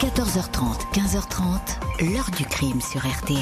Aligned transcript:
14h30, 0.00 0.94
15h30, 0.94 2.10
l'heure 2.10 2.30
du 2.30 2.46
crime 2.46 2.80
sur 2.80 3.06
RTL. 3.06 3.36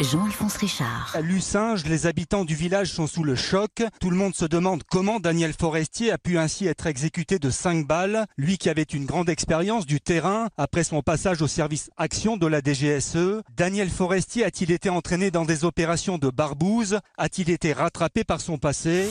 Jean-Alphonse 0.00 0.56
Richard. 0.56 1.14
Lucinge, 1.20 1.84
les 1.84 2.06
habitants 2.06 2.46
du 2.46 2.54
village 2.54 2.90
sont 2.90 3.06
sous 3.06 3.22
le 3.22 3.34
choc. 3.34 3.82
Tout 4.00 4.08
le 4.08 4.16
monde 4.16 4.34
se 4.34 4.46
demande 4.46 4.84
comment 4.90 5.20
Daniel 5.20 5.52
Forestier 5.52 6.10
a 6.12 6.16
pu 6.16 6.38
ainsi 6.38 6.66
être 6.66 6.86
exécuté 6.86 7.38
de 7.38 7.50
5 7.50 7.86
balles, 7.86 8.24
lui 8.38 8.56
qui 8.56 8.70
avait 8.70 8.84
une 8.84 9.04
grande 9.04 9.28
expérience 9.28 9.84
du 9.84 10.00
terrain 10.00 10.48
après 10.56 10.82
son 10.82 11.02
passage 11.02 11.42
au 11.42 11.46
service 11.46 11.90
action 11.98 12.38
de 12.38 12.46
la 12.46 12.62
DGSE. 12.62 13.42
Daniel 13.54 13.90
Forestier 13.90 14.46
a-t-il 14.46 14.72
été 14.72 14.88
entraîné 14.88 15.30
dans 15.30 15.44
des 15.44 15.66
opérations 15.66 16.16
de 16.16 16.30
barbouze? 16.30 17.00
A-t-il 17.18 17.50
été 17.50 17.74
rattrapé 17.74 18.24
par 18.24 18.40
son 18.40 18.56
passé? 18.56 19.10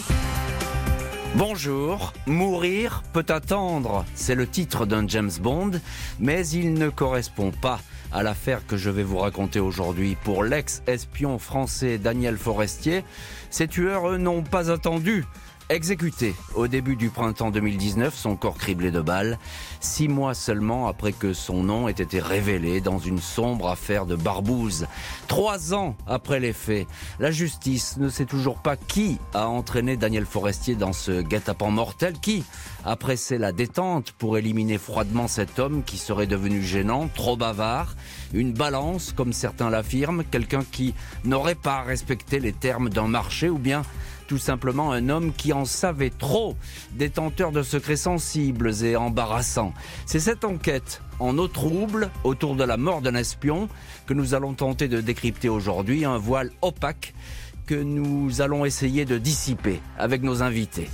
Bonjour, 1.34 2.14
mourir 2.28 3.04
peut 3.12 3.26
attendre, 3.28 4.05
c'est 4.14 4.36
le 4.36 4.48
titre 4.48 4.86
d'un 4.86 5.05
James 5.08 5.32
Bond, 5.41 5.71
mais 6.20 6.48
il 6.48 6.76
ne 6.76 6.90
correspond 6.90 7.52
pas 7.52 7.80
à 8.13 8.23
l'affaire 8.23 8.66
que 8.66 8.77
je 8.77 8.90
vais 8.90 9.04
vous 9.04 9.17
raconter 9.17 9.59
aujourd'hui. 9.59 10.16
Pour 10.23 10.44
l'ex-espion 10.44 11.38
français 11.40 11.98
Daniel 11.98 12.38
Forestier, 12.38 13.03
ces 13.50 13.67
tueurs, 13.67 14.09
eux, 14.09 14.17
n'ont 14.17 14.44
pas 14.44 14.72
attendu 14.72 15.26
Exécuté 15.70 16.36
au 16.54 16.68
début 16.68 16.96
du 16.96 17.10
printemps 17.10 17.50
2019, 17.50 18.14
son 18.16 18.36
corps 18.36 18.56
criblé 18.56 18.92
de 18.92 19.02
balles, 19.02 19.40
six 19.80 20.08
mois 20.08 20.36
seulement 20.36 20.88
après 20.88 21.12
que 21.12 21.34
son 21.34 21.64
nom 21.64 21.88
ait 21.88 21.92
été 21.94 22.20
révélé 22.20 22.82
dans 22.82 23.00
une 23.00 23.18
sombre 23.18 23.70
affaire 23.70 24.06
de 24.06 24.16
barbouze. 24.16 24.86
Trois 25.28 25.73
ans 25.73 25.96
après 26.06 26.40
les 26.40 26.54
faits, 26.54 26.86
la 27.20 27.32
justice 27.32 27.98
ne 27.98 28.09
sait 28.09 28.26
toujours 28.26 28.59
pas 28.59 28.76
qui 28.78 29.18
a 29.34 29.48
entraîné 29.48 29.98
Daniel 29.98 30.28
Forestier 30.28 30.76
dans 30.76 30.94
ce 30.94 31.23
guet-apens 31.23 31.72
mortel, 31.72 32.14
qui 32.22 32.44
a 32.84 32.95
pressé 32.95 33.40
la 33.40 33.52
détente 33.52 34.12
pour 34.12 34.38
éliminer 34.38 34.78
froidement 34.78 35.28
cet 35.28 35.58
homme 35.58 35.82
qui 35.84 35.98
serait 35.98 36.28
devenu 36.28 36.62
gênant, 36.62 37.08
trop 37.08 37.38
bavard, 37.38 37.95
une 38.34 38.54
balance 38.54 39.14
comme 39.14 39.34
certains 39.34 39.72
l'affirment, 39.72 40.23
quelqu'un 40.30 40.64
qui 40.72 40.94
n'aurait 41.23 41.56
pas 41.56 41.82
respecté 41.82 42.39
les 42.39 42.54
termes 42.54 42.89
d'un 42.89 43.08
marché 43.08 43.50
ou 43.50 43.58
bien 43.58 43.82
tout 44.28 44.38
simplement 44.38 44.92
un 44.92 45.09
homme 45.09 45.34
qui 45.34 45.54
en 45.54 45.66
savait 45.66 46.09
trop, 46.09 46.56
détenteur 46.94 47.52
de 47.52 47.64
secrets 47.64 47.95
sensibles 47.95 48.84
et 48.84 48.95
embarrassants. 48.95 49.73
C'est 50.06 50.20
cette 50.20 50.44
enquête 50.44 51.02
en 51.20 51.38
eau 51.38 51.48
trouble 51.48 52.09
autour 52.23 52.56
de 52.56 52.64
la 52.64 52.78
mort 52.78 53.02
d'un 53.02 53.16
espion 53.16 53.70
que 54.06 54.14
nous 54.14 54.34
allons 54.34 54.54
tenter 54.54 54.88
de 54.88 55.02
décrypter 55.02 55.50
aujourd'hui, 55.50 56.06
un 56.06 56.17
voile 56.17 56.52
opaque 56.62 57.14
que 57.66 57.76
nous 57.76 58.42
allons 58.42 58.64
essayer 58.64 59.06
de 59.06 59.17
dissiper 59.17 59.82
avec 59.98 60.22
nos 60.22 60.44
invités. 60.44 60.89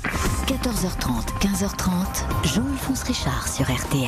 14h30, 0.48 1.40
15h30, 1.42 2.54
Jean-Alphonse 2.54 3.04
Richard 3.04 3.48
sur 3.48 3.66
RTL. 3.66 4.08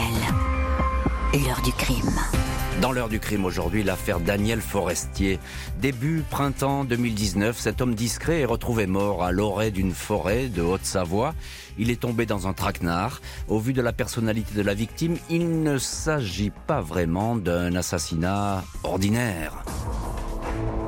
L'heure 1.33 1.61
du 1.63 1.73
crime. 1.73 2.52
Dans 2.81 2.91
l'heure 2.91 3.09
du 3.09 3.19
crime 3.19 3.45
aujourd'hui, 3.45 3.83
l'affaire 3.83 4.19
Daniel 4.19 4.59
Forestier. 4.59 5.39
Début 5.79 6.23
printemps 6.29 6.83
2019, 6.83 7.57
cet 7.57 7.81
homme 7.81 7.95
discret 7.95 8.41
est 8.41 8.45
retrouvé 8.45 8.87
mort 8.87 9.23
à 9.23 9.31
l'orée 9.31 9.71
d'une 9.71 9.93
forêt 9.93 10.47
de 10.47 10.61
Haute-Savoie. 10.61 11.33
Il 11.77 11.91
est 11.91 12.01
tombé 12.01 12.25
dans 12.25 12.47
un 12.47 12.53
traquenard. 12.53 13.21
Au 13.47 13.59
vu 13.59 13.73
de 13.73 13.81
la 13.81 13.93
personnalité 13.93 14.53
de 14.55 14.61
la 14.61 14.73
victime, 14.73 15.17
il 15.29 15.61
ne 15.61 15.77
s'agit 15.77 16.51
pas 16.67 16.81
vraiment 16.81 17.35
d'un 17.35 17.75
assassinat 17.75 18.63
ordinaire. 18.83 19.63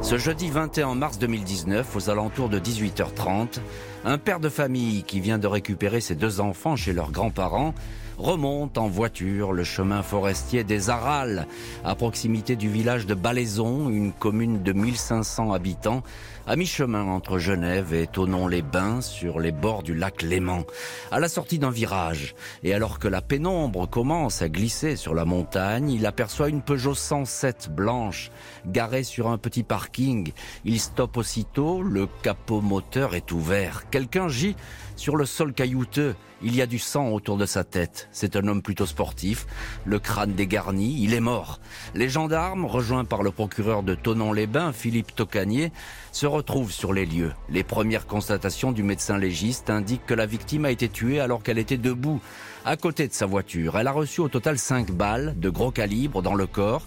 Ce 0.02 0.18
jeudi 0.18 0.50
21 0.50 0.96
mars 0.96 1.18
2019, 1.18 1.96
aux 1.96 2.10
alentours 2.10 2.50
de 2.50 2.60
18h30, 2.60 3.60
un 4.04 4.18
père 4.18 4.40
de 4.40 4.50
famille 4.50 5.04
qui 5.04 5.20
vient 5.20 5.40
de 5.40 5.48
récupérer 5.48 6.00
ses 6.00 6.14
deux 6.14 6.40
enfants 6.40 6.76
chez 6.76 6.94
leurs 6.94 7.12
grands-parents 7.12 7.74
remonte 8.18 8.78
en 8.78 8.88
voiture 8.88 9.54
le 9.54 9.64
chemin 9.64 10.02
forestier 10.02 10.64
des 10.64 10.90
Arales, 10.90 11.48
à 11.84 11.96
proximité 11.96 12.56
du 12.56 12.70
village 12.70 13.06
de 13.06 13.14
Balaison, 13.14 13.90
une 13.90 14.12
commune 14.12 14.64
de 14.64 14.74
1500 14.74 15.52
habitants, 15.54 16.04
à 16.48 16.56
mi-chemin 16.56 17.04
entre 17.04 17.40
Genève 17.40 17.94
et 17.94 18.08
Tonon-les-Bains, 18.08 19.02
sur 19.02 19.40
les 19.40 19.52
bords 19.52 19.84
du 19.84 19.96
lac 19.96 20.22
Léman. 20.22 20.64
À 21.12 21.20
la 21.20 21.28
sortie 21.28 21.60
d'un 21.60 21.72
virage, 21.72 22.36
et 22.64 22.74
alors 22.74 23.00
que 23.00 23.08
la 23.08 23.22
pénombre 23.22 23.90
commence 23.90 24.42
à 24.42 24.50
glisser 24.50 24.96
sur 24.96 25.14
la 25.16 25.26
montagne, 25.26 25.90
il 25.90 26.06
aperçoit 26.06 26.50
une 26.50 26.62
Peugeot 26.62 26.94
107 26.94 27.70
blanche, 27.72 28.32
garée 28.66 29.04
sur 29.04 29.30
un 29.30 29.38
petit 29.38 29.64
parking. 29.64 30.32
Il 30.66 30.80
stoppe 30.80 31.18
aussitôt, 31.18 31.82
le 31.82 32.08
capot 32.22 32.62
moteur 32.62 33.16
est 33.16 33.32
ouvert. 33.32 33.90
Quelqu'un 33.90 34.28
gît 34.28 34.56
sur 34.96 35.16
le 35.16 35.26
sol 35.26 35.54
caillouteux. 35.54 36.16
Il 36.42 36.56
y 36.56 36.62
a 36.62 36.68
du 36.68 36.80
sang 36.80 37.10
autour 37.10 37.38
de 37.38 37.46
sa 37.46 37.64
tête. 37.64 38.10
C'est 38.12 38.36
un 38.36 38.48
homme 38.48 38.62
plutôt 38.62 38.86
sportif, 38.86 39.48
le 39.86 40.00
crâne 40.00 40.34
dégarni, 40.34 41.02
il 41.02 41.14
est 41.14 41.22
mort. 41.22 41.60
Les 41.94 42.10
gendarmes, 42.10 42.66
rejoints 42.66 43.06
par 43.06 43.24
le 43.24 43.32
procureur 43.32 43.84
de 43.84 43.96
Tonon-les-Bains, 43.96 44.74
Philippe 44.74 45.16
Tocanier, 45.16 45.72
se 46.12 46.26
retrouvent 46.26 46.72
sur 46.72 46.94
les 46.94 47.06
lieux. 47.06 47.32
Les 47.50 47.64
premières 47.64 48.06
constatations 48.06 48.72
du 48.72 48.84
médecin 48.84 49.18
légiste 49.18 49.70
indiquent 49.70 50.06
que 50.06 50.14
la 50.14 50.26
victime 50.26 50.66
a 50.66 50.72
été 50.72 50.90
tuée 50.90 51.20
alors 51.20 51.42
qu'elle 51.42 51.58
était 51.58 51.78
debout, 51.78 52.22
à 52.66 52.78
côté 52.78 53.08
de 53.08 53.14
sa 53.14 53.26
voiture. 53.26 53.78
Elle 53.78 53.88
a 53.88 53.92
reçu 53.92 54.22
au 54.22 54.30
total 54.30 54.60
5 54.60 54.92
balles 54.92 55.36
de 55.38 55.50
gros 55.50 55.72
calibre 55.72 56.22
dans 56.22 56.36
le 56.36 56.48
corps 56.48 56.86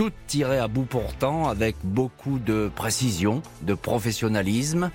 toutes 0.00 0.14
tirées 0.26 0.58
à 0.58 0.66
bout 0.66 0.86
portant 0.86 1.48
avec 1.48 1.76
beaucoup 1.84 2.38
de 2.38 2.70
précision, 2.74 3.42
de 3.60 3.74
professionnalisme. 3.74 4.90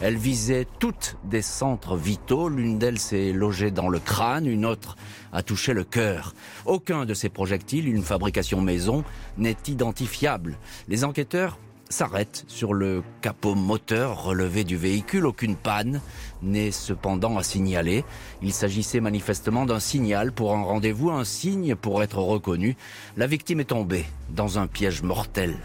Elles 0.00 0.16
visaient 0.16 0.66
toutes 0.78 1.16
des 1.24 1.42
centres 1.42 1.96
vitaux. 1.96 2.48
L'une 2.48 2.78
d'elles 2.78 2.98
s'est 2.98 3.32
logée 3.32 3.70
dans 3.70 3.88
le 3.88 3.98
crâne, 3.98 4.46
une 4.46 4.66
autre 4.66 4.96
a 5.32 5.42
touché 5.42 5.72
le 5.72 5.84
cœur. 5.84 6.34
Aucun 6.66 7.04
de 7.04 7.14
ces 7.14 7.28
projectiles, 7.28 7.88
une 7.88 8.02
fabrication 8.02 8.60
maison, 8.60 9.04
n'est 9.38 9.56
identifiable. 9.68 10.58
Les 10.88 11.04
enquêteurs 11.04 11.58
s'arrêtent 11.92 12.44
sur 12.48 12.72
le 12.74 13.02
capot 13.20 13.54
moteur 13.54 14.24
relevé 14.24 14.64
du 14.64 14.76
véhicule. 14.76 15.26
Aucune 15.26 15.56
panne 15.56 16.00
n'est 16.42 16.70
cependant 16.70 17.36
à 17.36 17.42
signaler. 17.42 18.04
Il 18.42 18.52
s'agissait 18.52 19.00
manifestement 19.00 19.66
d'un 19.66 19.80
signal 19.80 20.32
pour 20.32 20.54
un 20.54 20.62
rendez-vous, 20.62 21.10
un 21.10 21.24
signe 21.24 21.76
pour 21.76 22.02
être 22.02 22.18
reconnu. 22.18 22.76
La 23.16 23.26
victime 23.26 23.60
est 23.60 23.66
tombée 23.66 24.06
dans 24.30 24.58
un 24.58 24.66
piège 24.66 25.02
mortel. 25.02 25.58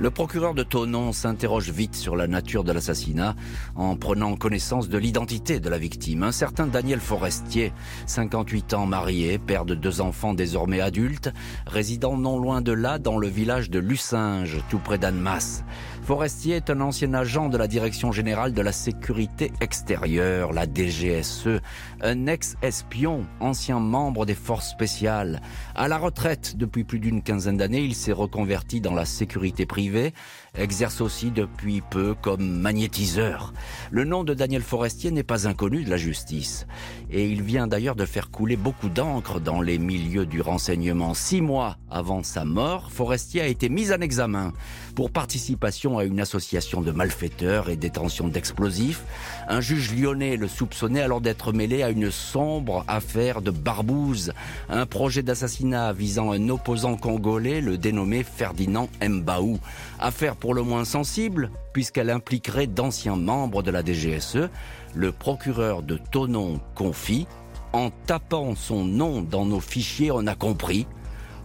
Le 0.00 0.10
procureur 0.10 0.54
de 0.54 0.62
Tonon 0.62 1.10
s'interroge 1.10 1.70
vite 1.70 1.96
sur 1.96 2.14
la 2.14 2.28
nature 2.28 2.62
de 2.62 2.70
l'assassinat 2.70 3.34
en 3.74 3.96
prenant 3.96 4.36
connaissance 4.36 4.88
de 4.88 4.96
l'identité 4.96 5.58
de 5.58 5.68
la 5.68 5.76
victime. 5.76 6.22
Un 6.22 6.30
certain 6.30 6.68
Daniel 6.68 7.00
Forestier, 7.00 7.72
58 8.06 8.74
ans 8.74 8.86
marié, 8.86 9.38
père 9.38 9.64
de 9.64 9.74
deux 9.74 10.00
enfants 10.00 10.34
désormais 10.34 10.80
adultes, 10.80 11.32
résidant 11.66 12.16
non 12.16 12.38
loin 12.38 12.60
de 12.60 12.70
là 12.70 13.00
dans 13.00 13.18
le 13.18 13.26
village 13.26 13.70
de 13.70 13.80
Lucinge, 13.80 14.58
tout 14.70 14.78
près 14.78 14.98
d'Annemasse. 14.98 15.64
Forestier 16.04 16.54
est 16.54 16.70
un 16.70 16.80
ancien 16.80 17.12
agent 17.12 17.48
de 17.48 17.58
la 17.58 17.66
Direction 17.66 18.12
générale 18.12 18.52
de 18.52 18.62
la 18.62 18.72
sécurité 18.72 19.50
extérieure, 19.60 20.52
la 20.52 20.64
DGSE, 20.64 21.60
un 22.00 22.26
ex-espion, 22.26 23.26
ancien 23.40 23.80
membre 23.80 24.26
des 24.26 24.34
forces 24.34 24.70
spéciales. 24.70 25.40
À 25.74 25.88
la 25.88 25.98
retraite 25.98 26.56
depuis 26.56 26.84
plus 26.84 26.98
d'une 26.98 27.22
quinzaine 27.22 27.56
d'années, 27.56 27.82
il 27.82 27.94
s'est 27.94 28.12
reconverti 28.12 28.80
dans 28.80 28.94
la 28.94 29.04
sécurité 29.04 29.66
privée, 29.66 30.12
exerce 30.56 31.00
aussi 31.00 31.30
depuis 31.30 31.80
peu 31.80 32.14
comme 32.14 32.60
magnétiseur. 32.60 33.52
Le 33.90 34.04
nom 34.04 34.24
de 34.24 34.34
Daniel 34.34 34.62
Forestier 34.62 35.10
n'est 35.10 35.22
pas 35.22 35.48
inconnu 35.48 35.84
de 35.84 35.90
la 35.90 35.96
justice. 35.96 36.66
Et 37.10 37.28
il 37.28 37.42
vient 37.42 37.66
d'ailleurs 37.66 37.96
de 37.96 38.04
faire 38.04 38.30
couler 38.30 38.56
beaucoup 38.56 38.88
d'encre 38.88 39.40
dans 39.40 39.60
les 39.60 39.78
milieux 39.78 40.26
du 40.26 40.40
renseignement. 40.40 41.14
Six 41.14 41.40
mois 41.40 41.78
avant 41.90 42.22
sa 42.22 42.44
mort, 42.44 42.90
Forestier 42.90 43.40
a 43.40 43.46
été 43.46 43.68
mis 43.68 43.92
en 43.92 44.00
examen 44.00 44.52
pour 44.94 45.10
participation 45.10 45.98
à 45.98 46.04
une 46.04 46.20
association 46.20 46.80
de 46.80 46.90
malfaiteurs 46.90 47.70
et 47.70 47.76
détention 47.76 48.28
d'explosifs. 48.28 49.02
Un 49.48 49.60
juge 49.60 49.94
lyonnais 49.94 50.36
le 50.36 50.48
soupçonnait 50.48 51.00
alors 51.00 51.20
d'être 51.20 51.52
mêlé 51.52 51.82
une 51.90 52.10
sombre 52.10 52.84
affaire 52.88 53.42
de 53.42 53.50
barbouze, 53.50 54.32
un 54.68 54.86
projet 54.86 55.22
d'assassinat 55.22 55.92
visant 55.92 56.32
un 56.32 56.48
opposant 56.48 56.96
congolais, 56.96 57.60
le 57.60 57.78
dénommé 57.78 58.22
Ferdinand 58.22 58.88
Mbaou. 59.02 59.58
Affaire 59.98 60.36
pour 60.36 60.54
le 60.54 60.62
moins 60.62 60.84
sensible, 60.84 61.50
puisqu'elle 61.72 62.10
impliquerait 62.10 62.66
d'anciens 62.66 63.16
membres 63.16 63.62
de 63.62 63.70
la 63.70 63.84
DGSE. 63.84 64.48
Le 64.94 65.12
procureur 65.12 65.82
de 65.82 65.98
Tonon 66.10 66.60
confie 66.74 67.26
en 67.72 67.90
tapant 68.06 68.54
son 68.54 68.84
nom 68.84 69.20
dans 69.20 69.44
nos 69.44 69.60
fichiers, 69.60 70.10
on 70.10 70.26
a 70.26 70.34
compris. 70.34 70.86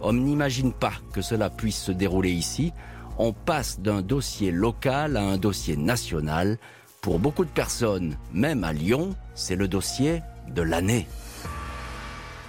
On 0.00 0.12
n'imagine 0.12 0.72
pas 0.72 0.94
que 1.12 1.22
cela 1.22 1.50
puisse 1.50 1.82
se 1.82 1.92
dérouler 1.92 2.30
ici 2.30 2.72
on 3.18 3.32
passe 3.32 3.80
d'un 3.80 4.02
dossier 4.02 4.50
local 4.50 5.16
à 5.16 5.22
un 5.22 5.36
dossier 5.36 5.76
national. 5.76 6.58
Pour 7.04 7.18
beaucoup 7.18 7.44
de 7.44 7.50
personnes, 7.50 8.16
même 8.32 8.64
à 8.64 8.72
Lyon, 8.72 9.14
c'est 9.34 9.56
le 9.56 9.68
dossier 9.68 10.22
de 10.48 10.62
l'année. 10.62 11.06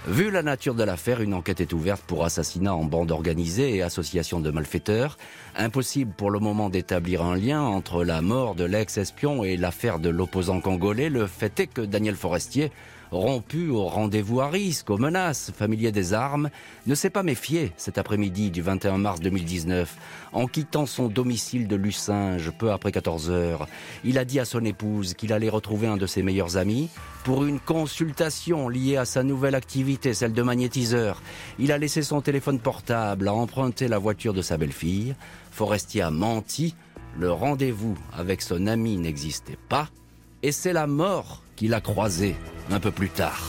Vu 0.06 0.30
la 0.30 0.42
nature 0.42 0.74
de 0.74 0.82
l'affaire, 0.82 1.20
une 1.20 1.34
enquête 1.34 1.60
est 1.60 1.74
ouverte 1.74 2.00
pour 2.06 2.24
assassinat 2.24 2.74
en 2.74 2.84
bande 2.84 3.10
organisée 3.10 3.76
et 3.76 3.82
association 3.82 4.40
de 4.40 4.50
malfaiteurs. 4.50 5.18
Impossible 5.56 6.10
pour 6.16 6.30
le 6.30 6.38
moment 6.38 6.70
d'établir 6.70 7.22
un 7.22 7.36
lien 7.36 7.60
entre 7.60 8.02
la 8.02 8.22
mort 8.22 8.54
de 8.54 8.64
l'ex-espion 8.64 9.44
et 9.44 9.58
l'affaire 9.58 9.98
de 9.98 10.08
l'opposant 10.08 10.62
congolais. 10.62 11.10
Le 11.10 11.26
fait 11.26 11.60
est 11.60 11.66
que 11.66 11.82
Daniel 11.82 12.16
Forestier 12.16 12.72
rompu 13.10 13.68
au 13.68 13.86
rendez-vous 13.86 14.40
à 14.40 14.48
risque, 14.48 14.90
aux 14.90 14.98
menaces, 14.98 15.52
familier 15.56 15.92
des 15.92 16.14
armes, 16.14 16.50
ne 16.86 16.94
s'est 16.94 17.10
pas 17.10 17.22
méfié 17.22 17.72
cet 17.76 17.98
après-midi 17.98 18.50
du 18.50 18.62
21 18.62 18.98
mars 18.98 19.20
2019. 19.20 19.96
En 20.32 20.46
quittant 20.46 20.86
son 20.86 21.08
domicile 21.08 21.68
de 21.68 21.76
Lucinge 21.76 22.50
peu 22.58 22.72
après 22.72 22.92
14 22.92 23.30
heures, 23.30 23.68
il 24.04 24.18
a 24.18 24.24
dit 24.24 24.40
à 24.40 24.44
son 24.44 24.64
épouse 24.64 25.14
qu'il 25.14 25.32
allait 25.32 25.48
retrouver 25.48 25.86
un 25.86 25.96
de 25.96 26.06
ses 26.06 26.22
meilleurs 26.22 26.56
amis 26.56 26.88
pour 27.24 27.44
une 27.44 27.60
consultation 27.60 28.68
liée 28.68 28.96
à 28.96 29.04
sa 29.04 29.22
nouvelle 29.22 29.54
activité, 29.54 30.14
celle 30.14 30.32
de 30.32 30.42
magnétiseur. 30.42 31.22
Il 31.58 31.72
a 31.72 31.78
laissé 31.78 32.02
son 32.02 32.20
téléphone 32.20 32.60
portable, 32.60 33.28
a 33.28 33.34
emprunté 33.34 33.88
la 33.88 33.98
voiture 33.98 34.34
de 34.34 34.42
sa 34.42 34.56
belle-fille. 34.56 35.14
Forestier 35.50 36.02
a 36.02 36.10
menti, 36.10 36.74
le 37.18 37.32
rendez-vous 37.32 37.96
avec 38.12 38.42
son 38.42 38.66
ami 38.66 38.96
n'existait 38.96 39.58
pas, 39.68 39.88
et 40.42 40.52
c'est 40.52 40.72
la 40.72 40.86
mort 40.86 41.42
qu'il 41.56 41.74
a 41.74 41.80
croisé 41.80 42.36
un 42.70 42.80
peu 42.80 42.90
plus 42.90 43.08
tard. 43.08 43.48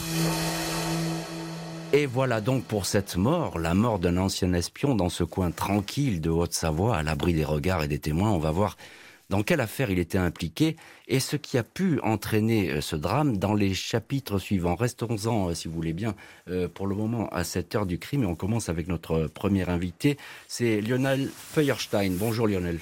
Et 1.94 2.06
voilà 2.06 2.42
donc 2.42 2.64
pour 2.64 2.86
cette 2.86 3.16
mort, 3.16 3.60
la 3.60 3.74
mort 3.74 4.00
d'un 4.00 4.18
ancien 4.18 4.52
espion 4.54 4.96
dans 4.96 5.10
ce 5.10 5.24
coin 5.24 5.52
tranquille 5.52 6.20
de 6.20 6.30
Haute-Savoie, 6.30 6.98
à 6.98 7.04
l'abri 7.04 7.34
des 7.34 7.46
regards 7.46 7.84
et 7.84 7.88
des 7.88 8.00
témoins. 8.00 8.32
On 8.32 8.40
va 8.40 8.52
voir 8.52 8.76
dans 9.30 9.44
quelle 9.44 9.62
affaire 9.62 9.90
il 9.90 10.00
était 10.00 10.18
impliqué 10.18 10.76
et 11.08 11.20
ce 11.20 11.36
qui 11.36 11.58
a 11.58 11.64
pu 11.64 12.00
entraîner 12.02 12.72
euh, 12.72 12.82
ce 12.82 12.96
drame 12.96 13.38
dans 13.38 13.54
les 13.54 13.74
chapitres 13.74 14.40
suivants. 14.40 14.76
Restons-en, 14.76 15.50
euh, 15.50 15.54
si 15.54 15.68
vous 15.68 15.74
voulez 15.74 15.94
bien, 15.94 16.16
euh, 16.50 16.68
pour 16.68 16.88
le 16.88 16.96
moment 16.96 17.28
à 17.30 17.44
cette 17.44 17.76
heure 17.76 17.86
du 17.86 18.00
crime 18.00 18.24
et 18.24 18.28
on 18.28 18.36
commence 18.36 18.70
avec 18.70 18.88
notre 18.88 19.28
premier 19.28 19.68
invité, 19.70 20.18
c'est 20.48 20.82
Lionel 20.82 21.30
Feuerstein. 21.34 22.12
Bonjour 22.12 22.48
Lionel. 22.48 22.80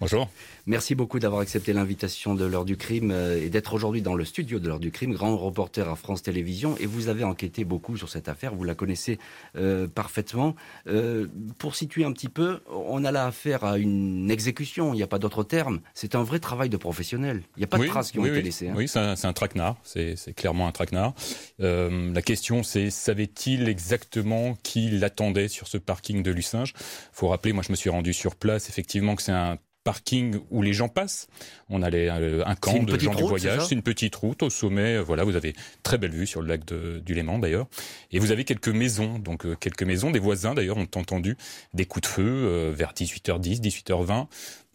Bonjour. 0.00 0.28
Merci 0.68 0.96
beaucoup 0.96 1.20
d'avoir 1.20 1.42
accepté 1.42 1.72
l'invitation 1.72 2.34
de 2.34 2.44
l'heure 2.44 2.64
du 2.64 2.76
crime 2.76 3.12
euh, 3.12 3.40
et 3.40 3.50
d'être 3.50 3.72
aujourd'hui 3.72 4.02
dans 4.02 4.16
le 4.16 4.24
studio 4.24 4.58
de 4.58 4.66
l'heure 4.66 4.80
du 4.80 4.90
crime, 4.90 5.14
grand 5.14 5.36
reporter 5.36 5.88
à 5.88 5.94
France 5.94 6.24
Télévisions. 6.24 6.76
Et 6.78 6.86
vous 6.86 7.06
avez 7.06 7.22
enquêté 7.22 7.64
beaucoup 7.64 7.96
sur 7.96 8.08
cette 8.08 8.28
affaire, 8.28 8.52
vous 8.52 8.64
la 8.64 8.74
connaissez 8.74 9.20
euh, 9.56 9.86
parfaitement. 9.86 10.56
Euh, 10.88 11.28
pour 11.58 11.76
situer 11.76 12.04
un 12.04 12.10
petit 12.10 12.28
peu, 12.28 12.58
on 12.68 13.04
a 13.04 13.12
là 13.12 13.26
affaire 13.26 13.62
à 13.62 13.78
une 13.78 14.28
exécution, 14.28 14.92
il 14.92 14.96
n'y 14.96 15.04
a 15.04 15.06
pas 15.06 15.20
d'autre 15.20 15.44
terme. 15.44 15.78
C'est 15.94 16.16
un 16.16 16.24
vrai 16.24 16.40
travail 16.40 16.68
de 16.68 16.76
professionnel. 16.76 17.44
Il 17.56 17.60
n'y 17.60 17.64
a 17.64 17.68
pas 17.68 17.78
de 17.78 17.86
traces 17.86 18.10
qui 18.10 18.18
ont 18.18 18.26
été 18.26 18.42
laissées. 18.42 18.68
Hein. 18.68 18.74
Oui, 18.76 18.88
c'est 18.88 18.98
un, 18.98 19.14
un, 19.22 19.32
traquenard, 19.32 19.76
c'est 19.84 20.16
clairement 20.34 20.66
un 20.66 20.72
traquenard. 20.72 21.14
la 21.60 22.22
question 22.22 22.64
c'est, 22.64 22.90
savait-il 22.90 23.68
exactement 23.68 24.56
qui 24.64 24.90
l'attendait 24.90 25.46
sur 25.46 25.68
ce 25.68 25.78
parking 25.78 26.24
de 26.24 26.32
Lucinge? 26.32 26.74
Il 26.76 26.82
faut 27.12 27.28
rappeler, 27.28 27.52
moi 27.52 27.62
je 27.64 27.70
me 27.70 27.76
suis 27.76 27.90
rendu 27.90 28.12
sur 28.12 28.34
place, 28.34 28.68
effectivement 28.68 29.14
que 29.14 29.22
c'est 29.22 29.30
un 29.30 29.58
parking 29.86 30.40
où 30.50 30.62
les 30.62 30.72
gens 30.72 30.88
passent. 30.88 31.28
On 31.68 31.80
a 31.80 31.92
euh, 31.92 32.42
un 32.44 32.56
camp 32.56 32.82
de 32.82 32.98
gens 32.98 33.14
du 33.14 33.22
voyage. 33.22 33.66
C'est 33.68 33.74
une 33.76 33.82
petite 33.82 34.16
route 34.16 34.42
au 34.42 34.50
sommet. 34.50 34.96
Euh, 34.96 35.02
voilà, 35.02 35.22
vous 35.22 35.36
avez 35.36 35.54
très 35.84 35.96
belle 35.96 36.10
vue 36.10 36.26
sur 36.26 36.42
le 36.42 36.48
lac 36.48 36.64
du 36.64 37.14
Léman 37.14 37.38
d'ailleurs. 37.38 37.68
Et 38.10 38.18
vous 38.18 38.32
avez 38.32 38.42
quelques 38.42 38.68
maisons, 38.68 39.20
donc 39.20 39.46
euh, 39.46 39.54
quelques 39.54 39.84
maisons. 39.84 40.10
Des 40.10 40.18
voisins 40.18 40.54
d'ailleurs 40.54 40.76
ont 40.76 40.88
entendu 40.96 41.36
des 41.72 41.84
coups 41.84 42.02
de 42.02 42.12
feu 42.12 42.70
vers 42.76 42.94
18h10, 42.94 43.60
18h20. 43.60 44.26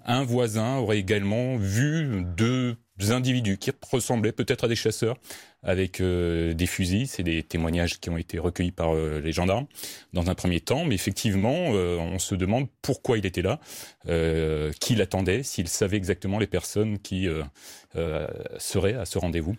Un 0.05 0.23
voisin 0.23 0.77
aurait 0.77 0.99
également 0.99 1.57
vu 1.57 2.23
deux 2.37 2.77
individus 3.09 3.57
qui 3.57 3.71
ressemblaient 3.91 4.31
peut-être 4.31 4.65
à 4.65 4.67
des 4.67 4.75
chasseurs 4.75 5.17
avec 5.63 6.01
euh, 6.01 6.53
des 6.53 6.65
fusils. 6.65 7.07
C'est 7.07 7.23
des 7.23 7.43
témoignages 7.43 7.99
qui 7.99 8.09
ont 8.09 8.17
été 8.17 8.39
recueillis 8.39 8.71
par 8.71 8.95
euh, 8.95 9.19
les 9.19 9.31
gendarmes 9.31 9.65
dans 10.13 10.29
un 10.29 10.35
premier 10.35 10.59
temps. 10.59 10.85
Mais 10.85 10.95
effectivement, 10.95 11.73
euh, 11.73 11.97
on 11.97 12.19
se 12.19 12.35
demande 12.35 12.67
pourquoi 12.81 13.17
il 13.17 13.25
était 13.25 13.41
là, 13.41 13.59
qui 14.79 14.95
l'attendait, 14.95 15.43
s'il 15.43 15.67
savait 15.67 15.97
exactement 15.97 16.39
les 16.39 16.47
personnes 16.47 16.99
qui 16.99 17.27
seraient 18.57 18.95
à 18.95 19.05
ce 19.05 19.19
rendez-vous. 19.19 19.55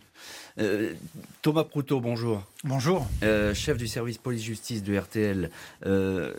Thomas 1.42 1.64
Proutot, 1.64 2.00
bonjour. 2.00 2.42
Bonjour. 2.64 3.08
Euh, 3.24 3.54
chef 3.54 3.76
du 3.76 3.88
service 3.88 4.18
police-justice 4.18 4.84
de 4.84 4.96
RTL. 4.96 5.50
Euh, 5.84 6.32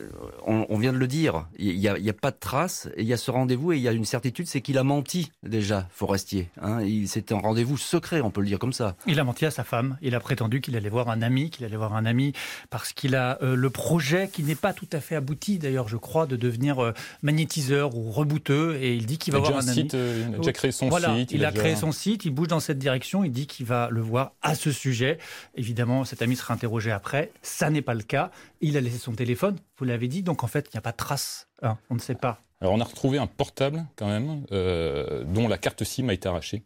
on, 0.45 0.77
vient 0.77 0.93
de 0.93 0.97
le 0.97 1.07
dire, 1.07 1.47
il 1.59 1.77
n'y 1.77 1.89
a, 1.89 2.13
pas 2.13 2.31
de 2.31 2.37
traces, 2.39 2.87
il 2.97 3.03
y 3.03 3.11
a 3.11 3.17
ce 3.17 3.29
rendez-vous 3.29 3.73
et 3.73 3.75
il 3.75 3.81
y 3.81 3.89
a 3.89 3.91
une 3.91 4.05
certitude, 4.05 4.47
c'est 4.47 4.61
qu'il 4.61 4.77
a 4.77 4.85
menti 4.85 5.33
déjà, 5.43 5.85
Forestier. 5.91 6.49
Hein. 6.61 6.79
C'était 7.07 7.33
un 7.33 7.39
rendez-vous 7.39 7.75
secret, 7.75 8.21
on 8.21 8.31
peut 8.31 8.39
le 8.39 8.47
dire 8.47 8.57
comme 8.57 8.71
ça. 8.71 8.95
Il 9.05 9.19
a 9.19 9.25
menti 9.25 9.45
à 9.45 9.51
sa 9.51 9.65
femme, 9.65 9.97
il 10.01 10.15
a 10.15 10.21
prétendu 10.21 10.61
qu'il 10.61 10.77
allait 10.77 10.87
voir 10.87 11.09
un 11.09 11.21
ami, 11.21 11.49
qu'il 11.49 11.65
allait 11.65 11.75
voir 11.75 11.93
un 11.93 12.05
ami 12.05 12.31
parce 12.69 12.93
qu'il 12.93 13.15
a 13.15 13.37
le 13.41 13.69
projet 13.69 14.29
qui 14.31 14.43
n'est 14.43 14.55
pas 14.55 14.71
tout 14.71 14.87
à 14.93 15.01
fait 15.01 15.15
abouti, 15.15 15.57
d'ailleurs 15.57 15.89
je 15.89 15.97
crois, 15.97 16.25
de 16.25 16.37
devenir 16.37 16.93
magnétiseur 17.21 17.97
ou 17.97 18.11
rebouteux 18.11 18.77
et 18.81 18.95
il 18.95 19.07
dit 19.07 19.17
qu'il 19.17 19.33
va 19.33 19.39
voir 19.39 19.57
un, 19.57 19.67
ami. 19.67 19.89
il 19.91 20.35
a 20.35 20.37
déjà 20.37 20.53
créé 20.53 20.71
son 20.71 20.89
site. 20.89 21.31
Il, 21.31 21.43
a, 21.43 21.51
créé 21.51 21.75
son 21.75 21.91
site, 21.91 22.23
il 22.23 22.31
bouge 22.31 22.47
dans 22.47 22.61
cette 22.61 22.79
direction, 22.79 23.25
il 23.25 23.31
dit 23.31 23.45
qu'il 23.45 23.65
va 23.65 23.89
le 23.91 23.99
voir 23.99 24.31
à 24.41 24.55
ce 24.55 24.71
sujet. 24.71 25.17
Évidemment, 25.55 26.05
cet 26.13 26.21
ami 26.21 26.35
sera 26.35 26.53
interrogé 26.53 26.91
après. 26.91 27.31
Ça 27.41 27.71
n'est 27.71 27.81
pas 27.81 27.95
le 27.95 28.03
cas. 28.03 28.29
Il 28.61 28.77
a 28.77 28.81
laissé 28.81 28.99
son 28.99 29.13
téléphone, 29.13 29.57
vous 29.79 29.85
l'avez 29.85 30.07
dit, 30.07 30.21
donc 30.21 30.43
en 30.43 30.47
fait, 30.47 30.67
il 30.71 30.75
n'y 30.75 30.77
a 30.77 30.81
pas 30.81 30.91
de 30.91 30.97
trace. 30.97 31.47
Hein. 31.63 31.79
on 31.89 31.95
ne 31.95 31.99
sait 31.99 32.13
pas. 32.13 32.39
Alors 32.61 32.73
on 32.73 32.79
a 32.79 32.83
retrouvé 32.83 33.17
un 33.17 33.25
portable 33.25 33.83
quand 33.95 34.07
même, 34.07 34.45
euh, 34.51 35.23
dont 35.23 35.47
la 35.47 35.57
carte 35.57 35.83
SIM 35.83 36.09
a 36.09 36.13
été 36.13 36.29
arrachée. 36.29 36.61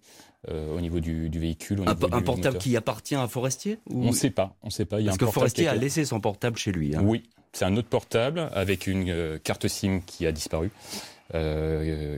Euh, 0.50 0.76
au 0.76 0.82
niveau 0.82 1.00
du, 1.00 1.30
véhicule. 1.30 1.82
un, 1.88 1.96
portable 1.96 2.58
qui 2.58 2.78
appartient 2.78 3.16
à 3.16 3.28
Forestier 3.28 3.80
On 3.90 4.08
ne 4.08 4.12
sait 4.12 4.30
pas. 4.30 4.56
On 4.62 4.70
sait 4.70 4.86
pas. 4.86 5.00
Il 5.00 5.06
y 5.06 5.08
a 5.08 5.12
Parce 5.12 5.18
que 5.18 5.26
Forestier 5.26 5.68
a 5.68 5.76
laissé 5.76 6.06
son 6.06 6.20
portable 6.20 6.58
chez 6.58 6.72
lui. 6.72 6.96
Hein. 6.96 7.02
Oui, 7.04 7.24
c'est 7.54 7.66
un 7.66 7.76
autre 7.76 7.88
portable 7.88 8.50
avec 8.54 8.86
une 8.86 9.10
euh, 9.10 9.40
carte 9.40 9.68
SIM 9.68 10.02
qui 10.06 10.28
a 10.28 10.32
disparu. 10.32 10.72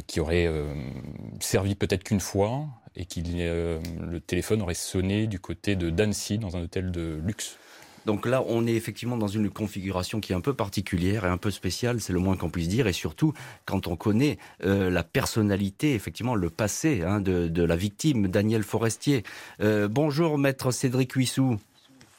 qui 0.07 0.19
aurait 0.19 0.49
servi 1.39 1.75
peut-être 1.75 2.03
qu'une 2.03 2.19
fois 2.19 2.67
et 2.95 3.05
que 3.05 3.19
euh, 3.19 3.79
le 4.09 4.19
téléphone 4.19 4.61
aurait 4.61 4.73
sonné 4.73 5.27
du 5.27 5.39
côté 5.39 5.75
de 5.75 5.89
Dancy 5.89 6.37
dans 6.37 6.57
un 6.57 6.63
hôtel 6.63 6.91
de 6.91 7.19
luxe. 7.23 7.57
Donc 8.05 8.25
là, 8.25 8.43
on 8.47 8.65
est 8.65 8.73
effectivement 8.73 9.17
dans 9.17 9.27
une 9.27 9.49
configuration 9.49 10.19
qui 10.19 10.31
est 10.31 10.35
un 10.35 10.41
peu 10.41 10.53
particulière 10.53 11.25
et 11.25 11.27
un 11.27 11.37
peu 11.37 11.51
spéciale, 11.51 12.01
c'est 12.01 12.13
le 12.13 12.19
moins 12.19 12.37
qu'on 12.37 12.49
puisse 12.49 12.67
dire. 12.67 12.87
Et 12.87 12.93
surtout, 12.93 13.33
quand 13.65 13.87
on 13.87 13.95
connaît 13.95 14.37
euh, 14.63 14.89
la 14.89 15.03
personnalité, 15.03 15.93
effectivement, 15.93 16.35
le 16.35 16.49
passé 16.49 17.03
hein, 17.05 17.21
de, 17.21 17.63
la 17.63 17.75
victime, 17.75 18.27
Daniel 18.27 18.63
Forestier. 18.63 19.23
Euh, 19.61 19.87
bonjour, 19.87 20.37
maître 20.37 20.71
Cédric 20.71 21.13
Huissou. 21.13 21.59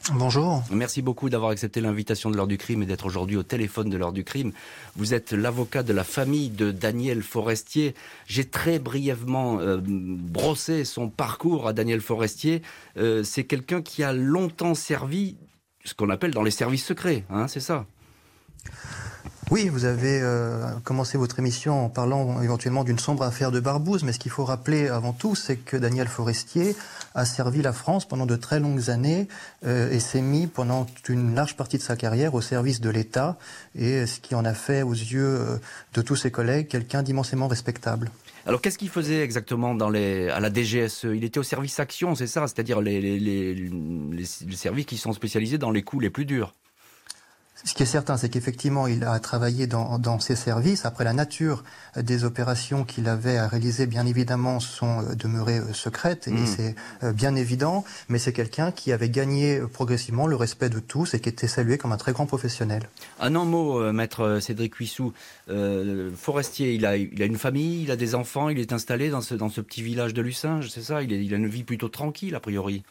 Bonjour. 0.09 0.65
Merci 0.73 1.03
beaucoup 1.03 1.29
d'avoir 1.29 1.51
accepté 1.51 1.81
l'invitation 1.81 2.31
de 2.31 2.37
l'heure 2.37 2.47
du 2.47 2.57
crime 2.57 2.83
et 2.83 2.87
d'être 2.87 3.05
aujourd'hui 3.05 3.37
au 3.37 3.43
téléphone 3.43 3.91
de 3.91 3.97
l'heure 3.99 4.13
du 4.13 4.25
crime. 4.25 4.53
Vous 4.97 5.13
êtes 5.13 5.33
l'avocat 5.33 5.83
de 5.83 5.93
la 5.93 6.05
famille 6.05 6.49
de 6.49 6.71
Daniel 6.71 7.23
Forestier. 7.23 7.95
J'ai 8.27 8.47
très 8.47 8.79
brièvement 8.79 9.61
euh, 9.61 9.79
brossé 9.83 10.85
son 10.85 11.11
parcours 11.11 11.69
à 11.69 11.75
Daniel 11.75 12.01
Forestier. 12.01 12.63
Euh, 12.97 13.23
c'est 13.23 13.45
quelqu'un 13.45 13.83
qui 13.83 14.03
a 14.03 14.15
longtemps 14.15 14.75
servi 14.75 15.37
ce 15.85 15.95
qu'on 15.95 16.09
appelle 16.09 16.33
dans 16.33 16.43
les 16.43 16.51
services 16.51 16.85
secrets, 16.85 17.25
hein, 17.31 17.47
c'est 17.47 17.61
ça? 17.61 17.87
Oui, 19.51 19.69
vous 19.69 19.85
avez 19.85 20.21
euh, 20.23 20.65
commencé 20.85 21.19
votre 21.19 21.41
émission 21.41 21.87
en 21.87 21.89
parlant 21.89 22.41
éventuellement 22.41 22.85
d'une 22.85 23.01
sombre 23.01 23.25
affaire 23.25 23.51
de 23.51 23.59
Barbouze, 23.59 24.05
mais 24.05 24.13
ce 24.13 24.21
qu'il 24.21 24.31
faut 24.31 24.45
rappeler 24.45 24.87
avant 24.87 25.13
tout, 25.13 25.35
c'est 25.35 25.57
que 25.57 25.77
Daniel 25.77 26.07
Forestier 26.07 26.77
a 27.17 27.25
servi 27.25 27.61
la 27.61 27.73
France 27.73 28.07
pendant 28.07 28.27
de 28.27 28.37
très 28.37 28.61
longues 28.61 28.91
années 28.91 29.27
euh, 29.67 29.91
et 29.91 29.99
s'est 29.99 30.23
mis 30.23 30.47
pendant 30.47 30.87
une 31.09 31.35
large 31.35 31.57
partie 31.57 31.79
de 31.79 31.83
sa 31.83 31.97
carrière 31.97 32.35
au 32.35 32.41
service 32.41 32.81
de 32.81 32.91
l'État, 32.91 33.39
et 33.75 34.07
ce 34.07 34.21
qui 34.21 34.37
en 34.37 34.45
a 34.45 34.55
fait 34.55 34.83
aux 34.83 34.93
yeux 34.93 35.41
euh, 35.41 35.57
de 35.95 36.03
tous 36.03 36.15
ses 36.15 36.31
collègues 36.31 36.69
quelqu'un 36.69 37.03
d'immensément 37.03 37.49
respectable. 37.49 38.13
Alors 38.47 38.61
qu'est-ce 38.61 38.79
qu'il 38.79 38.89
faisait 38.89 39.21
exactement 39.21 39.77
à 39.77 40.41
la 40.41 40.53
DGSE 40.53 41.09
Il 41.13 41.25
était 41.25 41.41
au 41.41 41.43
service 41.43 41.81
action, 41.81 42.15
c'est 42.15 42.29
ça? 42.29 42.47
C'est-à-dire 42.47 42.81
les, 42.81 43.01
les, 43.01 44.55
services 44.55 44.87
qui 44.87 44.97
sont 44.97 45.13
spécialisés 45.13 45.59
dans 45.59 45.73
les 45.73 45.83
coups 45.83 46.03
les 46.03 46.11
plus 46.11 46.25
durs 46.25 46.55
ce 47.65 47.75
qui 47.75 47.83
est 47.83 47.87
certain, 47.87 48.17
c'est 48.17 48.29
qu'effectivement, 48.29 48.87
il 48.87 49.05
a 49.05 49.19
travaillé 49.21 49.67
dans, 49.67 49.99
dans, 49.99 50.19
ses 50.19 50.37
services. 50.37 50.87
Après, 50.87 51.05
la 51.05 51.13
nature 51.13 51.63
des 51.97 52.25
opérations 52.25 52.85
qu'il 52.85 53.09
avait 53.09 53.37
à 53.37 53.49
réaliser, 53.49 53.87
bien 53.87 54.07
évidemment, 54.07 54.61
sont 54.61 55.01
euh, 55.01 55.15
demeurées 55.15 55.59
euh, 55.59 55.73
secrètes, 55.73 56.29
et 56.29 56.33
mm. 56.33 56.47
c'est 56.47 56.75
euh, 57.03 57.13
bien 57.13 57.35
évident. 57.35 57.85
Mais 58.09 58.19
c'est 58.19 58.33
quelqu'un 58.33 58.73
qui 58.73 58.93
avait 58.93 59.11
gagné 59.11 59.61
progressivement 59.73 60.27
le 60.27 60.37
respect 60.37 60.71
de 60.71 60.81
tous 60.81 61.15
et 61.15 61.21
qui 61.21 61.29
était 61.29 61.49
salué 61.49 61.77
comme 61.77 61.93
un 61.93 61.99
très 61.99 62.13
grand 62.13 62.27
professionnel. 62.27 62.89
Un 63.21 63.35
en 63.35 63.45
mot, 63.45 63.93
maître 63.93 64.39
Cédric 64.41 64.75
Huissou. 64.77 65.13
Forestier, 66.17 66.75
il 66.75 66.87
a, 66.87 66.97
il 66.97 67.23
a 67.23 67.27
une 67.27 67.39
famille, 67.39 67.83
il 67.83 67.91
a 67.91 67.97
des 67.97 68.15
enfants, 68.15 68.49
il 68.49 68.59
est 68.59 68.73
installé 68.73 69.11
dans 69.11 69.21
ce, 69.21 69.35
dans 69.35 69.49
ce 69.49 69.61
petit 69.61 69.83
village 69.83 70.15
de 70.15 70.23
Lucinge, 70.23 70.69
c'est 70.71 70.83
ça? 70.83 71.03
Il, 71.03 71.13
il 71.13 71.33
a 71.35 71.37
une 71.37 71.49
vie 71.49 71.65
plutôt 71.65 71.89
tranquille, 71.89 72.35
a 72.35 72.41
priori. 72.41 72.83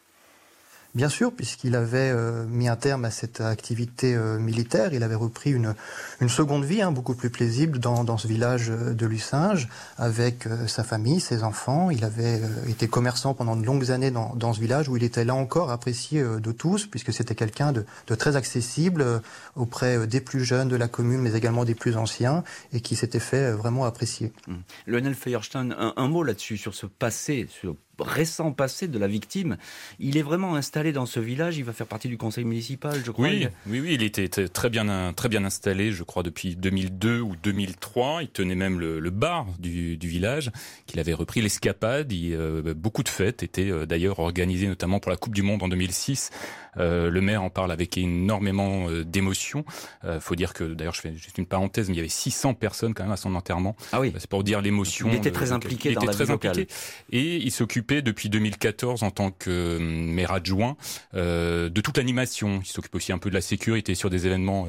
Bien 0.95 1.07
sûr, 1.07 1.31
puisqu'il 1.31 1.75
avait 1.75 2.09
euh, 2.09 2.47
mis 2.47 2.67
un 2.67 2.75
terme 2.75 3.05
à 3.05 3.11
cette 3.11 3.41
activité 3.41 4.15
euh, 4.15 4.39
militaire, 4.39 4.91
il 4.91 5.03
avait 5.03 5.13
repris 5.13 5.51
une, 5.51 5.75
une 6.19 6.29
seconde 6.29 6.65
vie 6.65 6.81
hein, 6.81 6.91
beaucoup 6.91 7.13
plus 7.13 7.29
paisible 7.29 7.77
dans, 7.77 8.03
dans, 8.03 8.17
ce 8.17 8.27
village 8.27 8.71
euh, 8.71 8.95
de 8.95 9.05
Lucinge, 9.05 9.69
avec 9.99 10.47
sa 10.65 10.83
famille, 10.83 11.19
ses 11.19 11.43
enfants. 11.43 11.91
Il 11.91 12.03
avait 12.03 12.41
été 12.67 12.87
commerçant 12.87 13.35
pendant 13.35 13.55
de 13.55 13.63
longues 13.63 13.91
années 13.91 14.09
dans, 14.09 14.33
dans, 14.35 14.51
ce 14.51 14.59
village 14.59 14.89
où 14.89 14.97
il 14.97 15.03
était 15.03 15.25
là 15.25 15.35
encore 15.35 15.69
apprécié 15.69 16.23
de 16.23 16.51
tous, 16.51 16.87
puisque 16.87 17.13
c'était 17.13 17.35
quelqu'un 17.35 17.71
de, 17.71 17.85
de, 18.07 18.15
très 18.15 18.35
accessible 18.35 19.21
auprès 19.59 20.07
des 20.07 20.21
plus 20.21 20.43
jeunes 20.43 20.69
de 20.69 20.75
la 20.75 20.87
commune, 20.87 21.21
mais 21.21 21.33
également 21.33 21.65
des 21.65 21.75
plus 21.75 21.97
anciens, 21.97 22.43
et 22.73 22.81
qui 22.81 22.95
s'était 22.95 23.19
fait 23.19 23.51
vraiment 23.51 23.85
apprécier. 23.85 24.31
Mmh. 24.47 24.55
Lionel 24.87 25.15
Feuerstein, 25.15 25.71
un, 25.77 25.93
un 25.95 26.07
mot 26.07 26.23
là-dessus, 26.23 26.57
sur 26.57 26.73
ce 26.73 26.85
passé, 26.85 27.47
sur 27.49 27.75
récent 28.01 28.51
passé 28.51 28.87
de 28.87 28.99
la 28.99 29.07
victime. 29.07 29.57
Il 29.99 30.17
est 30.17 30.21
vraiment 30.21 30.55
installé 30.55 30.91
dans 30.91 31.05
ce 31.05 31.19
village. 31.19 31.57
Il 31.57 31.63
va 31.63 31.73
faire 31.73 31.87
partie 31.87 32.07
du 32.07 32.17
conseil 32.17 32.45
municipal, 32.45 33.01
je 33.03 33.11
crois. 33.11 33.27
Oui, 33.27 33.47
oui, 33.67 33.79
oui. 33.79 33.93
Il 33.93 34.03
était 34.03 34.27
très 34.47 34.69
bien, 34.69 35.13
très 35.13 35.29
bien 35.29 35.43
installé, 35.43 35.91
je 35.91 36.03
crois, 36.03 36.23
depuis 36.23 36.55
2002 36.55 37.19
ou 37.19 37.35
2003. 37.35 38.23
Il 38.23 38.29
tenait 38.29 38.55
même 38.55 38.79
le, 38.79 39.09
bar 39.09 39.47
du, 39.59 39.97
village 39.97 40.51
qu'il 40.85 40.99
avait 40.99 41.13
repris. 41.13 41.41
L'escapade, 41.41 42.11
euh, 42.13 42.73
beaucoup 42.73 43.03
de 43.03 43.09
fêtes 43.09 43.43
étaient 43.43 43.71
euh, 43.71 43.85
d'ailleurs 43.85 44.19
organisées, 44.19 44.67
notamment 44.67 44.99
pour 44.99 45.11
la 45.11 45.17
Coupe 45.17 45.33
du 45.33 45.41
Monde 45.41 45.63
en 45.63 45.67
2006 45.67 46.31
euh, 46.31 46.68
le 46.77 47.21
maire 47.21 47.43
en 47.43 47.49
parle 47.49 47.71
avec 47.71 47.97
énormément 47.97 48.89
euh, 48.89 49.03
d'émotion. 49.03 49.65
Euh, 50.05 50.19
faut 50.19 50.35
dire 50.35 50.53
que, 50.53 50.63
d'ailleurs, 50.63 50.93
je 50.93 51.01
fais 51.01 51.15
juste 51.15 51.37
une 51.37 51.45
parenthèse, 51.45 51.87
mais 51.87 51.95
il 51.95 51.97
y 51.97 52.01
avait 52.01 52.09
600 52.09 52.53
personnes 52.53 52.93
quand 52.93 53.03
même 53.03 53.11
à 53.11 53.17
son 53.17 53.35
enterrement. 53.35 53.75
Ah 53.91 53.99
oui. 53.99 54.13
C'est 54.17 54.29
pour 54.29 54.43
dire 54.43 54.61
l'émotion. 54.61 55.09
Il 55.09 55.15
était 55.15 55.31
très 55.31 55.51
impliqué 55.51 55.93
dans 55.93 56.03
la 56.03 56.11
vie 56.11 56.25
locale. 56.25 56.65
Et 57.11 57.37
il 57.37 57.51
s'occupait 57.51 58.01
depuis 58.01 58.29
2014 58.29 59.03
en 59.03 59.11
tant 59.11 59.31
que 59.31 59.77
maire 59.79 60.31
adjoint 60.31 60.77
de 61.13 61.81
toute 61.81 61.97
l'animation. 61.97 62.59
Il 62.63 62.67
s'occupe 62.67 62.95
aussi 62.95 63.11
un 63.11 63.17
peu 63.17 63.29
de 63.29 63.35
la 63.35 63.41
sécurité 63.41 63.95
sur 63.95 64.09
des 64.09 64.25
événements 64.25 64.67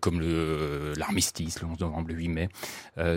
comme 0.00 0.20
le 0.20 0.92
l'armistice, 0.96 1.60
le 1.60 1.68
11 1.68 1.80
novembre, 1.80 2.08
le 2.08 2.14
8 2.14 2.28
mai. 2.28 2.48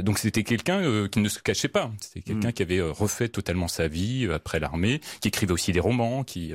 donc 0.01 0.19
c'était 0.19 0.43
quelqu'un 0.43 1.07
qui 1.07 1.19
ne 1.19 1.29
se 1.29 1.39
cachait 1.39 1.67
pas. 1.67 1.91
C'était 2.01 2.21
quelqu'un 2.21 2.49
mm. 2.49 2.53
qui 2.53 2.63
avait 2.63 2.81
refait 2.81 3.29
totalement 3.29 3.67
sa 3.67 3.87
vie 3.87 4.27
après 4.33 4.59
l'armée, 4.59 4.99
qui 5.21 5.27
écrivait 5.27 5.53
aussi 5.53 5.71
des 5.71 5.79
romans, 5.79 6.23
qui 6.23 6.53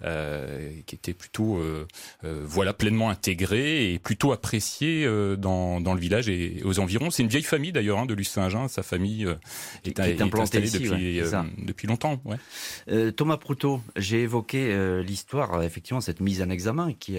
qui 0.00 0.94
était 0.94 1.13
plutôt 1.14 1.58
euh, 1.58 1.86
euh, 2.24 2.42
voilà 2.44 2.72
pleinement 2.72 3.08
intégré 3.08 3.92
et 3.92 3.98
plutôt 3.98 4.32
apprécié 4.32 5.04
euh, 5.04 5.36
dans, 5.36 5.80
dans 5.80 5.94
le 5.94 6.00
village 6.00 6.28
et 6.28 6.60
aux 6.64 6.78
environs. 6.78 7.10
C'est 7.10 7.22
une 7.22 7.28
vieille 7.28 7.42
famille 7.42 7.72
d'ailleurs 7.72 7.98
hein, 7.98 8.06
de 8.06 8.14
Luce-Saint-Jean. 8.14 8.68
Sa 8.68 8.82
famille 8.82 9.26
est, 9.84 9.98
est, 9.98 10.20
implantée 10.20 10.60
ici, 10.60 10.80
depuis, 10.80 11.20
depuis 11.58 11.86
longtemps. 11.86 12.20
Ouais. 12.24 13.12
Thomas 13.12 13.36
Proutot, 13.36 13.80
j'ai 13.96 14.22
évoqué 14.22 15.02
l'histoire, 15.02 15.62
effectivement, 15.62 16.00
cette 16.00 16.20
mise 16.20 16.42
en 16.42 16.50
examen 16.50 16.92
qui, 16.92 17.18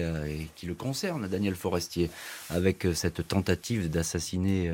qui 0.54 0.66
le 0.66 0.74
concerne, 0.74 1.28
Daniel 1.28 1.54
Forestier, 1.54 2.10
avec 2.50 2.86
cette 2.94 3.26
tentative 3.26 3.90
d'assassiner 3.90 4.72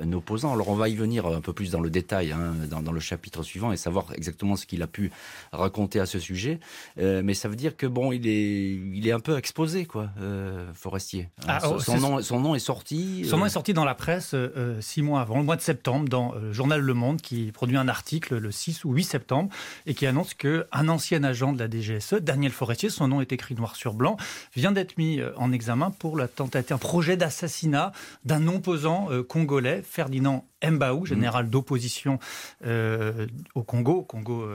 un 0.00 0.12
opposant. 0.12 0.52
Alors 0.52 0.68
on 0.68 0.74
va 0.74 0.88
y 0.88 0.94
venir 0.94 1.26
un 1.26 1.40
peu 1.40 1.52
plus 1.52 1.70
dans 1.70 1.80
le 1.80 1.90
détail, 1.90 2.32
hein, 2.32 2.54
dans, 2.68 2.82
dans, 2.82 2.92
le 2.92 3.00
chapitre 3.00 3.42
suivant, 3.42 3.72
et 3.72 3.76
savoir 3.76 4.12
exactement 4.14 4.56
ce 4.56 4.66
qu'il 4.66 4.82
a 4.82 4.86
pu 4.86 5.10
raconter 5.52 6.00
à 6.00 6.06
ce 6.06 6.18
sujet. 6.18 6.60
mais 6.96 7.34
ça 7.34 7.48
veut 7.48 7.56
dire 7.56 7.76
que 7.76 7.86
bon, 7.86 8.12
il 8.12 8.26
est 8.26 8.61
il 8.62 9.06
est 9.06 9.12
un 9.12 9.20
peu 9.20 9.36
exposé, 9.36 9.84
quoi, 9.84 10.10
euh, 10.20 10.70
Forestier. 10.74 11.28
Ah, 11.46 11.60
oh, 11.64 11.78
son, 11.78 11.98
nom, 11.98 12.22
son, 12.22 12.40
nom, 12.40 12.54
est 12.54 12.60
sorti. 12.60 13.24
Son 13.24 13.36
nom 13.36 13.44
euh, 13.44 13.46
est 13.46 13.50
sorti 13.50 13.74
dans 13.74 13.84
la 13.84 13.94
presse 13.94 14.30
euh, 14.34 14.80
six 14.80 15.02
mois 15.02 15.20
avant, 15.20 15.38
le 15.38 15.44
mois 15.44 15.56
de 15.56 15.60
septembre, 15.60 16.08
dans 16.08 16.32
le 16.34 16.52
journal 16.52 16.80
Le 16.80 16.94
Monde, 16.94 17.20
qui 17.20 17.52
produit 17.52 17.76
un 17.76 17.88
article 17.88 18.36
le 18.36 18.50
6 18.50 18.84
ou 18.84 18.92
8 18.92 19.04
septembre 19.04 19.50
et 19.86 19.94
qui 19.94 20.06
annonce 20.06 20.34
qu'un 20.34 20.88
ancien 20.88 21.24
agent 21.24 21.52
de 21.52 21.58
la 21.58 21.68
DGSE, 21.68 22.14
Daniel 22.14 22.52
Forestier, 22.52 22.90
son 22.90 23.08
nom 23.08 23.20
est 23.20 23.32
écrit 23.32 23.54
noir 23.54 23.76
sur 23.76 23.94
blanc, 23.94 24.16
vient 24.54 24.72
d'être 24.72 24.96
mis 24.98 25.20
en 25.36 25.52
examen 25.52 25.90
pour 25.90 26.16
la 26.16 26.28
tentative, 26.28 26.74
un 26.74 26.78
projet 26.78 27.16
d'assassinat 27.16 27.92
d'un 28.24 28.46
opposant 28.48 29.08
congolais, 29.28 29.82
Ferdinand 29.82 30.46
Mbaou, 30.64 31.06
général 31.06 31.50
d'opposition 31.50 32.18
au 32.62 33.62
Congo, 33.62 34.02
Congo, 34.02 34.48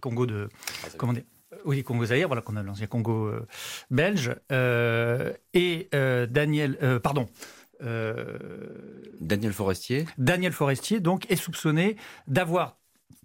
Congo 0.00 0.26
de, 0.26 0.48
comment 0.96 1.12
dire, 1.12 1.24
oui, 1.64 1.82
Congo 1.82 2.06
Zaïre, 2.06 2.28
voilà 2.28 2.42
qu'on 2.42 2.56
a 2.56 2.62
l'ancien 2.62 2.86
Congo 2.86 3.26
euh, 3.26 3.46
belge, 3.90 4.34
euh, 4.50 5.32
et 5.54 5.88
euh, 5.94 6.26
Daniel, 6.26 6.78
pardon. 7.02 7.26
Daniel 9.20 9.52
Forestier. 9.52 10.06
Daniel 10.16 10.52
Forestier, 10.52 11.00
donc, 11.00 11.28
est 11.32 11.36
soupçonné 11.36 11.96
d'avoir 12.28 12.76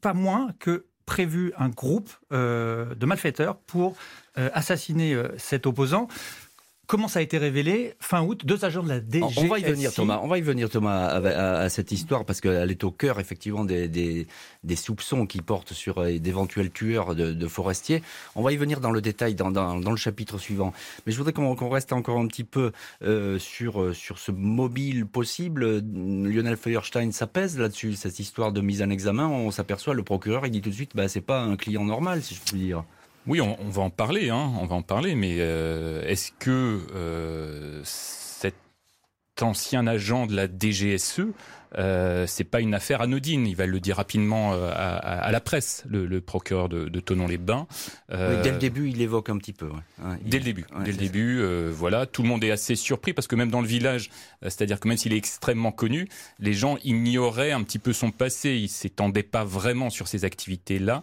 pas 0.02 0.16
moins 0.16 0.52
que 0.58 0.88
prévu 1.06 1.54
un 1.60 1.70
groupe 1.70 2.10
de 2.32 3.06
malfaiteurs 3.06 3.60
pour 3.60 3.96
assassiner 4.36 5.16
cet 5.38 5.68
opposant. 5.68 6.08
Comment 6.88 7.10
ça 7.10 7.20
a 7.20 7.22
été 7.22 7.38
révélé 7.38 7.96
fin 8.00 8.22
août 8.22 8.46
Deux 8.46 8.64
agents 8.64 8.82
de 8.82 8.88
la 8.88 9.02
DGSI. 9.02 9.40
On 9.40 9.48
va 9.48 9.60
y 9.60 9.64
venir, 9.64 9.94
Thomas. 9.94 10.22
On 10.24 10.28
va 10.30 10.38
y 10.38 10.42
venir, 10.42 10.70
Thomas, 10.70 11.08
à, 11.08 11.68
cette 11.68 11.92
histoire 11.92 12.24
parce 12.24 12.40
qu'elle 12.40 12.72
est 12.72 12.84
au 12.86 12.92
cœur 12.92 13.20
effectivement 13.20 13.66
des, 13.66 13.90
des, 13.90 14.76
soupçons 14.78 15.26
qui 15.26 15.42
portent 15.42 15.74
sur 15.74 15.98
euh, 15.98 16.18
d'éventuels 16.18 16.72
tueurs 16.72 17.14
de, 17.14 17.48
forestiers. 17.48 18.02
On 18.36 18.42
va 18.42 18.54
y 18.54 18.58
venir 18.58 18.80
dans 18.80 18.92
le 18.92 19.02
détail 19.02 19.36
dans, 19.36 19.52
dans, 19.52 19.76
le 19.76 19.98
chapitre 19.98 20.38
suivant. 20.38 20.72
Mais 21.06 21.12
je 21.12 21.18
voudrais 21.18 21.34
qu'on 21.34 21.70
reste 21.70 21.92
encore 21.92 22.20
un 22.20 22.28
petit 22.28 22.46
peu 22.46 22.72
euh, 23.04 23.38
sur 23.38 23.82
euh, 23.82 23.94
sur 23.94 24.18
ce 24.18 24.32
mobile 24.32 25.06
possible. 25.06 25.82
Lionel 25.82 26.56
Feuerstein 26.56 27.12
s'apaise 27.12 27.60
là-dessus, 27.60 27.96
cette 27.96 28.20
histoire 28.20 28.54
de 28.54 28.62
mise 28.62 28.82
en 28.82 28.90
examen. 28.90 29.28
On 29.28 29.52
s'aperçoit, 29.52 29.94
le 29.94 30.04
procureur, 30.04 30.46
il 30.46 30.52
dit 30.52 30.62
tout 30.62 30.70
de 30.70 30.76
suite, 30.76 30.92
bah 30.96 31.10
c'est 31.10 31.20
pas 31.20 31.42
un 31.42 31.58
client 31.58 31.84
normal, 31.84 32.24
si 32.24 32.34
je 32.34 32.40
puis 32.40 32.58
dire. 32.58 32.86
Oui, 33.28 33.42
on, 33.42 33.58
va 33.70 33.82
en 33.82 33.90
parler, 33.90 34.30
hein, 34.30 34.54
on 34.62 34.66
va 34.66 34.76
en 34.76 34.82
parler, 34.82 35.14
mais 35.14 35.36
euh, 35.40 36.02
est-ce 36.08 36.32
que 36.40 36.80
euh, 36.96 37.82
ancien 39.44 39.88
agent 39.88 40.26
de 40.28 40.36
la 40.36 40.48
DGSE 40.48 41.22
euh, 41.78 42.26
c'est 42.28 42.44
pas 42.44 42.62
une 42.62 42.74
affaire 42.74 43.02
anodine. 43.02 43.46
Il 43.48 43.56
va 43.56 43.66
le 43.66 43.80
dire 43.80 43.98
rapidement 43.98 44.54
euh, 44.54 44.72
à, 44.74 45.32
la 45.32 45.40
presse, 45.40 45.84
le, 45.90 46.20
procureur 46.22 46.70
de, 46.70 46.86
de 46.86 47.00
Tonon-les-Bains. 47.00 47.68
Euh, 48.12 48.42
dès 48.42 48.52
le 48.52 48.58
début, 48.58 48.90
il 48.90 49.02
évoque 49.02 49.30
un 49.30 49.38
petit 49.38 49.54
peu. 49.54 49.70
dès 50.22 50.40
le 50.40 50.46
début, 50.46 50.66
dès 50.84 50.92
le 50.92 50.98
début, 50.98 51.44
voilà, 51.70 52.06
tout 52.06 52.22
le 52.22 52.30
monde 52.30 52.44
est 52.44 52.52
assez 52.52 52.76
surpris 52.76 53.14
parce 53.14 53.28
que 53.28 53.36
même 53.36 53.50
dans 53.50 53.62
le 53.62 53.68
village, 53.68 54.10
c'est-à-dire 54.42 54.80
que 54.80 54.88
même 54.88 54.98
s'il 54.98 55.14
est 55.14 55.18
extrêmement 55.18 55.72
connu, 55.72 56.08
les 56.40 56.54
gens 56.54 56.78
ignoraient 56.84 57.52
un 57.52 57.64
petit 57.64 57.80
peu 57.80 57.94
son 57.94 58.12
passé. 58.12 58.56
Il 58.56 58.70
s'étendait 58.70 59.24
pas 59.24 59.44
vraiment 59.44 59.90
sur 59.90 60.08
ces 60.08 60.26
activités-là. 60.26 61.02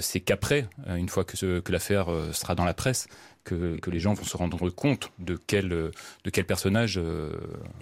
c'est 0.00 0.20
qu'après, 0.20 0.66
une 0.88 1.08
fois 1.08 1.24
que, 1.24 1.60
que 1.60 1.72
l'affaire 1.72 2.06
sera 2.32 2.54
dans 2.54 2.64
la 2.64 2.74
presse, 2.74 3.08
que, 3.44 3.78
les 3.90 4.00
gens 4.00 4.14
vont 4.14 4.24
se 4.24 4.36
rendre 4.36 4.70
compte 4.70 5.12
de 5.18 5.38
quel, 5.46 5.68
de 5.68 6.30
quel 6.32 6.44
personnage 6.44 6.98
euh, 6.98 7.30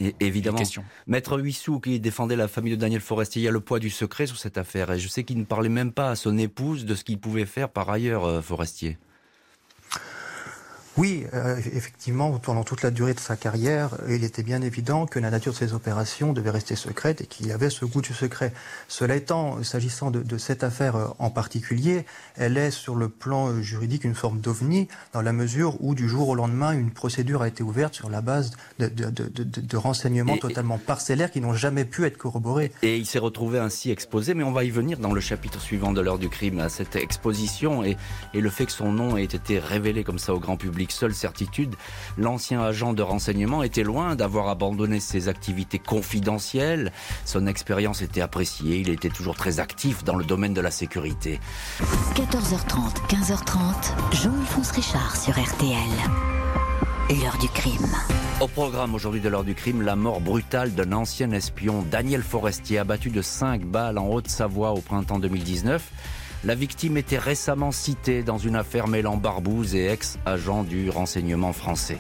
Et, 0.01 0.15
évidemment. 0.21 0.59
question. 0.59 0.85
Maître 1.07 1.39
Huissou, 1.39 1.81
qui 1.81 2.01
défendait 2.01 2.37
la 2.37 2.49
famille 2.49 2.73
de 2.73 2.81
Daniel 2.81 3.01
Forestier, 3.01 3.43
il 3.43 3.45
y 3.45 3.49
a 3.49 3.53
le 3.53 3.61
poids 3.61 3.79
du 3.79 3.91
secret 3.91 4.27
sur 4.27 4.39
cette 4.39 4.59
affaire. 4.59 4.91
Et 4.93 4.99
je 4.99 5.09
sais 5.09 5.25
qu'il 5.25 5.39
ne 5.39 5.45
parlait 5.45 5.69
même 5.69 5.93
pas 5.93 6.11
à 6.11 6.17
son 6.17 6.39
épouse 6.39 6.85
de 6.85 6.95
ce 6.95 7.05
qu'il 7.05 7.19
pouvait 7.19 7.47
faire 7.47 7.69
par 7.69 7.91
ailleurs, 7.91 8.25
euh, 8.25 8.41
Forestier. 8.41 8.99
Oui, 10.99 11.27
euh, 11.33 11.57
effectivement, 11.59 12.33
pendant 12.41 12.65
toute 12.65 12.83
la 12.83 12.91
durée 12.91 13.15
de 13.15 13.21
sa 13.21 13.37
carrière, 13.37 13.91
il 14.09 14.25
était 14.25 14.43
bien 14.43 14.61
évident 14.63 15.07
que 15.07 15.21
la 15.21 15.31
nature 15.31 15.53
de 15.53 15.57
ses 15.57 15.73
opérations 15.73 16.33
devait 16.33 16.51
rester 16.51 16.75
secrète 16.75 17.21
et 17.21 17.27
qu'il 17.27 17.53
avait 17.53 17.71
ce 17.71 17.85
goût 17.85 18.03
du 18.03 18.13
secret. 18.13 18.53
Cela 18.89 19.15
étant, 19.15 19.63
s'agissant 19.63 20.11
de, 20.11 20.39
cette 20.39 20.65
affaire 20.65 20.97
euh, 20.97 21.07
en 21.21 21.31
particulier, 21.31 22.05
elle 22.37 22.57
est 22.57 22.73
sur 22.73 22.97
le 22.97 23.09
plan 23.09 23.47
euh, 23.47 23.63
juridique 23.63 24.03
une 24.03 24.17
forme 24.17 24.41
d'ovni, 24.41 24.89
dans 25.13 25.23
la 25.23 25.33
mesure 25.33 25.77
où 25.79 25.95
du 25.95 26.09
jour 26.09 26.31
au 26.31 26.35
lendemain, 26.35 26.73
une 26.73 26.91
procédure 26.91 27.43
a 27.43 27.49
été 27.49 27.63
ouverte 27.63 27.95
sur 27.95 28.11
la 28.11 28.21
base 28.21 28.51
de, 28.81 29.77
renseignements 29.77 30.37
totalement 30.37 30.79
parcellaires 30.79 31.31
qui 31.31 31.41
n'ont 31.41 31.55
jamais 31.55 31.85
pu 31.85 32.07
être 32.07 32.19
corroborés. 32.19 32.73
Et 32.83 32.97
il 32.97 33.07
s'est 33.07 33.21
retrouvé 33.21 33.61
ainsi 33.61 33.93
exposé, 33.93 34.35
mais 34.35 34.43
on 34.43 34.51
va 34.51 34.65
y 34.65 34.71
venir 34.71 34.99
dans 34.99 35.13
le 35.13 35.21
chapitre 35.21 35.61
suivant 35.61 35.93
de 35.93 36.01
l'heure 36.01 36.19
du 36.19 36.29
crime, 36.29 36.59
à 36.59 36.69
cette 36.69 36.97
exposition 36.97 37.85
et, 37.85 37.97
et 38.35 38.41
le 38.41 38.51
fait 38.51 38.67
que 38.67 38.73
son 38.73 38.91
nom 38.91 39.17
ait 39.17 39.23
été 39.23 39.61
révélé 39.61 40.03
comme 40.03 40.19
ça 40.19 40.35
au 40.35 40.41
grand 40.41 40.57
public 40.57 40.88
seule 40.93 41.15
certitude, 41.15 41.75
l'ancien 42.17 42.63
agent 42.63 42.93
de 42.93 43.03
renseignement 43.03 43.63
était 43.63 43.83
loin 43.83 44.17
d'avoir 44.17 44.49
abandonné 44.49 45.01
ses 45.01 45.29
activités 45.29 45.79
confidentielles. 45.79 46.93
Son 47.25 47.47
expérience 47.47 48.03
était 48.03 48.21
appréciée, 48.21 48.79
il 48.79 48.89
était 48.91 49.09
toujours 49.09 49.37
très 49.37 49.61
actif 49.61 50.05
dans 50.05 50.17
le 50.17 50.25
domaine 50.25 50.55
de 50.55 50.61
la 50.61 50.71
sécurité. 50.71 51.41
14h30, 52.15 53.07
15h30, 53.09 54.17
Jean-Alphonse 54.23 54.71
Richard 54.73 55.17
sur 55.17 55.33
RTL. 55.39 55.79
L'heure 57.11 57.39
du 57.39 57.49
crime. 57.49 57.87
Au 58.41 58.47
programme 58.47 58.95
aujourd'hui 58.95 59.21
de 59.21 59.29
l'heure 59.29 59.45
du 59.45 59.55
crime, 59.55 59.83
la 59.83 59.97
mort 59.97 60.21
brutale 60.21 60.75
d'un 60.75 60.93
ancien 60.93 61.33
espion, 61.33 61.85
Daniel 61.91 62.23
Forestier, 62.23 62.79
abattu 62.79 63.11
de 63.11 63.23
5 63.23 63.65
balles 63.65 63.99
en 63.99 64.09
Haute-Savoie 64.09 64.73
au 64.73 64.81
printemps 64.81 65.19
2019. 65.19 65.83
La 66.45 66.55
victime 66.55 66.97
était 66.97 67.19
récemment 67.19 67.73
citée 67.73 68.23
dans 68.23 68.39
une 68.39 68.55
affaire 68.55 68.87
mêlant 68.87 69.17
Barbouze 69.17 69.75
et 69.75 69.87
ex-agent 69.87 70.63
du 70.63 70.89
renseignement 70.89 71.53
français. 71.53 71.99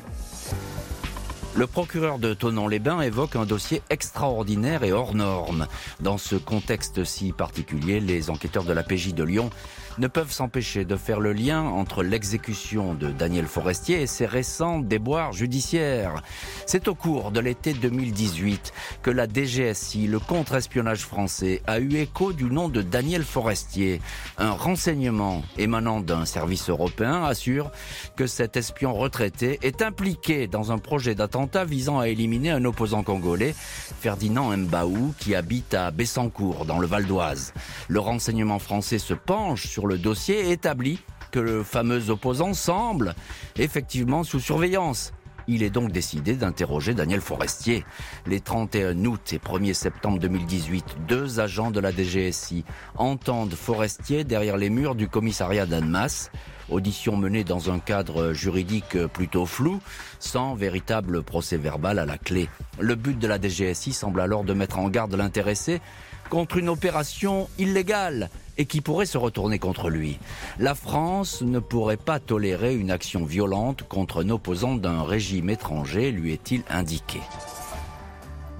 Le 1.56 1.66
procureur 1.66 2.20
de 2.20 2.34
Tonon-les-Bains 2.34 3.00
évoque 3.00 3.34
un 3.34 3.44
dossier 3.44 3.82
extraordinaire 3.90 4.84
et 4.84 4.92
hors 4.92 5.16
norme. 5.16 5.66
Dans 5.98 6.18
ce 6.18 6.36
contexte 6.36 7.02
si 7.02 7.32
particulier, 7.32 7.98
les 7.98 8.30
enquêteurs 8.30 8.62
de 8.62 8.72
la 8.72 8.84
PJ 8.84 9.12
de 9.12 9.24
Lyon 9.24 9.50
ne 9.98 10.06
peuvent 10.06 10.30
s'empêcher 10.30 10.84
de 10.84 10.96
faire 10.96 11.20
le 11.20 11.32
lien 11.32 11.62
entre 11.62 12.02
l'exécution 12.02 12.94
de 12.94 13.08
Daniel 13.10 13.46
Forestier 13.46 14.02
et 14.02 14.06
ses 14.06 14.26
récents 14.26 14.78
déboires 14.78 15.32
judiciaires. 15.32 16.22
C'est 16.66 16.86
au 16.86 16.94
cours 16.94 17.32
de 17.32 17.40
l'été 17.40 17.72
2018 17.72 18.72
que 19.02 19.10
la 19.10 19.26
DGSI, 19.26 20.06
le 20.06 20.20
contre-espionnage 20.20 21.00
français, 21.00 21.62
a 21.66 21.80
eu 21.80 21.96
écho 21.96 22.32
du 22.32 22.44
nom 22.44 22.68
de 22.68 22.82
Daniel 22.82 23.24
Forestier. 23.24 24.00
Un 24.36 24.52
renseignement 24.52 25.42
émanant 25.56 26.00
d'un 26.00 26.24
service 26.24 26.70
européen 26.70 27.24
assure 27.24 27.72
que 28.16 28.26
cet 28.26 28.56
espion 28.56 28.94
retraité 28.94 29.58
est 29.62 29.82
impliqué 29.82 30.46
dans 30.46 30.70
un 30.70 30.78
projet 30.78 31.14
d'attentat 31.16 31.64
visant 31.64 31.98
à 31.98 32.08
éliminer 32.08 32.50
un 32.50 32.64
opposant 32.64 33.02
congolais, 33.02 33.54
Ferdinand 34.00 34.56
Mbaou, 34.56 35.14
qui 35.18 35.34
habite 35.34 35.74
à 35.74 35.90
Bessancourt, 35.90 36.66
dans 36.66 36.78
le 36.78 36.86
Val 36.86 37.06
d'Oise. 37.06 37.52
Le 37.88 37.98
renseignement 37.98 38.60
français 38.60 38.98
se 38.98 39.14
penche 39.14 39.66
sur 39.66 39.87
le 39.88 39.98
dossier 39.98 40.50
établit 40.50 41.00
que 41.30 41.38
le 41.38 41.62
fameux 41.62 42.10
opposant 42.10 42.54
semble 42.54 43.14
effectivement 43.56 44.22
sous 44.22 44.40
surveillance. 44.40 45.12
Il 45.50 45.62
est 45.62 45.70
donc 45.70 45.92
décidé 45.92 46.34
d'interroger 46.34 46.92
Daniel 46.92 47.22
Forestier. 47.22 47.86
Les 48.26 48.40
31 48.40 49.02
août 49.06 49.32
et 49.32 49.38
1er 49.38 49.72
septembre 49.72 50.18
2018, 50.18 50.96
deux 51.08 51.40
agents 51.40 51.70
de 51.70 51.80
la 51.80 51.90
DGSI 51.90 52.64
entendent 52.96 53.54
Forestier 53.54 54.24
derrière 54.24 54.58
les 54.58 54.68
murs 54.68 54.94
du 54.94 55.08
commissariat 55.08 55.64
d'Annemasse. 55.64 56.30
Audition 56.68 57.16
menée 57.16 57.44
dans 57.44 57.70
un 57.70 57.78
cadre 57.78 58.34
juridique 58.34 59.06
plutôt 59.06 59.46
flou, 59.46 59.80
sans 60.18 60.54
véritable 60.54 61.22
procès 61.22 61.56
verbal 61.56 61.98
à 61.98 62.04
la 62.04 62.18
clé. 62.18 62.50
Le 62.78 62.94
but 62.94 63.18
de 63.18 63.26
la 63.26 63.40
DGSI 63.40 63.94
semble 63.94 64.20
alors 64.20 64.44
de 64.44 64.52
mettre 64.52 64.78
en 64.78 64.90
garde 64.90 65.14
l'intéressé 65.14 65.80
contre 66.28 66.58
une 66.58 66.68
opération 66.68 67.48
illégale 67.58 68.28
et 68.58 68.66
qui 68.66 68.80
pourrait 68.80 69.06
se 69.06 69.16
retourner 69.16 69.58
contre 69.58 69.88
lui. 69.88 70.18
La 70.58 70.74
France 70.74 71.42
ne 71.42 71.60
pourrait 71.60 71.96
pas 71.96 72.20
tolérer 72.20 72.76
une 72.76 72.90
action 72.90 73.24
violente 73.24 73.84
contre 73.88 74.24
un 74.24 74.28
opposant 74.30 74.74
d'un 74.74 75.02
régime 75.04 75.48
étranger, 75.48 76.10
lui 76.10 76.32
est-il 76.32 76.62
indiqué. 76.68 77.20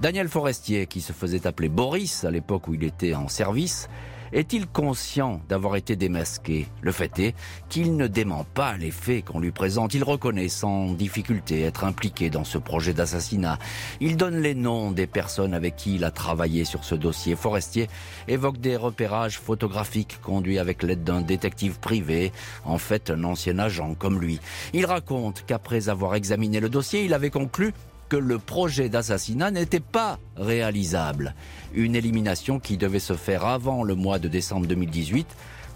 Daniel 0.01 0.29
Forestier, 0.29 0.87
qui 0.87 1.01
se 1.01 1.11
faisait 1.11 1.45
appeler 1.45 1.67
Boris 1.67 2.23
à 2.23 2.31
l'époque 2.31 2.69
où 2.69 2.73
il 2.73 2.85
était 2.85 3.13
en 3.13 3.27
service, 3.27 3.89
est-il 4.33 4.67
conscient 4.67 5.41
d'avoir 5.49 5.75
été 5.75 5.95
démasqué? 5.95 6.67
Le 6.81 6.91
fait 6.91 7.17
est 7.19 7.35
qu'il 7.69 7.95
ne 7.95 8.07
dément 8.07 8.45
pas 8.53 8.77
les 8.77 8.91
faits 8.91 9.25
qu'on 9.25 9.39
lui 9.39 9.51
présente. 9.51 9.93
Il 9.93 10.03
reconnaît 10.03 10.49
sans 10.49 10.93
difficulté 10.93 11.61
être 11.61 11.83
impliqué 11.83 12.29
dans 12.29 12.43
ce 12.43 12.57
projet 12.57 12.93
d'assassinat. 12.93 13.59
Il 13.99 14.17
donne 14.17 14.41
les 14.41 14.55
noms 14.55 14.91
des 14.91 15.07
personnes 15.07 15.53
avec 15.53 15.75
qui 15.75 15.95
il 15.95 16.03
a 16.03 16.11
travaillé 16.11 16.65
sur 16.65 16.83
ce 16.83 16.95
dossier. 16.95 17.35
Forestier 17.35 17.87
évoque 18.27 18.59
des 18.59 18.75
repérages 18.75 19.39
photographiques 19.39 20.19
conduits 20.21 20.59
avec 20.59 20.83
l'aide 20.83 21.03
d'un 21.03 21.21
détective 21.21 21.79
privé, 21.79 22.31
en 22.65 22.77
fait 22.77 23.09
un 23.09 23.23
ancien 23.23 23.59
agent 23.59 23.95
comme 23.95 24.19
lui. 24.19 24.39
Il 24.73 24.85
raconte 24.85 25.43
qu'après 25.45 25.89
avoir 25.89 26.15
examiné 26.15 26.59
le 26.59 26.69
dossier, 26.69 27.05
il 27.05 27.13
avait 27.13 27.29
conclu 27.29 27.73
que 28.09 28.17
le 28.17 28.39
projet 28.39 28.89
d'assassinat 28.89 29.51
n'était 29.51 29.79
pas 29.79 30.19
réalisable. 30.35 31.35
Une 31.73 31.95
élimination 31.95 32.59
qui 32.59 32.75
devait 32.75 32.99
se 32.99 33.13
faire 33.13 33.45
avant 33.45 33.83
le 33.83 33.93
mois 33.93 34.19
de 34.19 34.27
décembre 34.27 34.65
2018 34.65 35.27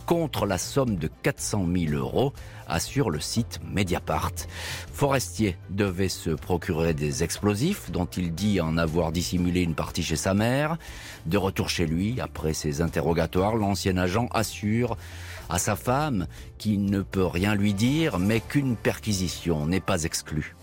contre 0.06 0.46
la 0.46 0.58
somme 0.58 0.98
de 0.98 1.10
400 1.22 1.66
000 1.74 1.94
euros, 1.94 2.34
assure 2.68 3.10
le 3.10 3.20
site 3.20 3.60
Mediapart. 3.72 4.34
Forestier 4.92 5.56
devait 5.70 6.10
se 6.10 6.32
procurer 6.32 6.94
des 6.94 7.24
explosifs 7.24 7.90
dont 7.92 8.06
il 8.06 8.34
dit 8.34 8.60
en 8.60 8.78
avoir 8.78 9.12
dissimulé 9.12 9.62
une 9.62 9.76
partie 9.76 10.04
chez 10.04 10.16
sa 10.16 10.34
mère. 10.34 10.78
De 11.26 11.38
retour 11.38 11.70
chez 11.70 11.86
lui, 11.86 12.20
après 12.20 12.54
ses 12.54 12.82
interrogatoires, 12.82 13.56
l'ancien 13.56 13.98
agent 13.98 14.28
assure 14.34 14.98
à 15.50 15.60
sa 15.60 15.76
femme 15.76 16.28
qu'il 16.58 16.86
ne 16.86 17.02
peut 17.02 17.26
rien 17.26 17.56
lui 17.56 17.74
dire, 17.74 18.20
mais 18.20 18.40
qu'une 18.42 18.76
perquisition 18.76 19.66
n'est 19.68 19.80
pas 19.80 20.04
exclue. 20.04 20.56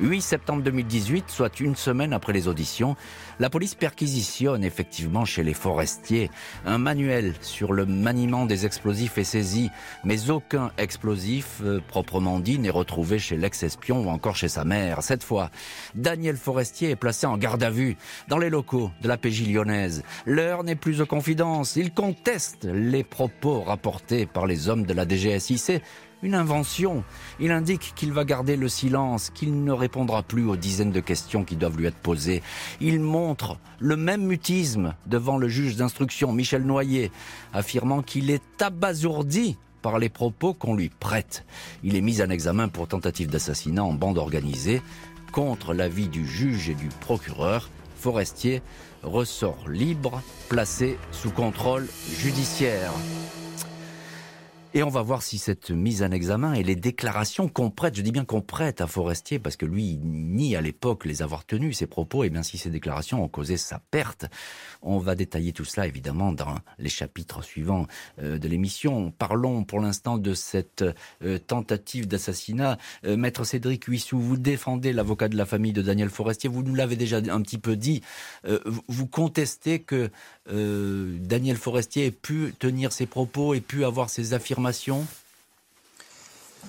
8 0.00 0.20
septembre 0.22 0.62
2018, 0.62 1.26
soit 1.28 1.60
une 1.60 1.76
semaine 1.76 2.12
après 2.12 2.32
les 2.32 2.48
auditions, 2.48 2.96
la 3.38 3.50
police 3.50 3.74
perquisitionne 3.74 4.64
effectivement 4.64 5.24
chez 5.24 5.42
les 5.42 5.52
forestiers. 5.52 6.30
Un 6.64 6.78
manuel 6.78 7.34
sur 7.42 7.72
le 7.72 7.84
maniement 7.86 8.46
des 8.46 8.64
explosifs 8.66 9.18
est 9.18 9.24
saisi, 9.24 9.70
mais 10.04 10.30
aucun 10.30 10.72
explosif 10.78 11.60
euh, 11.62 11.80
proprement 11.86 12.40
dit 12.40 12.58
n'est 12.58 12.70
retrouvé 12.70 13.18
chez 13.18 13.36
l'ex-espion 13.36 14.00
ou 14.06 14.08
encore 14.08 14.36
chez 14.36 14.48
sa 14.48 14.64
mère. 14.64 15.02
Cette 15.02 15.22
fois, 15.22 15.50
Daniel 15.94 16.36
Forestier 16.36 16.90
est 16.90 16.96
placé 16.96 17.26
en 17.26 17.36
garde 17.36 17.62
à 17.62 17.70
vue 17.70 17.96
dans 18.28 18.38
les 18.38 18.50
locaux 18.50 18.90
de 19.02 19.08
la 19.08 19.18
PJ 19.18 19.46
lyonnaise. 19.46 20.02
L'heure 20.24 20.64
n'est 20.64 20.76
plus 20.76 21.00
aux 21.00 21.06
confidences. 21.06 21.76
Il 21.76 21.92
conteste 21.92 22.64
les 22.64 23.04
propos 23.04 23.60
rapportés 23.60 24.26
par 24.26 24.46
les 24.46 24.68
hommes 24.68 24.86
de 24.86 24.94
la 24.94 25.06
DGSIC 25.06 25.82
une 26.22 26.34
invention. 26.34 27.04
Il 27.38 27.50
indique 27.50 27.92
qu'il 27.94 28.12
va 28.12 28.24
garder 28.24 28.56
le 28.56 28.68
silence, 28.68 29.30
qu'il 29.30 29.64
ne 29.64 29.72
répondra 29.72 30.22
plus 30.22 30.44
aux 30.44 30.56
dizaines 30.56 30.92
de 30.92 31.00
questions 31.00 31.44
qui 31.44 31.56
doivent 31.56 31.76
lui 31.76 31.86
être 31.86 31.96
posées. 31.96 32.42
Il 32.80 33.00
montre 33.00 33.58
le 33.78 33.96
même 33.96 34.24
mutisme 34.24 34.94
devant 35.06 35.38
le 35.38 35.48
juge 35.48 35.76
d'instruction 35.76 36.32
Michel 36.32 36.64
Noyer, 36.64 37.10
affirmant 37.52 38.02
qu'il 38.02 38.30
est 38.30 38.62
abasourdi 38.62 39.56
par 39.82 39.98
les 39.98 40.10
propos 40.10 40.52
qu'on 40.52 40.74
lui 40.74 40.90
prête. 40.90 41.44
Il 41.82 41.96
est 41.96 42.02
mis 42.02 42.22
en 42.22 42.28
examen 42.28 42.68
pour 42.68 42.86
tentative 42.88 43.30
d'assassinat 43.30 43.82
en 43.82 43.94
bande 43.94 44.18
organisée. 44.18 44.82
Contre 45.32 45.74
l'avis 45.74 46.08
du 46.08 46.26
juge 46.26 46.68
et 46.68 46.74
du 46.74 46.88
procureur, 46.88 47.70
Forestier 47.96 48.62
ressort 49.02 49.68
libre, 49.68 50.22
placé 50.48 50.98
sous 51.12 51.30
contrôle 51.30 51.86
judiciaire. 52.10 52.92
Et 54.72 54.84
on 54.84 54.88
va 54.88 55.02
voir 55.02 55.20
si 55.20 55.38
cette 55.38 55.72
mise 55.72 56.04
en 56.04 56.12
examen 56.12 56.54
et 56.54 56.62
les 56.62 56.76
déclarations 56.76 57.48
qu'on 57.48 57.70
prête, 57.70 57.96
je 57.96 58.02
dis 58.02 58.12
bien 58.12 58.24
qu'on 58.24 58.40
prête 58.40 58.80
à 58.80 58.86
Forestier, 58.86 59.40
parce 59.40 59.56
que 59.56 59.66
lui 59.66 59.98
nie 60.00 60.54
à 60.54 60.60
l'époque 60.60 61.06
les 61.06 61.22
avoir 61.22 61.44
tenus, 61.44 61.78
ses 61.78 61.88
propos, 61.88 62.22
et 62.22 62.30
bien 62.30 62.44
si 62.44 62.56
ces 62.56 62.70
déclarations 62.70 63.24
ont 63.24 63.26
causé 63.26 63.56
sa 63.56 63.80
perte, 63.90 64.26
on 64.80 64.98
va 64.98 65.16
détailler 65.16 65.52
tout 65.52 65.64
cela 65.64 65.88
évidemment 65.88 66.30
dans 66.32 66.54
les 66.78 66.88
chapitres 66.88 67.42
suivants 67.42 67.88
euh, 68.22 68.38
de 68.38 68.46
l'émission. 68.46 69.10
Parlons 69.10 69.64
pour 69.64 69.80
l'instant 69.80 70.18
de 70.18 70.34
cette 70.34 70.84
euh, 71.24 71.38
tentative 71.38 72.06
d'assassinat. 72.06 72.78
Euh, 73.04 73.16
Maître 73.16 73.42
Cédric 73.42 73.86
Huissou, 73.86 74.20
vous 74.20 74.36
défendez 74.36 74.92
l'avocat 74.92 75.26
de 75.26 75.36
la 75.36 75.46
famille 75.46 75.72
de 75.72 75.82
Daniel 75.82 76.10
Forestier, 76.10 76.48
vous 76.48 76.62
nous 76.62 76.76
l'avez 76.76 76.94
déjà 76.94 77.16
un 77.16 77.42
petit 77.42 77.58
peu 77.58 77.74
dit, 77.74 78.02
vous 78.86 79.06
contestez 79.06 79.80
que 79.80 80.10
Daniel 80.46 81.56
Forestier 81.56 82.06
ait 82.06 82.10
pu 82.10 82.54
tenir 82.58 82.92
ses 82.92 83.06
propos 83.06 83.54
et 83.54 83.60
pu 83.60 83.84
avoir 83.84 84.10
ses 84.10 84.32
affirmations 84.32 84.59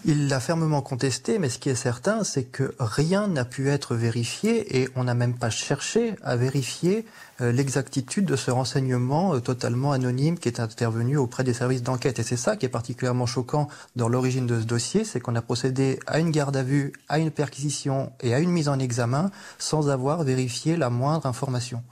il 0.06 0.30
l'a 0.30 0.40
fermement 0.40 0.82
contesté, 0.82 1.38
mais 1.38 1.50
ce 1.50 1.60
qui 1.60 1.70
est 1.70 1.76
certain, 1.76 2.24
c'est 2.24 2.46
que 2.46 2.74
rien 2.80 3.28
n'a 3.28 3.46
pu 3.46 3.70
être 3.70 3.94
vérifié 3.94 4.82
et 4.82 4.90
on 4.96 5.04
n'a 5.04 5.14
même 5.14 5.36
pas 5.36 5.52
cherché 5.52 6.16
à 6.24 6.36
vérifier 6.36 7.06
euh, 7.40 7.52
l'exactitude 7.52 8.26
de 8.26 8.36
ce 8.36 8.50
renseignement 8.50 9.36
euh, 9.36 9.40
totalement 9.40 9.92
anonyme 9.92 10.40
qui 10.40 10.48
est 10.48 10.60
intervenu 10.60 11.18
auprès 11.18 11.44
des 11.44 11.54
services 11.54 11.84
d'enquête. 11.84 12.18
Et 12.18 12.24
c'est 12.24 12.38
ça 12.38 12.56
qui 12.56 12.66
est 12.66 12.70
particulièrement 12.70 13.28
choquant 13.28 13.68
dans 13.96 14.10
l'origine 14.10 14.48
de 14.48 14.60
ce 14.60 14.66
dossier, 14.66 15.04
c'est 15.04 15.20
qu'on 15.20 15.36
a 15.36 15.42
procédé 15.42 16.00
à 16.08 16.20
une 16.20 16.32
garde 16.32 16.58
à 16.58 16.64
vue, 16.64 16.94
à 17.08 17.20
une 17.20 17.32
perquisition 17.32 18.12
et 18.22 18.34
à 18.34 18.40
une 18.40 18.50
mise 18.50 18.70
en 18.70 18.80
examen 18.80 19.30
sans 19.60 19.90
avoir 19.90 20.24
vérifié 20.24 20.78
la 20.78 20.90
moindre 20.90 21.28
information. 21.28 21.84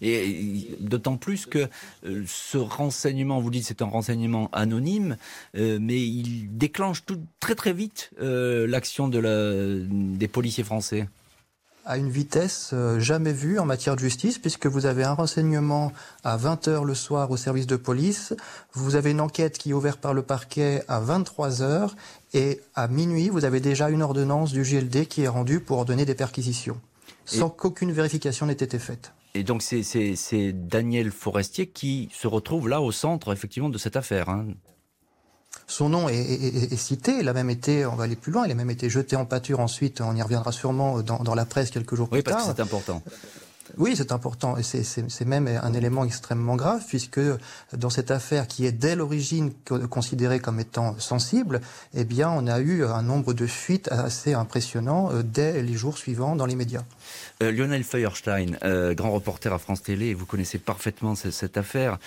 Et 0.00 0.76
d'autant 0.80 1.16
plus 1.16 1.46
que 1.46 1.68
euh, 2.04 2.24
ce 2.26 2.58
renseignement, 2.58 3.40
vous 3.40 3.50
dites 3.50 3.64
c'est 3.64 3.82
un 3.82 3.86
renseignement 3.86 4.48
anonyme, 4.52 5.16
euh, 5.56 5.78
mais 5.80 6.00
il 6.00 6.56
déclenche 6.56 7.04
tout, 7.04 7.20
très 7.38 7.54
très 7.54 7.72
vite 7.72 8.10
euh, 8.20 8.66
l'action 8.66 9.08
de 9.08 9.20
des 9.90 10.28
policiers 10.28 10.64
français. 10.64 11.08
À 11.86 11.96
une 11.96 12.10
vitesse 12.10 12.74
jamais 12.98 13.32
vue 13.32 13.58
en 13.58 13.64
matière 13.64 13.96
de 13.96 14.00
justice, 14.00 14.38
puisque 14.38 14.66
vous 14.66 14.86
avez 14.86 15.02
un 15.02 15.14
renseignement 15.14 15.92
à 16.22 16.36
20h 16.36 16.84
le 16.84 16.94
soir 16.94 17.30
au 17.30 17.36
service 17.36 17.66
de 17.66 17.76
police, 17.76 18.34
vous 18.74 18.96
avez 18.96 19.10
une 19.10 19.20
enquête 19.20 19.58
qui 19.58 19.70
est 19.70 19.72
ouverte 19.72 19.98
par 19.98 20.14
le 20.14 20.22
parquet 20.22 20.82
à 20.88 21.00
23h, 21.00 21.90
et 22.34 22.60
à 22.74 22.86
minuit, 22.86 23.28
vous 23.28 23.44
avez 23.44 23.60
déjà 23.60 23.90
une 23.90 24.02
ordonnance 24.02 24.52
du 24.52 24.62
GLD 24.62 25.06
qui 25.06 25.22
est 25.22 25.28
rendue 25.28 25.60
pour 25.60 25.78
ordonner 25.78 26.04
des 26.04 26.14
perquisitions, 26.14 26.78
sans 27.24 27.48
qu'aucune 27.48 27.92
vérification 27.92 28.46
n'ait 28.46 28.52
été 28.52 28.78
faite. 28.78 29.12
Et 29.34 29.44
donc 29.44 29.62
c'est 29.62 30.52
Daniel 30.52 31.10
Forestier 31.10 31.66
qui 31.68 32.08
se 32.12 32.26
retrouve 32.26 32.68
là 32.68 32.80
au 32.80 32.92
centre 32.92 33.32
effectivement 33.32 33.68
de 33.68 33.78
cette 33.78 33.96
affaire. 33.96 34.28
Hein. 34.28 34.46
Son 35.66 35.88
nom 35.88 36.08
est, 36.08 36.76
cité, 36.76 37.18
il 37.20 37.28
a 37.28 37.32
même 37.32 37.50
été, 37.50 37.86
on 37.86 37.94
va 37.94 38.04
aller 38.04 38.16
plus 38.16 38.32
loin, 38.32 38.46
il 38.46 38.52
a 38.52 38.54
même 38.54 38.70
été 38.70 38.88
jeté 38.90 39.16
en 39.16 39.24
pâture 39.24 39.60
ensuite, 39.60 40.00
on 40.00 40.14
y 40.16 40.22
reviendra 40.22 40.52
sûrement 40.52 41.02
dans, 41.02 41.18
dans 41.18 41.34
la 41.34 41.44
presse 41.44 41.70
quelques 41.70 41.94
jours 41.94 42.08
plus 42.08 42.22
tard. 42.22 42.34
Oui, 42.34 42.44
parce 42.44 42.50
que 42.50 42.56
c'est 42.56 42.62
important. 42.62 43.02
Oui, 43.78 43.94
c'est 43.96 44.12
important 44.12 44.56
et 44.56 44.62
c'est 44.62 45.24
même 45.24 45.46
un 45.46 45.72
élément 45.72 46.04
extrêmement 46.04 46.56
grave 46.56 46.82
puisque 46.86 47.20
dans 47.72 47.90
cette 47.90 48.10
affaire 48.10 48.46
qui 48.46 48.66
est 48.66 48.72
dès 48.72 48.96
l'origine 48.96 49.52
considérée 49.90 50.40
comme 50.40 50.60
étant 50.60 50.98
sensible, 50.98 51.60
eh 51.94 52.04
bien, 52.04 52.30
on 52.30 52.46
a 52.46 52.60
eu 52.60 52.84
un 52.84 53.02
nombre 53.02 53.34
de 53.34 53.46
fuites 53.46 53.88
assez 53.90 54.34
impressionnant 54.34 55.10
euh, 55.12 55.22
dès 55.22 55.62
les 55.62 55.74
jours 55.74 55.98
suivants 55.98 56.36
dans 56.36 56.46
les 56.46 56.56
médias. 56.56 56.84
Euh, 57.42 57.52
Lionel 57.52 57.84
Feuerstein, 57.84 58.56
euh, 58.62 58.94
grand 58.94 59.10
reporter 59.10 59.52
à 59.52 59.58
France 59.58 59.82
Télé, 59.82 60.14
vous 60.14 60.26
connaissez 60.26 60.58
parfaitement 60.58 61.14
cette, 61.14 61.56
affaire. 61.56 61.98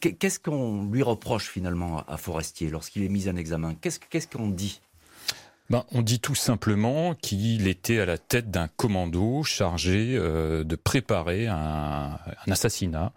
Qu'est-ce 0.00 0.38
qu'on 0.38 0.84
lui 0.90 1.02
reproche 1.02 1.48
finalement 1.48 2.04
à 2.06 2.16
Forestier 2.16 2.70
lorsqu'il 2.70 3.02
est 3.02 3.08
mis 3.08 3.28
en 3.28 3.36
examen? 3.36 3.74
Qu'est-ce 3.80 4.28
qu'on 4.28 4.48
dit? 4.48 4.80
Ben, 5.70 5.84
on 5.92 6.02
dit 6.02 6.20
tout 6.20 6.34
simplement 6.34 7.14
qu'il 7.14 7.68
était 7.68 7.98
à 7.98 8.06
la 8.06 8.18
tête 8.18 8.50
d'un 8.50 8.68
commando 8.68 9.42
chargé 9.44 10.14
euh, 10.14 10.62
de 10.62 10.76
préparer 10.76 11.46
un, 11.46 12.18
assassinat 12.50 13.12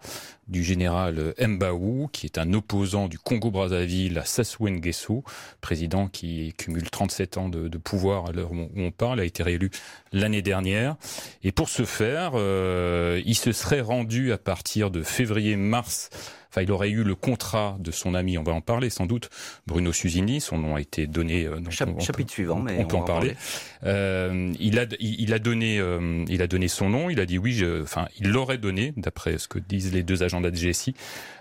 du 0.48 0.64
général 0.64 1.34
Mbaou, 1.38 2.08
qui 2.12 2.26
est 2.26 2.38
un 2.38 2.52
opposant 2.52 3.08
du 3.08 3.18
Congo-Brazzaville 3.18 4.18
à 4.18 4.24
Sassou 4.24 4.68
Nguesso, 4.68 5.24
président 5.60 6.08
qui 6.08 6.54
cumule 6.56 6.90
37 6.90 7.36
ans 7.36 7.48
de, 7.48 7.78
pouvoir 7.78 8.26
à 8.26 8.32
l'heure 8.32 8.52
où 8.52 8.68
on 8.76 8.90
parle, 8.90 9.20
a 9.20 9.24
été 9.24 9.42
réélu 9.42 9.70
l'année 10.12 10.42
dernière. 10.42 10.96
Et 11.42 11.52
pour 11.52 11.68
ce 11.68 11.84
faire, 11.84 12.32
euh, 12.34 13.22
il 13.24 13.36
se 13.36 13.52
serait 13.52 13.80
rendu 13.80 14.32
à 14.32 14.38
partir 14.38 14.90
de 14.90 15.02
février-mars 15.02 16.10
Enfin, 16.50 16.62
il 16.62 16.72
aurait 16.72 16.88
eu 16.88 17.04
le 17.04 17.14
contrat 17.14 17.76
de 17.78 17.90
son 17.90 18.14
ami, 18.14 18.38
on 18.38 18.42
va 18.42 18.52
en 18.52 18.62
parler 18.62 18.88
sans 18.88 19.04
doute, 19.04 19.28
Bruno 19.66 19.92
Susini, 19.92 20.40
son 20.40 20.56
nom 20.56 20.76
a 20.76 20.80
été 20.80 21.06
donné. 21.06 21.44
Euh, 21.44 21.60
chapitre 21.70 22.32
suivant, 22.32 22.58
mais 22.58 22.78
on, 22.78 22.86
peut 22.86 22.96
en 22.96 23.02
parler. 23.02 23.36
Euh, 23.84 24.52
il 24.58 24.78
a, 24.78 24.86
il, 24.98 25.34
a 25.34 25.38
donné, 25.38 25.78
euh, 25.78 26.24
il 26.26 26.40
a 26.40 26.46
donné 26.46 26.68
son 26.68 26.88
nom. 26.88 27.10
Il 27.10 27.20
a 27.20 27.26
dit 27.26 27.36
oui. 27.36 27.62
enfin, 27.82 28.08
il 28.18 28.30
l'aurait 28.30 28.56
donné, 28.56 28.94
d'après 28.96 29.36
ce 29.36 29.46
que 29.46 29.58
disent 29.58 29.92
les 29.92 30.02
deux 30.02 30.22
agents 30.22 30.37
de 30.40 30.48
la 30.48 30.54
DGSI, 30.54 30.94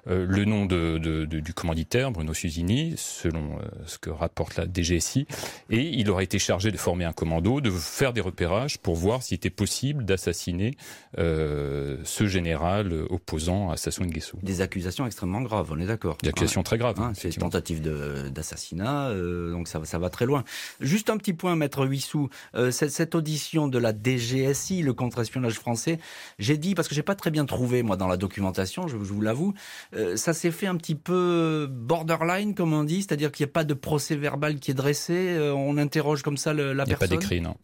euh, 0.08 0.26
le 0.28 0.46
nom 0.46 0.66
de, 0.66 0.98
de, 0.98 1.26
du 1.26 1.54
commanditaire, 1.54 2.12
Bruno 2.12 2.34
Susini, 2.34 2.94
selon 2.98 3.60
ce 3.86 3.98
que 3.98 4.10
rapporte 4.10 4.56
la 4.58 4.66
DGSI, 4.66 5.28
et 5.70 5.82
il 5.82 6.10
aurait 6.10 6.24
été 6.24 6.40
chargé 6.40 6.72
de 6.72 6.78
former 6.78 7.06
un 7.06 7.14
commando, 7.14 7.62
de 7.62 7.70
faire 7.72 8.14
des 8.14 8.22
repérages 8.22 8.78
pour 8.78 8.96
voir 8.96 9.24
s'il 9.24 9.36
était 9.36 9.50
possible 9.50 10.06
d'assassiner 10.06 10.76
ce 11.18 12.26
général 12.28 12.94
opposant 13.10 13.70
à 13.72 13.78
Sassou 13.78 14.04
Nguesso. 14.04 14.38
Des 14.44 14.62
accusations 14.62 15.06
extrêmement 15.06 15.42
grave, 15.42 15.70
on 15.72 15.80
est 15.80 15.86
d'accord. 15.86 16.18
Des 16.22 16.30
accusations 16.30 16.64
très 16.64 16.78
graves. 16.78 17.00
Hein, 17.00 17.12
c'est 17.16 17.30
tentative 17.38 17.82
d'assassinat, 17.82 19.10
euh, 19.10 19.52
donc 19.52 19.68
ça, 19.68 19.84
ça 19.84 20.00
va 20.00 20.10
très 20.10 20.26
loin. 20.26 20.44
Juste 20.80 21.10
un 21.10 21.18
petit 21.18 21.34
point, 21.34 21.56
Maître 21.56 21.86
Huissou, 21.86 22.30
euh, 22.56 22.72
cette, 22.72 23.16
audition 23.16 23.68
de 23.68 23.78
la 23.78 23.94
DGSI, 23.94 24.82
le 24.82 24.94
contre-espionnage 24.94 25.56
français, 25.56 26.00
j'ai 26.40 26.58
dit, 26.58 26.76
parce 26.76 26.88
que 26.88 26.96
j'ai 26.96 27.04
pas 27.04 27.16
très 27.16 27.32
bien 27.32 27.46
trouvé, 27.46 27.84
moi, 27.84 27.98
dans 27.98 28.08
la 28.08 28.18
documentation, 28.18 28.87
je, 28.88 28.98
vous 28.98 29.22
l'avoue, 29.22 29.54
euh, 29.96 30.16
ça 30.16 30.34
s'est 30.34 30.52
fait 30.52 30.68
un 30.68 30.76
petit 30.76 30.96
peu 30.96 31.68
borderline, 31.70 32.56
comme 32.56 32.74
on 32.74 32.84
dit, 32.84 33.02
c'est-à-dire 33.02 33.32
qu'il 33.32 33.46
n'y 33.46 33.50
a 33.50 33.54
pas 33.54 33.64
de 33.64 33.74
procès 33.74 34.16
verbal 34.16 34.60
qui 34.60 34.72
est 34.72 34.76
dressé, 34.76 35.38
on 35.56 35.78
interroge 35.78 36.22
comme 36.22 36.38
ça 36.38 36.54
la 36.54 36.64
personne. 36.64 36.86
Il 36.86 36.90
n'y 36.90 36.94
a 36.94 36.98
pas 36.98 37.08
d'écrit, 37.08 37.42
non. 37.42 37.56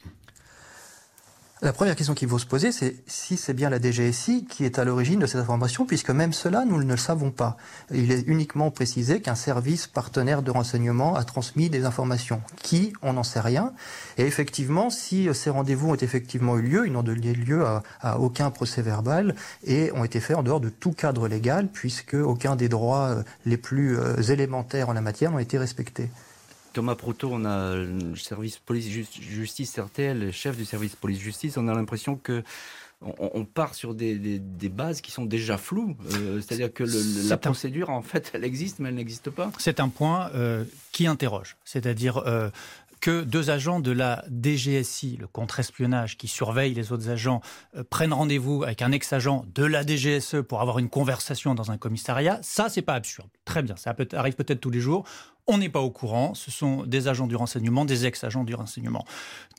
La 1.63 1.71
première 1.71 1.95
question 1.95 2.13
qu'il 2.13 2.27
faut 2.27 2.39
se 2.39 2.45
poser, 2.45 2.73
c'est 2.73 2.97
si 3.07 3.37
c'est 3.37 3.53
bien 3.53 3.69
la 3.69 3.79
DGSI 3.81 4.43
qui 4.43 4.65
est 4.65 4.79
à 4.79 4.83
l'origine 4.83 5.19
de 5.19 5.25
cette 5.25 5.39
information, 5.39 5.85
puisque 5.85 6.09
même 6.09 6.33
cela, 6.33 6.65
nous 6.65 6.77
ne 6.83 6.91
le 6.91 6.97
savons 6.97 7.31
pas. 7.31 7.55
Il 7.89 8.11
est 8.11 8.27
uniquement 8.27 8.69
précisé 8.69 9.21
qu'un 9.21 9.35
service 9.35 9.87
partenaire 9.87 10.41
de 10.41 10.51
renseignement 10.51 11.15
a 11.15 11.23
transmis 11.23 11.69
des 11.69 11.85
informations. 11.85 12.41
Qui 12.61 12.91
On 13.01 13.13
n'en 13.13 13.23
sait 13.23 13.39
rien. 13.39 13.71
Et 14.17 14.23
effectivement, 14.23 14.89
si 14.89 15.29
ces 15.33 15.49
rendez-vous 15.49 15.91
ont 15.91 15.95
effectivement 15.95 16.57
eu 16.57 16.63
lieu, 16.63 16.85
ils 16.85 16.91
n'ont 16.91 17.01
donné 17.01 17.31
lieu 17.31 17.65
à, 17.65 17.81
à, 18.01 18.19
aucun 18.19 18.51
procès 18.51 18.81
verbal 18.81 19.33
et 19.65 19.89
ont 19.93 20.03
été 20.03 20.19
faits 20.19 20.35
en 20.35 20.43
dehors 20.43 20.59
de 20.59 20.67
tout 20.67 20.91
cadre 20.91 21.29
légal, 21.29 21.69
puisque 21.71 22.15
aucun 22.15 22.57
des 22.57 22.67
droits 22.67 23.07
euh, 23.07 23.23
les 23.45 23.55
plus 23.55 23.97
euh, 23.97 24.21
élémentaires 24.21 24.89
en 24.89 24.93
la 24.93 24.99
matière 25.01 25.31
n'ont 25.31 25.39
été 25.39 25.57
respectés. 25.57 26.09
Thomas 26.73 26.95
Proto, 26.95 27.29
on 27.31 27.45
a 27.45 27.75
le 27.75 28.15
service 28.15 28.57
police-justice 28.57 29.79
RTL, 29.79 30.31
chef 30.31 30.57
du 30.57 30.65
service 30.65 30.95
police-justice, 30.95 31.57
on 31.57 31.67
a 31.67 31.73
l'impression 31.73 32.15
que 32.15 32.43
on, 33.19 33.45
part 33.45 33.75
sur 33.75 33.93
des, 33.93 34.39
bases 34.69 35.01
qui 35.01 35.11
sont 35.11 35.25
déjà 35.25 35.57
floues. 35.57 35.95
Euh, 36.13 36.41
c'est-à-dire 36.41 36.73
que 36.73 36.83
la 37.27 37.37
procédure, 37.37 37.89
en 37.89 38.01
fait, 38.01 38.31
elle 38.33 38.43
existe, 38.43 38.79
mais 38.79 38.89
elle 38.89 38.95
n'existe 38.95 39.29
pas. 39.29 39.51
C'est 39.57 39.79
un 39.79 39.89
point 39.89 40.29
euh, 40.35 40.63
qui 40.91 41.07
interroge. 41.07 41.57
C'est-à-dire 41.65 42.17
euh, 42.19 42.49
que 43.01 43.21
deux 43.21 43.49
agents 43.49 43.81
de 43.81 43.91
la 43.91 44.23
DGSI, 44.29 45.17
le 45.19 45.27
contre-espionnage 45.27 46.17
qui 46.17 46.27
surveille 46.27 46.73
les 46.73 46.93
autres 46.93 47.09
agents, 47.09 47.41
prennent 47.89 48.13
rendez-vous 48.13 48.63
avec 48.63 48.81
un 48.81 48.93
ex-agent 48.93 49.45
de 49.53 49.65
la 49.65 49.85
DGSE 49.85 50.37
pour 50.47 50.61
avoir 50.61 50.79
une 50.79 50.89
conversation 50.89 51.55
dans 51.55 51.71
un 51.71 51.77
commissariat, 51.77 52.39
ça, 52.41 52.69
c'est 52.69 52.81
pas 52.81 52.93
absurde. 52.93 53.27
Très 53.43 53.61
bien, 53.61 53.75
ça 53.75 53.93
arrive 54.13 54.35
peut-être 54.35 54.61
tous 54.61 54.71
les 54.71 54.79
jours 54.79 55.03
on 55.47 55.57
n'est 55.57 55.69
pas 55.69 55.81
au 55.81 55.91
courant, 55.91 56.33
ce 56.33 56.51
sont 56.51 56.83
des 56.83 57.07
agents 57.07 57.27
du 57.27 57.35
renseignement, 57.35 57.85
des 57.85 58.05
ex-agents 58.05 58.43
du 58.43 58.55
renseignement, 58.55 59.05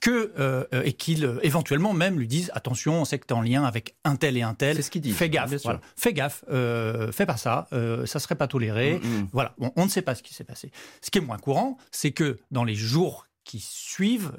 que, 0.01 0.33
euh, 0.39 0.65
et 0.85 0.93
qu'ils 0.93 1.25
euh, 1.25 1.39
éventuellement 1.43 1.93
même 1.93 2.19
lui 2.19 2.27
disent 2.27 2.51
attention, 2.55 3.03
on 3.03 3.05
sait 3.05 3.19
que 3.19 3.27
tu 3.27 3.35
es 3.35 3.37
en 3.37 3.43
lien 3.43 3.65
avec 3.65 3.95
un 4.05 4.17
tel 4.17 4.37
et 4.37 4.43
un 4.43 4.55
tel, 4.55 4.83
ce 4.83 4.99
dit. 4.99 5.13
fais 5.13 5.29
gaffe, 5.29 5.53
fais 5.97 6.13
gaffe, 6.13 6.45
euh, 6.51 7.13
fais 7.13 7.27
pas 7.27 7.37
ça, 7.37 7.69
ça 8.07 8.19
serait 8.19 8.35
pas 8.35 8.49
toléré. 8.49 9.01
Mm, 9.03 9.07
mm. 9.07 9.29
Voilà, 9.33 9.55
on, 9.77 9.85
ne 9.85 9.91
sait 9.91 10.03
pas 10.03 10.15
ce 10.15 10.23
qui 10.23 10.35
s'est 10.35 10.45
passé. 10.45 10.71
Ce 11.03 11.11
qui 11.11 11.19
est 11.19 11.23
moins 11.23 11.39
courant, 11.39 11.77
c'est 11.91 12.13
que 12.13 12.39
dans 12.51 12.65
les 12.65 12.75
jours 12.75 13.27
qui 13.45 13.61
suivent, 13.61 14.33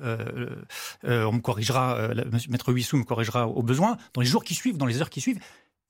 on 1.04 1.32
me 1.32 1.40
corrigera, 1.40 2.10
Maître 2.50 2.74
Huissou 2.74 2.98
me 2.98 3.04
corrigera 3.04 3.48
au 3.48 3.62
besoin, 3.62 3.98
dans 4.14 4.22
les 4.22 4.28
jours 4.28 4.44
qui 4.44 4.56
suivent, 4.56 4.78
dans 4.78 4.88
les 4.88 5.02
heures 5.02 5.12
qui 5.12 5.22
suivent, 5.22 5.40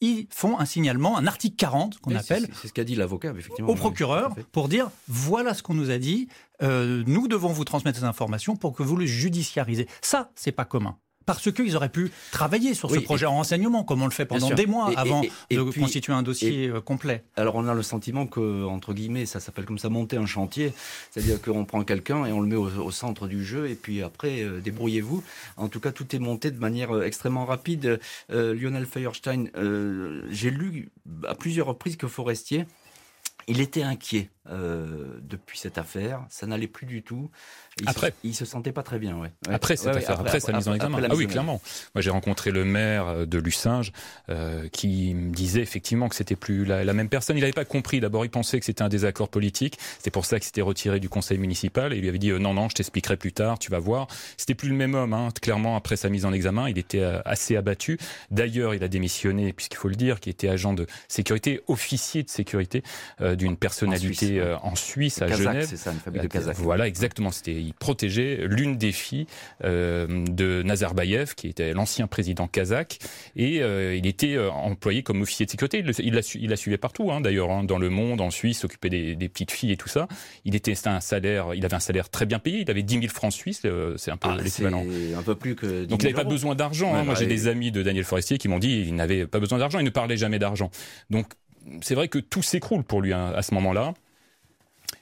ils 0.01 0.27
font 0.29 0.59
un 0.59 0.65
signalement, 0.65 1.17
un 1.17 1.27
article 1.27 1.55
40 1.55 1.99
qu'on 1.99 2.15
appelle. 2.15 2.47
C'est 2.61 2.67
ce 2.67 2.73
qu'a 2.73 2.83
dit 2.83 2.95
l'avocat, 2.95 3.33
effectivement. 3.37 3.71
Au 3.71 3.75
procureur 3.75 4.35
pour 4.51 4.67
dire 4.69 4.89
voilà 5.07 5.53
ce 5.53 5.63
qu'on 5.63 5.73
nous 5.73 5.89
a 5.89 5.97
dit, 5.97 6.27
euh, 6.61 7.03
nous 7.07 7.27
devons 7.27 7.49
vous 7.49 7.65
transmettre 7.65 7.99
ces 7.99 8.05
informations 8.05 8.55
pour 8.55 8.73
que 8.73 8.83
vous 8.83 8.95
le 8.95 9.05
judiciarisez. 9.05 9.87
Ça, 10.01 10.31
c'est 10.35 10.51
pas 10.51 10.65
commun 10.65 10.97
parce 11.25 11.51
qu'ils 11.51 11.75
auraient 11.75 11.89
pu 11.89 12.11
travailler 12.31 12.73
sur 12.73 12.91
ce 12.91 12.99
projet 12.99 13.25
en 13.25 13.33
renseignement, 13.33 13.83
comme 13.83 14.01
on 14.01 14.05
le 14.05 14.11
fait 14.11 14.25
pendant 14.25 14.49
des 14.49 14.65
mois 14.65 14.91
avant 14.95 15.21
de 15.21 15.79
constituer 15.79 16.13
un 16.13 16.23
dossier 16.23 16.67
euh, 16.67 16.81
complet. 16.81 17.23
Alors 17.35 17.55
on 17.55 17.67
a 17.67 17.73
le 17.73 17.83
sentiment 17.83 18.27
que, 18.27 18.65
entre 18.65 18.93
guillemets, 18.93 19.25
ça 19.25 19.39
s'appelle 19.39 19.65
comme 19.65 19.79
ça 19.79 19.89
monter 19.89 20.17
un 20.17 20.25
chantier, 20.25 20.73
c'est-à-dire 21.11 21.41
qu'on 21.41 21.65
prend 21.65 21.83
quelqu'un 21.83 22.25
et 22.25 22.31
on 22.31 22.41
le 22.41 22.47
met 22.47 22.55
au, 22.55 22.91
centre 22.91 23.27
du 23.27 23.43
jeu, 23.43 23.69
et 23.69 23.75
puis 23.75 24.01
après, 24.01 24.41
euh, 24.41 24.59
débrouillez-vous. 24.61 25.23
En 25.57 25.67
tout 25.67 25.79
cas, 25.79 25.91
tout 25.91 26.15
est 26.15 26.19
monté 26.19 26.51
de 26.51 26.59
manière 26.59 26.95
euh, 26.95 27.03
extrêmement 27.03 27.45
rapide. 27.45 27.99
Lionel 28.29 28.85
Feuerstein, 28.85 29.45
j'ai 30.29 30.49
lu 30.49 30.89
à 31.27 31.35
plusieurs 31.35 31.67
reprises 31.67 31.97
que 31.97 32.07
Forestier, 32.07 32.65
il 33.47 33.61
était 33.61 33.83
inquiet 33.83 34.29
depuis 34.49 35.57
cette 35.57 35.77
affaire, 35.77 36.25
ça 36.29 36.45
n'allait 36.47 36.67
plus 36.67 36.85
du 36.85 37.03
tout. 37.03 37.29
Il 37.81 37.89
après, 37.89 38.11
se, 38.11 38.15
il 38.23 38.33
se 38.33 38.45
sentait 38.45 38.71
pas 38.71 38.83
très 38.83 38.99
bien, 38.99 39.17
ouais. 39.17 39.31
Après 39.49 39.75
cette 39.75 39.95
affaire, 39.95 40.19
après, 40.19 40.39
sa 40.39 40.53
mise 40.53 40.69
en 40.69 40.73
examen. 40.75 41.01
Ah 41.09 41.15
oui, 41.15 41.27
clairement. 41.27 41.61
Moi, 41.93 42.01
j'ai 42.01 42.09
rencontré 42.09 42.51
le 42.51 42.63
maire 42.63 43.07
euh, 43.07 43.25
de 43.25 43.37
Lucinge 43.37 43.91
euh, 44.29 44.69
qui 44.69 45.13
me 45.13 45.33
disait 45.33 45.59
effectivement 45.59 46.07
que 46.07 46.15
c'était 46.15 46.37
plus 46.37 46.63
la, 46.63 46.93
même 46.93 47.09
personne. 47.09 47.37
Il 47.37 47.41
n'avait 47.41 47.51
pas 47.51 47.65
compris. 47.65 47.99
D'abord, 47.99 48.23
il 48.23 48.29
pensait 48.29 48.59
que 48.59 48.65
c'était 48.65 48.81
un 48.81 48.87
désaccord 48.87 49.27
politique. 49.27 49.77
C'est 49.99 50.09
pour 50.09 50.25
ça 50.25 50.39
qu'il 50.39 50.45
s'était 50.45 50.61
retiré 50.61 51.01
du 51.01 51.09
conseil 51.09 51.37
municipal. 51.37 51.91
Et 51.91 51.97
il 51.97 52.01
lui 52.01 52.09
avait 52.09 52.17
dit 52.17 52.29
euh, 52.29 52.39
non, 52.39 52.53
non, 52.53 52.69
je 52.69 52.75
t'expliquerai 52.75 53.17
plus 53.17 53.33
tard. 53.33 53.59
Tu 53.59 53.69
vas 53.69 53.79
voir. 53.79 54.07
C'était 54.37 54.55
plus 54.55 54.69
le 54.69 54.75
même 54.75 54.95
homme. 54.95 55.13
Hein. 55.13 55.29
Clairement, 55.41 55.75
après 55.75 55.97
sa 55.97 56.07
mise 56.07 56.23
en 56.25 56.31
examen, 56.31 56.69
il 56.69 56.77
était 56.77 57.01
euh, 57.01 57.19
assez 57.25 57.57
abattu. 57.57 57.97
D'ailleurs, 58.31 58.73
il 58.73 58.83
a 58.83 58.87
démissionné, 58.87 59.51
puisqu'il 59.51 59.77
faut 59.77 59.89
le 59.89 59.95
dire, 59.95 60.21
qui 60.21 60.29
était 60.29 60.47
agent 60.47 60.73
de 60.73 60.87
sécurité, 61.09 61.61
officier 61.67 62.23
de 62.23 62.29
sécurité 62.29 62.83
d'une 63.19 63.57
personnalité 63.57 64.34
en 64.41 64.75
Suisse, 64.75 65.21
à 65.21 65.27
Genève. 65.27 65.67
C'est 65.67 65.77
ça, 65.77 65.91
une 65.91 65.99
famille 65.99 66.21
de 66.21 66.27
Kazakh. 66.27 66.57
Voilà, 66.57 66.87
exactement. 66.87 67.31
C'était 67.31 67.53
il 67.53 67.73
protégeait 67.73 68.39
l'une 68.47 68.77
des 68.77 68.91
filles 68.91 69.27
euh, 69.63 70.25
de 70.27 70.63
Nazarbayev, 70.63 71.35
qui 71.35 71.47
était 71.47 71.73
l'ancien 71.73 72.07
président 72.07 72.47
kazakh, 72.47 72.99
et 73.35 73.61
euh, 73.61 73.95
il 73.95 74.07
était 74.07 74.35
euh, 74.35 74.49
employé 74.51 75.03
comme 75.03 75.21
officier 75.21 75.45
de 75.45 75.51
sécurité. 75.51 75.83
Il, 75.99 76.13
la, 76.13 76.21
il 76.35 76.49
la 76.49 76.55
suivait 76.55 76.77
partout, 76.77 77.11
hein, 77.11 77.21
d'ailleurs, 77.21 77.51
hein, 77.51 77.63
dans 77.63 77.77
le 77.77 77.89
monde, 77.89 78.21
en 78.21 78.31
Suisse, 78.31 78.59
s'occupait 78.59 78.89
des, 78.89 79.15
des, 79.15 79.29
petites 79.29 79.51
filles 79.51 79.71
et 79.71 79.77
tout 79.77 79.89
ça. 79.89 80.07
Il 80.43 80.55
était 80.55 80.75
un 80.87 80.99
salaire, 80.99 81.53
il 81.53 81.65
avait 81.65 81.75
un 81.75 81.79
salaire 81.79 82.09
très 82.09 82.25
bien 82.25 82.39
payé. 82.39 82.61
Il 82.61 82.71
avait 82.71 82.83
10 82.83 82.99
000 83.01 83.07
francs 83.07 83.33
suisses, 83.33 83.61
c'est 83.97 84.11
un 84.11 84.17
peu 84.17 84.29
ah, 84.31 84.37
l'équivalent. 84.41 84.85
Un 85.17 85.23
peu 85.23 85.35
plus 85.35 85.55
que. 85.55 85.85
Donc 85.85 86.03
il 86.03 86.05
n'avait 86.05 86.23
pas 86.23 86.29
besoin 86.29 86.55
d'argent. 86.55 86.93
hein. 86.95 87.03
Moi, 87.03 87.15
j'ai 87.15 87.27
des 87.27 87.47
amis 87.47 87.71
de 87.71 87.83
Daniel 87.83 88.03
Forestier 88.03 88.37
qui 88.37 88.47
m'ont 88.47 88.59
dit 88.59 88.83
il 88.87 88.95
n'avait 88.95 89.27
pas 89.27 89.39
besoin 89.39 89.59
d'argent. 89.59 89.79
Il 89.79 89.85
ne 89.85 89.89
parlait 89.89 90.17
jamais 90.17 90.39
d'argent. 90.39 90.69
Donc 91.09 91.27
c'est 91.81 91.95
vrai 91.95 92.07
que 92.07 92.19
tout 92.19 92.43
s'écroule 92.43 92.83
pour 92.83 93.01
lui 93.01 93.13
hein, 93.13 93.33
à 93.35 93.41
ce 93.41 93.53
moment-là 93.55 93.93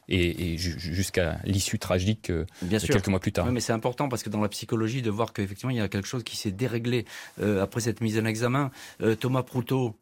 et, 0.10 0.58
jusqu'à 0.58 1.40
l'issue 1.46 1.80
tragique 1.80 2.30
euh, 2.30 2.46
quelques 2.70 3.08
mois 3.08 3.20
plus 3.20 3.32
tard. 3.32 3.52
mais 3.52 3.60
c'est 3.60 3.74
important 3.74 4.10
parce 4.10 4.24
que 4.24 4.30
dans 4.30 4.42
la 4.42 4.50
psychologie, 4.50 5.02
de 5.02 5.10
voir 5.10 5.34
qu'effectivement 5.34 5.72
il 5.72 5.78
y 5.78 5.82
a 5.82 5.88
quelque 5.88 6.08
chose 6.08 6.24
qui 6.24 6.38
s'est 6.38 6.52
déréglé 6.52 7.06
euh, 7.42 7.64
après 7.64 7.82
cette 7.82 8.02
mise 8.02 8.20
en 8.20 8.26
examen. 8.26 8.72
Euh, 9.02 9.16
Thomas 9.16 9.44
Proutot, 9.44 9.96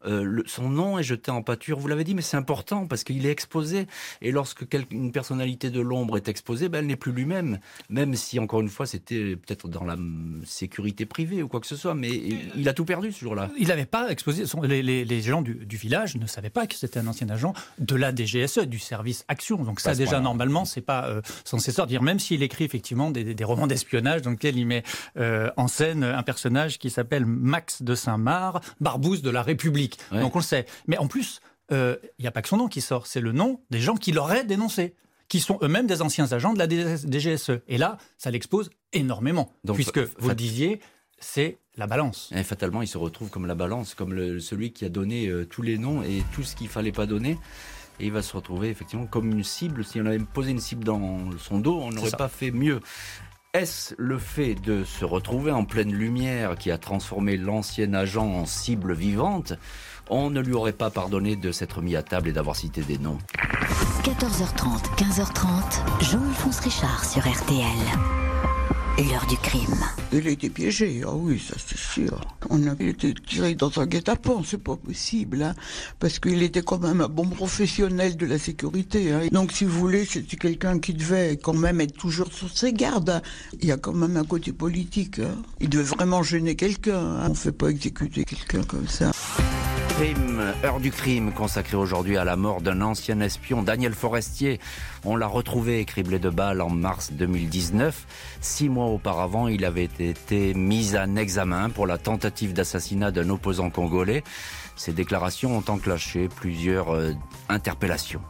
son 0.46 0.68
nom 0.68 0.98
est 0.98 1.02
jeté 1.02 1.30
en 1.30 1.42
pâture. 1.42 1.78
Vous 1.78 1.88
l'avez 1.88 2.04
dit, 2.04 2.14
mais 2.14 2.22
c'est 2.22 2.36
important 2.36 2.86
parce 2.86 3.04
qu'il 3.04 3.24
est 3.26 3.30
exposé. 3.30 3.86
Et 4.20 4.30
lorsque 4.30 4.64
une 4.90 5.12
personnalité 5.12 5.70
de 5.70 5.80
l'ombre 5.80 6.16
est 6.16 6.28
exposée, 6.28 6.68
ben, 6.68 6.80
elle 6.80 6.86
n'est 6.86 6.96
plus 6.96 7.12
lui-même. 7.12 7.58
Même 7.88 8.14
si, 8.14 8.38
encore 8.38 8.60
une 8.60 8.68
fois, 8.68 8.86
c'était 8.86 9.36
peut-être 9.36 9.68
dans 9.68 9.84
la 9.84 9.96
sécurité 10.44 11.06
privée 11.06 11.42
ou 11.42 11.48
quoi 11.48 11.60
que 11.60 11.66
ce 11.66 11.76
soit, 11.76 11.94
mais 11.94 12.10
il 12.56 12.68
a 12.68 12.74
tout 12.74 12.84
perdu 12.84 13.12
ce 13.12 13.20
jour-là. 13.20 13.50
Il 13.58 13.68
n'avait 13.68 13.86
pas 13.86 14.10
exposé. 14.10 14.44
les, 14.62 15.20
gens 15.22 15.42
du, 15.42 15.54
du, 15.54 15.76
village 15.76 16.16
ne 16.16 16.26
savaient 16.26 16.50
pas 16.50 16.66
que 16.66 16.74
c'était 16.74 16.98
un 16.98 17.06
ancien 17.06 17.28
agent 17.30 17.54
de 17.78 17.96
la 17.96 18.14
DGSE, 18.14 18.60
du 18.60 18.78
service 18.78 19.24
Action. 19.28 19.62
Donc 19.62 19.80
ça, 19.80 19.94
déjà, 20.04 20.20
normalement, 20.20 20.64
c'est 20.64 20.80
pas 20.80 21.06
euh, 21.06 21.22
censé 21.44 21.72
sortir, 21.72 22.02
même 22.02 22.18
s'il 22.18 22.42
écrit 22.42 22.64
effectivement 22.64 23.10
des, 23.10 23.44
romans 23.44 23.66
d'espionnage 23.66 24.22
dans 24.22 24.30
lesquels 24.30 24.56
il 24.56 24.66
met 24.66 24.82
euh, 25.16 25.50
en 25.56 25.68
scène 25.68 26.04
un 26.04 26.22
personnage 26.22 26.78
qui 26.78 26.90
s'appelle 26.90 27.26
Max 27.26 27.82
de 27.82 27.94
Saint-Marc, 27.94 28.64
Barbouze 28.80 29.22
de 29.22 29.30
la 29.30 29.42
République. 29.42 29.98
Donc 30.10 30.34
on 30.34 30.38
le 30.38 30.44
sait. 30.44 30.66
Mais 30.86 30.98
en 30.98 31.06
plus, 31.06 31.40
euh, 31.72 31.96
il 32.18 32.22
n'y 32.22 32.28
a 32.28 32.30
pas 32.30 32.42
que 32.42 32.48
son 32.48 32.56
nom 32.56 32.68
qui 32.68 32.80
sort, 32.80 33.06
c'est 33.06 33.20
le 33.20 33.32
nom 33.32 33.60
des 33.70 33.80
gens 33.80 33.96
qui 33.96 34.12
l'auraient 34.12 34.44
dénoncé 34.44 34.94
qui 35.28 35.40
sont 35.40 35.58
eux-mêmes 35.62 35.86
des 35.86 36.02
anciens 36.02 36.30
agents 36.32 36.52
de 36.52 36.58
la 36.58 36.68
DGSE. 36.68 37.62
Et 37.66 37.78
là, 37.78 37.96
ça 38.18 38.30
l'expose 38.30 38.68
énormément, 38.92 39.50
puisque, 39.72 40.00
vous 40.18 40.28
le 40.28 40.34
disiez, 40.34 40.78
c'est 41.18 41.58
la 41.76 41.86
balance. 41.86 42.30
Et 42.36 42.42
fatalement, 42.42 42.82
il 42.82 42.88
se 42.88 42.98
retrouve 42.98 43.30
comme 43.30 43.46
la 43.46 43.54
balance, 43.54 43.94
comme 43.94 44.40
celui 44.40 44.72
qui 44.72 44.84
a 44.84 44.90
donné 44.90 45.28
euh, 45.28 45.46
tous 45.46 45.62
les 45.62 45.78
noms 45.78 46.02
et 46.02 46.22
tout 46.34 46.42
ce 46.42 46.54
qu'il 46.54 46.68
fallait 46.68 46.92
pas 46.92 47.06
donner. 47.06 47.38
Et 48.00 48.06
il 48.06 48.12
va 48.12 48.22
se 48.22 48.36
retrouver 48.36 48.68
effectivement 48.68 49.06
comme 49.06 49.30
une 49.30 49.44
cible. 49.44 49.84
Si 49.84 50.00
on 50.00 50.06
avait 50.06 50.18
posé 50.18 50.50
une 50.50 50.60
cible 50.60 50.84
dans 50.84 51.30
son 51.38 51.58
dos, 51.58 51.78
on 51.80 51.90
n'aurait 51.90 52.10
pas 52.10 52.28
fait 52.28 52.50
mieux. 52.50 52.80
Est-ce 53.54 53.94
le 53.98 54.16
fait 54.16 54.54
de 54.54 54.82
se 54.82 55.04
retrouver 55.04 55.52
en 55.52 55.66
pleine 55.66 55.92
lumière 55.92 56.56
qui 56.56 56.70
a 56.70 56.78
transformé 56.78 57.36
l'ancien 57.36 57.92
agent 57.92 58.26
en 58.26 58.46
cible 58.46 58.94
vivante? 58.94 59.52
On 60.08 60.30
ne 60.30 60.40
lui 60.40 60.54
aurait 60.54 60.72
pas 60.72 60.90
pardonné 60.90 61.36
de 61.36 61.52
s'être 61.52 61.82
mis 61.82 61.94
à 61.94 62.02
table 62.02 62.30
et 62.30 62.32
d'avoir 62.32 62.56
cité 62.56 62.80
des 62.80 62.96
noms. 62.96 63.18
14h30, 64.04 64.96
15h30, 64.96 66.02
Jean-Alphonse 66.10 66.60
Richard 66.60 67.04
sur 67.04 67.20
RTL 67.20 68.31
l'heure 69.02 69.26
du 69.26 69.36
crime. 69.36 69.84
Il 70.12 70.26
a 70.26 70.30
été 70.30 70.50
piégé, 70.50 71.02
ah 71.06 71.14
oui, 71.14 71.40
ça 71.40 71.54
c'est 71.64 71.78
sûr. 71.78 72.20
On 72.50 72.66
a 72.66 72.74
été 72.78 73.14
tiré 73.14 73.54
dans 73.54 73.80
un 73.80 73.86
guet-apens, 73.86 74.42
c'est 74.44 74.62
pas 74.62 74.76
possible, 74.76 75.42
hein, 75.42 75.54
parce 75.98 76.18
qu'il 76.18 76.42
était 76.42 76.62
quand 76.62 76.78
même 76.78 77.00
un 77.00 77.08
bon 77.08 77.26
professionnel 77.26 78.16
de 78.16 78.26
la 78.26 78.38
sécurité. 78.38 79.12
Hein. 79.12 79.20
Donc 79.32 79.52
si 79.52 79.64
vous 79.64 79.78
voulez, 79.78 80.04
c'était 80.04 80.36
quelqu'un 80.36 80.78
qui 80.78 80.94
devait 80.94 81.36
quand 81.36 81.54
même 81.54 81.80
être 81.80 81.96
toujours 81.96 82.32
sur 82.32 82.50
ses 82.56 82.72
gardes. 82.72 83.10
Hein. 83.10 83.22
Il 83.60 83.66
y 83.66 83.72
a 83.72 83.76
quand 83.76 83.94
même 83.94 84.16
un 84.16 84.24
côté 84.24 84.52
politique. 84.52 85.20
Il 85.60 85.68
devait 85.68 85.84
vraiment 85.84 86.22
gêner 86.22 86.54
quelqu'un. 86.54 87.24
On 87.24 87.30
ne 87.30 87.34
fait 87.34 87.52
pas 87.52 87.68
exécuter 87.68 88.24
quelqu'un 88.24 88.62
comme 88.62 88.88
ça. 88.88 89.12
Heure 90.64 90.80
du 90.80 90.90
crime, 90.90 91.30
consacrée 91.30 91.76
aujourd'hui 91.76 92.16
à 92.16 92.24
la 92.24 92.34
mort 92.34 92.60
d'un 92.60 92.80
ancien 92.80 93.20
espion, 93.20 93.62
Daniel 93.62 93.94
Forestier. 93.94 94.58
On 95.04 95.14
l'a 95.14 95.28
retrouvé 95.28 95.84
criblé 95.84 96.18
de 96.18 96.28
balles 96.28 96.60
en 96.60 96.70
mars 96.70 97.12
2019. 97.12 98.06
Six 98.40 98.68
mois 98.68 98.86
auparavant, 98.86 99.46
il 99.46 99.64
avait 99.64 99.84
été 99.84 100.54
mis 100.54 100.96
en 100.96 101.14
examen 101.14 101.70
pour 101.70 101.86
la 101.86 101.98
tentative 101.98 102.52
d'assassinat 102.52 103.12
d'un 103.12 103.30
opposant 103.30 103.70
congolais. 103.70 104.24
Ces 104.74 104.92
déclarations 104.92 105.56
ont 105.56 105.64
enclenché 105.68 106.28
plusieurs 106.28 106.92
euh, 106.92 107.12
interpellations. 107.48 108.22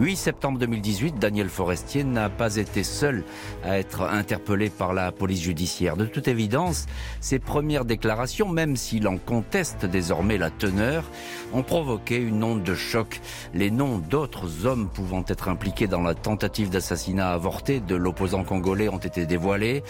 8 0.00 0.16
septembre 0.16 0.58
2018, 0.58 1.18
Daniel 1.18 1.50
Forestier 1.50 2.04
n'a 2.04 2.30
pas 2.30 2.56
été 2.56 2.84
seul 2.84 3.22
à 3.62 3.78
être 3.78 4.00
interpellé 4.00 4.70
par 4.70 4.94
la 4.94 5.12
police 5.12 5.42
judiciaire. 5.42 5.94
De 5.98 6.06
toute 6.06 6.26
évidence, 6.26 6.86
ses 7.20 7.38
premières 7.38 7.84
déclarations, 7.84 8.48
même 8.48 8.76
s'il 8.76 9.06
en 9.06 9.18
conteste 9.18 9.84
désormais 9.84 10.38
la 10.38 10.48
teneur, 10.48 11.04
ont 11.52 11.62
provoqué 11.62 12.16
une 12.16 12.42
onde 12.42 12.62
de 12.62 12.74
choc. 12.74 13.20
Les 13.52 13.70
noms 13.70 13.98
d'autres 13.98 14.64
hommes 14.64 14.88
pouvant 14.88 15.22
être 15.28 15.50
impliqués 15.50 15.86
dans 15.86 16.00
la 16.00 16.14
tentative 16.14 16.70
d'assassinat 16.70 17.30
avorté 17.30 17.80
de 17.80 17.94
l'opposant 17.94 18.42
congolais 18.42 18.88
ont 18.88 18.96
été 18.96 19.26
dévoilés. 19.26 19.82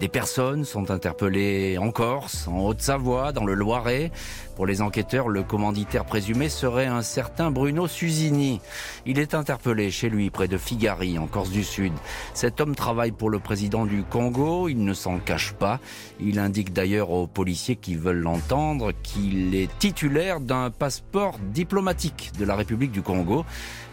Des 0.00 0.08
personnes 0.08 0.64
sont 0.64 0.90
interpellées 0.90 1.76
en 1.76 1.90
Corse, 1.90 2.48
en 2.48 2.60
Haute-Savoie, 2.60 3.32
dans 3.32 3.44
le 3.44 3.52
Loiret. 3.52 4.12
Pour 4.58 4.66
les 4.66 4.82
enquêteurs, 4.82 5.28
le 5.28 5.44
commanditaire 5.44 6.04
présumé 6.04 6.48
serait 6.48 6.86
un 6.86 7.02
certain 7.02 7.52
Bruno 7.52 7.86
Susini. 7.86 8.60
Il 9.06 9.20
est 9.20 9.34
interpellé 9.34 9.92
chez 9.92 10.10
lui 10.10 10.30
près 10.30 10.48
de 10.48 10.58
Figari, 10.58 11.16
en 11.16 11.28
Corse 11.28 11.50
du 11.50 11.62
Sud. 11.62 11.92
Cet 12.34 12.60
homme 12.60 12.74
travaille 12.74 13.12
pour 13.12 13.30
le 13.30 13.38
président 13.38 13.86
du 13.86 14.02
Congo, 14.02 14.68
il 14.68 14.82
ne 14.82 14.94
s'en 14.94 15.18
cache 15.20 15.52
pas. 15.52 15.78
Il 16.18 16.40
indique 16.40 16.72
d'ailleurs 16.72 17.10
aux 17.10 17.28
policiers 17.28 17.76
qui 17.76 17.94
veulent 17.94 18.18
l'entendre 18.18 18.90
qu'il 19.04 19.54
est 19.54 19.70
titulaire 19.78 20.40
d'un 20.40 20.70
passeport 20.70 21.38
diplomatique 21.52 22.32
de 22.36 22.44
la 22.44 22.56
République 22.56 22.90
du 22.90 23.02
Congo 23.02 23.44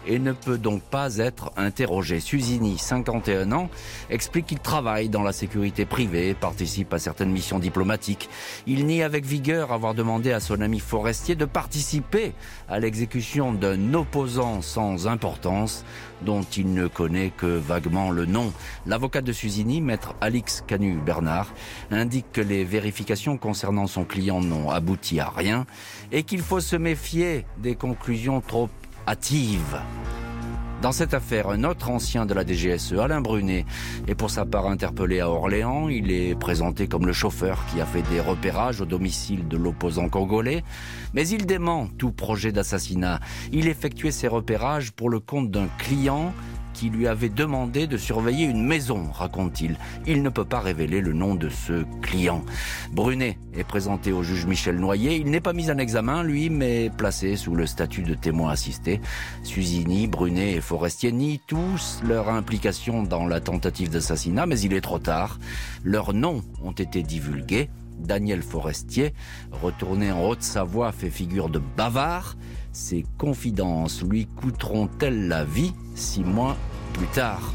et 0.06 0.18
ne 0.18 0.32
peut 0.32 0.58
donc 0.58 0.82
pas 0.82 1.18
être 1.18 1.52
interrogé. 1.56 2.20
Susini, 2.20 2.78
51 2.78 3.52
ans, 3.52 3.68
explique 4.10 4.46
qu'il 4.46 4.58
travaille 4.58 5.08
dans 5.08 5.22
la 5.22 5.32
sécurité 5.32 5.84
privée, 5.84 6.34
participe 6.34 6.92
à 6.94 6.98
certaines 6.98 7.30
missions 7.30 7.58
diplomatiques. 7.58 8.28
Il 8.66 8.86
nie 8.86 9.02
avec 9.02 9.24
vigueur 9.24 9.72
avoir 9.72 9.94
demandé 9.94 10.32
à 10.32 10.40
son 10.40 10.60
ami 10.60 10.80
Forestier 10.80 11.34
de 11.34 11.44
participer 11.44 12.32
à 12.68 12.78
l'exécution 12.78 13.52
d'un 13.52 13.94
opposant 13.94 14.62
sans 14.62 15.06
importance 15.06 15.84
dont 16.22 16.42
il 16.42 16.72
ne 16.72 16.86
connaît 16.86 17.30
que 17.36 17.46
vaguement 17.46 18.10
le 18.10 18.24
nom. 18.24 18.52
L'avocat 18.86 19.20
de 19.20 19.32
Susini, 19.32 19.80
maître 19.80 20.14
Alix 20.20 20.64
Canu-Bernard, 20.66 21.52
indique 21.90 22.32
que 22.32 22.40
les 22.40 22.64
vérifications 22.64 23.36
concernant 23.36 23.86
son 23.86 24.04
client 24.04 24.40
n'ont 24.40 24.70
abouti 24.70 25.20
à 25.20 25.28
rien 25.28 25.66
et 26.12 26.22
qu'il 26.22 26.40
faut 26.40 26.60
se 26.60 26.76
méfier 26.76 27.44
des 27.58 27.74
conclusions 27.74 28.40
trop 28.40 28.68
Dans 30.82 30.92
cette 30.92 31.14
affaire, 31.14 31.48
un 31.48 31.62
autre 31.62 31.90
ancien 31.90 32.26
de 32.26 32.34
la 32.34 32.44
DGSE, 32.44 32.94
Alain 32.94 33.20
Brunet, 33.20 33.64
est 34.08 34.14
pour 34.16 34.30
sa 34.30 34.44
part 34.44 34.66
interpellé 34.66 35.20
à 35.20 35.30
Orléans. 35.30 35.88
Il 35.88 36.10
est 36.10 36.34
présenté 36.34 36.88
comme 36.88 37.06
le 37.06 37.12
chauffeur 37.12 37.64
qui 37.66 37.80
a 37.80 37.86
fait 37.86 38.02
des 38.02 38.20
repérages 38.20 38.80
au 38.80 38.84
domicile 38.84 39.46
de 39.46 39.56
l'opposant 39.56 40.08
congolais. 40.08 40.64
Mais 41.14 41.26
il 41.28 41.46
dément 41.46 41.86
tout 41.98 42.10
projet 42.10 42.50
d'assassinat. 42.50 43.20
Il 43.52 43.68
effectuait 43.68 44.10
ses 44.10 44.28
repérages 44.28 44.90
pour 44.90 45.08
le 45.08 45.20
compte 45.20 45.50
d'un 45.50 45.68
client 45.78 46.34
qui 46.76 46.90
lui 46.90 47.08
avait 47.08 47.30
demandé 47.30 47.86
de 47.86 47.96
surveiller 47.96 48.44
une 48.44 48.62
maison, 48.62 49.10
raconte-t-il. 49.10 49.78
Il 50.06 50.22
ne 50.22 50.28
peut 50.28 50.44
pas 50.44 50.60
révéler 50.60 51.00
le 51.00 51.14
nom 51.14 51.34
de 51.34 51.48
ce 51.48 51.84
client. 52.02 52.44
Brunet 52.92 53.38
est 53.54 53.64
présenté 53.64 54.12
au 54.12 54.22
juge 54.22 54.44
Michel 54.44 54.76
Noyer. 54.76 55.16
Il 55.16 55.30
n'est 55.30 55.40
pas 55.40 55.54
mis 55.54 55.70
en 55.70 55.78
examen, 55.78 56.22
lui, 56.22 56.50
mais 56.50 56.90
placé 56.90 57.36
sous 57.36 57.54
le 57.54 57.66
statut 57.66 58.02
de 58.02 58.12
témoin 58.12 58.50
assisté. 58.50 59.00
Susini, 59.42 60.06
Brunet 60.06 60.52
et 60.52 60.60
Forestier 60.60 61.12
nient 61.12 61.40
tous 61.46 62.02
leur 62.06 62.28
implication 62.28 63.02
dans 63.02 63.26
la 63.26 63.40
tentative 63.40 63.88
d'assassinat, 63.88 64.44
mais 64.44 64.60
il 64.60 64.74
est 64.74 64.82
trop 64.82 64.98
tard. 64.98 65.38
Leurs 65.82 66.12
noms 66.12 66.42
ont 66.62 66.72
été 66.72 67.02
divulgués. 67.02 67.70
Daniel 67.98 68.42
Forestier, 68.42 69.14
retourné 69.50 70.12
en 70.12 70.22
Haute-Savoie, 70.22 70.92
fait 70.92 71.08
figure 71.08 71.48
de 71.48 71.58
bavard. 71.58 72.36
Ces 72.78 73.06
confidences 73.16 74.02
lui 74.02 74.26
coûteront-elles 74.26 75.28
la 75.28 75.46
vie 75.46 75.72
six 75.94 76.22
mois 76.22 76.58
plus 76.92 77.06
tard? 77.06 77.54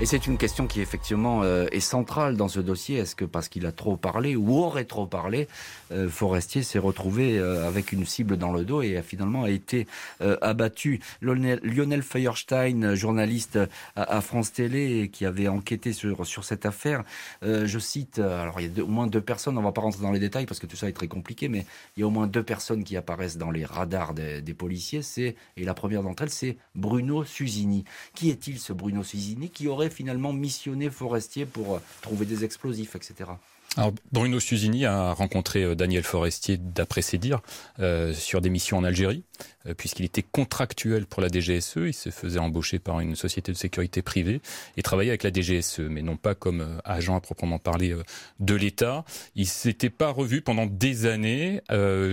Et 0.00 0.06
c'est 0.06 0.26
une 0.26 0.38
question 0.38 0.66
qui 0.66 0.80
effectivement 0.80 1.42
euh, 1.42 1.66
est 1.72 1.80
centrale 1.80 2.34
dans 2.34 2.48
ce 2.48 2.58
dossier. 2.58 2.96
Est-ce 2.96 3.14
que 3.14 3.26
parce 3.26 3.50
qu'il 3.50 3.66
a 3.66 3.72
trop 3.72 3.98
parlé 3.98 4.34
ou 4.34 4.56
aurait 4.56 4.86
trop 4.86 5.06
parlé, 5.06 5.46
euh, 5.92 6.08
Forestier 6.08 6.62
s'est 6.62 6.78
retrouvé 6.78 7.38
euh, 7.38 7.68
avec 7.68 7.92
une 7.92 8.06
cible 8.06 8.38
dans 8.38 8.50
le 8.50 8.64
dos 8.64 8.80
et 8.80 8.96
a 8.96 9.02
finalement 9.02 9.44
été 9.44 9.86
abattu? 10.20 11.00
Lionel, 11.20 12.02
Feuerstein, 12.02 12.94
journaliste 12.94 13.58
à, 13.94 14.20
France 14.22 14.52
Télé, 14.52 15.10
qui 15.12 15.26
avait 15.26 15.48
enquêté 15.48 15.92
sur, 15.92 16.26
sur 16.26 16.44
cette 16.44 16.64
affaire, 16.64 17.04
je 17.42 17.78
cite, 17.78 18.18
alors 18.18 18.60
il 18.60 18.74
y 18.74 18.80
a 18.80 18.82
au 18.82 18.86
moins 18.86 19.06
deux 19.06 19.20
personnes, 19.20 19.58
on 19.58 19.62
va 19.62 19.72
pas 19.72 19.82
rentrer 19.82 20.02
dans 20.02 20.12
les 20.12 20.18
détails 20.18 20.46
parce 20.46 20.60
que 20.60 20.66
tout 20.66 20.76
ça 20.76 20.88
est 20.88 20.92
très 20.92 21.08
compliqué, 21.08 21.48
mais 21.48 21.66
il 21.96 22.00
y 22.00 22.02
a 22.02 22.06
au 22.06 22.10
moins 22.10 22.26
deux 22.26 22.42
personnes 22.42 22.84
qui 22.84 22.96
apparaissent 22.96 23.36
dans 23.36 23.50
les 23.50 23.64
radars 23.64 24.14
des, 24.14 24.40
des 24.40 24.54
policiers. 24.54 25.02
C'est 25.02 25.36
et 25.56 25.64
la 25.64 25.74
première 25.74 26.02
d'entre 26.02 26.22
elles, 26.22 26.30
c'est 26.30 26.56
Bruno 26.74 27.24
Susini. 27.24 27.84
Qui 28.14 28.30
est-il 28.30 28.58
ce 28.58 28.72
Bruno 28.72 29.02
Susini 29.02 29.50
qui 29.50 29.68
aurait 29.68 29.89
finalement 29.90 30.32
missionné 30.32 30.90
Forestier 30.90 31.46
pour 31.46 31.76
euh, 31.76 31.78
trouver 32.02 32.26
des 32.26 32.44
explosifs, 32.44 32.96
etc. 32.96 33.30
Alors, 33.76 33.92
Bruno 34.10 34.40
Susini 34.40 34.84
a 34.84 35.12
rencontré 35.12 35.62
euh, 35.62 35.74
Daniel 35.74 36.02
Forestier, 36.02 36.56
d'après 36.58 37.02
ses 37.02 37.18
dires, 37.18 37.40
euh, 37.78 38.12
sur 38.12 38.40
des 38.40 38.50
missions 38.50 38.78
en 38.78 38.84
Algérie. 38.84 39.22
Euh, 39.66 39.74
puisqu'il 39.74 40.06
était 40.06 40.22
contractuel 40.22 41.06
pour 41.06 41.20
la 41.20 41.28
DGSE, 41.28 41.76
il 41.76 41.92
se 41.92 42.08
faisait 42.10 42.38
embaucher 42.38 42.78
par 42.78 43.00
une 43.00 43.14
société 43.14 43.52
de 43.52 43.56
sécurité 43.56 44.00
privée 44.00 44.40
et 44.76 44.82
travaillait 44.82 45.10
avec 45.10 45.22
la 45.22 45.30
DGSE, 45.30 45.80
mais 45.80 46.00
non 46.00 46.16
pas 46.16 46.34
comme 46.34 46.62
euh, 46.62 46.78
agent 46.84 47.14
à 47.14 47.20
proprement 47.20 47.58
parler 47.58 47.92
euh, 47.92 48.02
de 48.38 48.54
l'État. 48.54 49.04
Il 49.34 49.46
s'était 49.46 49.90
pas 49.90 50.10
revu 50.10 50.40
pendant 50.40 50.66
des 50.66 51.06
années 51.06 51.60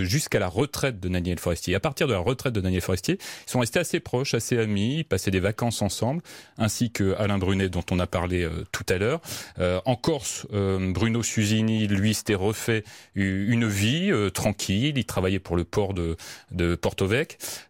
jusqu'à 0.01 0.39
la 0.39 0.47
retraite 0.47 0.99
de 0.99 1.09
Daniel 1.09 1.39
Forestier. 1.39 1.75
à 1.75 1.79
partir 1.79 2.07
de 2.07 2.13
la 2.13 2.19
retraite 2.19 2.53
de 2.53 2.61
Daniel 2.61 2.81
Forestier, 2.81 3.17
ils 3.47 3.49
sont 3.49 3.59
restés 3.59 3.79
assez 3.79 3.99
proches, 3.99 4.33
assez 4.33 4.57
amis, 4.57 4.99
ils 4.99 5.03
passaient 5.05 5.31
des 5.31 5.39
vacances 5.39 5.81
ensemble, 5.81 6.21
ainsi 6.57 6.91
que 6.91 7.15
Alain 7.17 7.37
Brunet 7.37 7.69
dont 7.69 7.83
on 7.91 7.99
a 7.99 8.07
parlé 8.07 8.47
tout 8.71 8.85
à 8.89 8.97
l'heure. 8.97 9.21
en 9.57 9.95
Corse, 9.95 10.47
Bruno 10.51 11.23
Susini, 11.23 11.87
lui, 11.87 12.13
s'était 12.13 12.35
refait 12.35 12.83
une 13.15 13.67
vie 13.67 14.11
tranquille. 14.33 14.97
Il 14.97 15.05
travaillait 15.05 15.39
pour 15.39 15.55
le 15.55 15.63
port 15.63 15.93
de, 15.93 16.17
de 16.51 16.75
Porto 16.75 17.07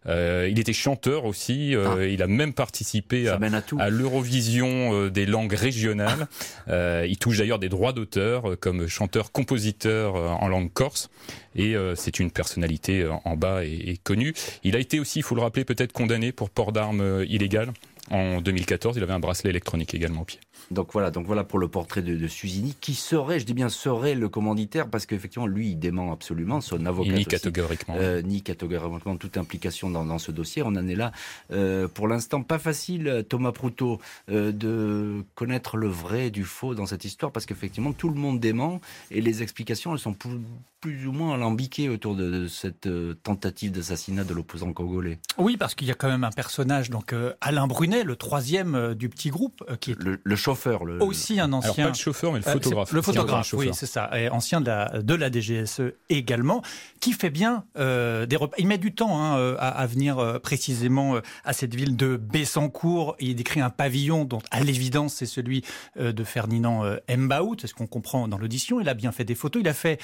euh, 0.06 0.48
il 0.50 0.58
était 0.58 0.72
chanteur 0.72 1.24
aussi. 1.24 1.74
Euh, 1.74 1.96
ah. 1.98 2.04
Il 2.04 2.22
a 2.22 2.26
même 2.26 2.52
participé 2.52 3.28
à, 3.28 3.38
à, 3.78 3.90
l'Eurovision 3.90 4.94
euh, 4.94 5.10
des 5.10 5.26
langues 5.26 5.52
régionales. 5.52 6.28
il 6.68 7.16
touche 7.18 7.38
d'ailleurs 7.38 7.58
des 7.58 7.68
droits 7.68 7.92
d'auteur 7.92 8.58
comme 8.60 8.86
chanteur-compositeur 8.86 10.14
en 10.14 10.48
langue 10.48 10.72
corse. 10.72 11.10
Et 11.56 11.74
c'est 11.96 12.20
une 12.20 12.30
personnalité 12.30 13.08
en 13.24 13.36
bas 13.36 13.64
et, 13.64 13.90
et, 13.90 13.96
connue. 13.96 14.34
Il 14.62 14.76
a 14.76 14.78
été 14.78 15.00
aussi, 15.00 15.20
il 15.20 15.22
faut 15.22 15.34
le 15.34 15.40
rappeler, 15.40 15.64
peut-être 15.64 15.92
condamné 15.92 16.30
pour 16.30 16.50
port 16.50 16.72
d'armes 16.72 17.24
illégales. 17.28 17.72
En 18.10 18.40
2014, 18.40 18.96
il 18.96 19.02
avait 19.02 19.12
un 19.12 19.18
bracelet 19.18 19.50
électronique 19.50 19.94
également 19.94 20.22
au 20.22 20.24
pied. 20.24 20.40
Donc 20.70 20.92
voilà, 20.92 21.10
donc 21.10 21.26
voilà 21.26 21.44
pour 21.44 21.58
le 21.58 21.68
portrait 21.68 22.02
de, 22.02 22.14
de 22.14 22.28
Suzini, 22.28 22.76
qui 22.78 22.94
serait, 22.94 23.40
je 23.40 23.46
dis 23.46 23.54
bien 23.54 23.70
serait 23.70 24.14
le 24.14 24.28
commanditaire, 24.28 24.88
parce 24.88 25.06
qu'effectivement, 25.06 25.46
lui, 25.46 25.70
il 25.70 25.76
dément 25.76 26.12
absolument, 26.12 26.60
son 26.60 26.84
avocat. 26.84 27.12
ni 27.12 27.24
catégoriquement. 27.24 27.94
Euh, 27.96 28.20
ni 28.20 28.42
catégoriquement 28.42 29.16
toute 29.16 29.38
implication 29.38 29.88
dans, 29.88 30.04
dans, 30.04 30.18
ce 30.18 30.30
dossier. 30.30 30.62
On 30.62 30.68
en 30.68 30.86
est 30.86 30.94
là, 30.94 31.12
euh, 31.52 31.88
pour 31.88 32.06
l'instant, 32.06 32.42
pas 32.42 32.58
facile, 32.58 33.24
Thomas 33.28 33.52
Proutot, 33.52 33.98
euh, 34.30 34.52
de 34.52 35.24
connaître 35.34 35.78
le 35.78 35.88
vrai 35.88 36.30
du 36.30 36.44
faux 36.44 36.74
dans 36.74 36.86
cette 36.86 37.04
histoire, 37.04 37.32
parce 37.32 37.46
qu'effectivement, 37.46 37.92
tout 37.92 38.10
le 38.10 38.16
monde 38.16 38.38
dément, 38.38 38.80
et 39.10 39.22
les 39.22 39.42
explications, 39.42 39.94
elles 39.94 39.98
sont 39.98 40.12
plus, 40.12 40.38
plus 40.80 41.06
ou 41.06 41.12
moins 41.12 41.34
alambiquées 41.34 41.88
autour 41.88 42.14
de, 42.14 42.30
de 42.30 42.46
cette 42.46 42.86
euh, 42.86 43.14
tentative 43.22 43.72
d'assassinat 43.72 44.24
de 44.24 44.34
l'opposant 44.34 44.74
congolais. 44.74 45.18
Oui, 45.38 45.56
parce 45.56 45.74
qu'il 45.74 45.88
y 45.88 45.90
a 45.90 45.94
quand 45.94 46.08
même 46.08 46.24
un 46.24 46.30
personnage, 46.30 46.90
donc 46.90 47.14
euh, 47.14 47.32
Alain 47.40 47.66
Brunet, 47.66 48.04
le 48.04 48.16
troisième 48.16 48.94
du 48.94 49.08
petit 49.08 49.30
groupe, 49.30 49.64
qui 49.80 49.92
est 49.92 50.02
le, 50.02 50.20
le 50.22 50.36
chauffeur 50.36 50.57
le... 50.84 51.02
Aussi 51.02 51.40
un 51.40 51.52
ancien. 51.52 51.72
Alors 51.72 51.92
pas 51.92 51.98
le 51.98 52.02
chauffeur, 52.02 52.32
mais 52.32 52.40
le 52.40 52.48
euh, 52.48 52.52
photographe. 52.52 52.92
le 52.92 53.02
photographe, 53.02 53.52
oui, 53.54 53.70
c'est 53.72 53.86
ça. 53.86 54.10
Et 54.18 54.28
ancien 54.28 54.60
de 54.60 54.66
la, 54.66 55.02
de 55.02 55.14
la 55.14 55.30
DGSE 55.30 55.92
également, 56.08 56.62
qui 57.00 57.12
fait 57.12 57.30
bien 57.30 57.64
euh, 57.78 58.26
des 58.26 58.36
repas. 58.36 58.56
Il 58.58 58.66
met 58.66 58.78
du 58.78 58.94
temps 58.94 59.20
hein, 59.20 59.38
euh, 59.38 59.56
à, 59.58 59.68
à, 59.68 59.86
venir 59.86 60.40
précisément 60.42 61.16
à 61.44 61.52
cette 61.52 61.74
ville 61.74 61.96
de 61.96 62.16
Bessancourt. 62.16 63.16
Il 63.20 63.34
décrit 63.36 63.60
un 63.60 63.70
pavillon 63.70 64.24
dont, 64.24 64.40
à 64.50 64.60
l'évidence, 64.60 65.14
c'est 65.14 65.26
celui 65.26 65.64
de 65.98 66.24
Ferdinand 66.24 66.84
Mbaout, 67.08 67.56
c'est 67.60 67.66
ce 67.66 67.74
qu'on 67.74 67.86
comprend 67.86 68.28
dans 68.28 68.38
l'audition. 68.38 68.80
Il 68.80 68.88
a 68.88 68.94
bien 68.94 69.12
fait 69.12 69.24
des 69.24 69.34
photos. 69.34 69.62
Il 69.62 69.68
a 69.68 69.74
fait 69.74 70.00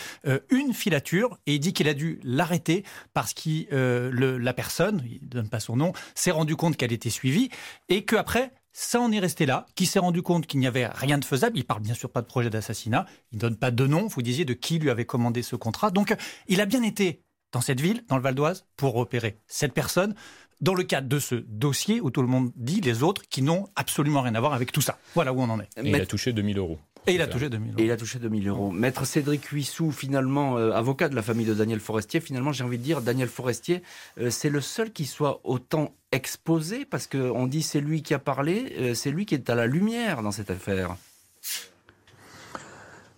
une 0.50 0.72
filature 0.72 1.38
et 1.46 1.54
il 1.54 1.60
dit 1.60 1.72
qu'il 1.72 1.88
a 1.88 1.94
dû 1.94 2.20
l'arrêter 2.22 2.84
parce 3.12 3.34
que 3.34 4.10
la 4.10 4.52
personne, 4.52 5.02
il 5.06 5.20
ne 5.22 5.28
donne 5.28 5.48
pas 5.48 5.60
son 5.60 5.76
nom, 5.76 5.92
s'est 6.14 6.30
rendu 6.30 6.56
compte 6.56 6.76
qu'elle 6.76 6.92
était 6.92 7.10
suivie 7.10 7.50
et 7.88 8.04
qu'après, 8.04 8.52
ça 8.76 9.00
en 9.00 9.12
est 9.12 9.20
resté 9.20 9.46
là, 9.46 9.66
qui 9.76 9.86
s'est 9.86 10.00
rendu 10.00 10.20
compte 10.20 10.46
qu'il 10.46 10.58
n'y 10.58 10.66
avait 10.66 10.86
rien 10.86 11.16
de 11.16 11.24
faisable. 11.24 11.56
Il 11.56 11.64
parle 11.64 11.80
bien 11.80 11.94
sûr 11.94 12.10
pas 12.10 12.20
de 12.20 12.26
projet 12.26 12.50
d'assassinat. 12.50 13.06
Il 13.32 13.36
ne 13.36 13.40
donne 13.40 13.56
pas 13.56 13.70
de 13.70 13.86
nom. 13.86 14.08
Vous 14.08 14.20
disiez 14.20 14.44
de 14.44 14.52
qui 14.52 14.80
lui 14.80 14.90
avait 14.90 15.06
commandé 15.06 15.42
ce 15.42 15.54
contrat. 15.54 15.92
Donc, 15.92 16.14
il 16.48 16.60
a 16.60 16.66
bien 16.66 16.82
été 16.82 17.22
dans 17.52 17.60
cette 17.60 17.80
ville, 17.80 18.04
dans 18.08 18.16
le 18.16 18.22
Val 18.22 18.34
d'Oise, 18.34 18.66
pour 18.76 18.94
repérer 18.94 19.38
cette 19.46 19.72
personne 19.72 20.14
dans 20.60 20.74
le 20.74 20.82
cadre 20.82 21.08
de 21.08 21.20
ce 21.20 21.36
dossier 21.36 22.00
où 22.00 22.10
tout 22.10 22.20
le 22.20 22.26
monde 22.26 22.50
dit 22.56 22.80
les 22.80 23.04
autres 23.04 23.22
qui 23.28 23.42
n'ont 23.42 23.68
absolument 23.76 24.22
rien 24.22 24.34
à 24.34 24.40
voir 24.40 24.54
avec 24.54 24.72
tout 24.72 24.80
ça. 24.80 24.98
Voilà 25.14 25.32
où 25.32 25.40
on 25.40 25.48
en 25.50 25.60
est. 25.60 25.68
Et 25.76 25.88
il 25.90 25.94
a 25.94 26.06
touché 26.06 26.32
2000 26.32 26.58
euros. 26.58 26.78
Et 27.06 27.14
il 27.14 27.22
a 27.22 27.26
touché 27.26 27.50
2000 27.50 27.72
euros. 27.72 27.80
Et 27.80 27.84
il 27.84 27.90
a 27.90 27.96
touché 27.96 28.18
2000 28.18 28.48
euros. 28.48 28.70
Maître 28.70 29.04
Cédric 29.04 29.44
Huissou, 29.46 29.90
finalement, 29.90 30.56
euh, 30.56 30.72
avocat 30.72 31.08
de 31.08 31.14
la 31.14 31.22
famille 31.22 31.44
de 31.44 31.54
Daniel 31.54 31.80
Forestier, 31.80 32.20
finalement, 32.20 32.52
j'ai 32.52 32.64
envie 32.64 32.78
de 32.78 32.82
dire, 32.82 33.02
Daniel 33.02 33.28
Forestier, 33.28 33.82
euh, 34.18 34.30
c'est 34.30 34.48
le 34.48 34.60
seul 34.60 34.90
qui 34.90 35.04
soit 35.04 35.40
autant 35.44 35.94
exposé, 36.12 36.84
parce 36.86 37.06
qu'on 37.06 37.46
dit 37.46 37.62
c'est 37.62 37.80
lui 37.80 38.02
qui 38.02 38.14
a 38.14 38.18
parlé, 38.18 38.74
euh, 38.78 38.94
c'est 38.94 39.10
lui 39.10 39.26
qui 39.26 39.34
est 39.34 39.50
à 39.50 39.54
la 39.54 39.66
lumière 39.66 40.22
dans 40.22 40.32
cette 40.32 40.50
affaire. 40.50 40.96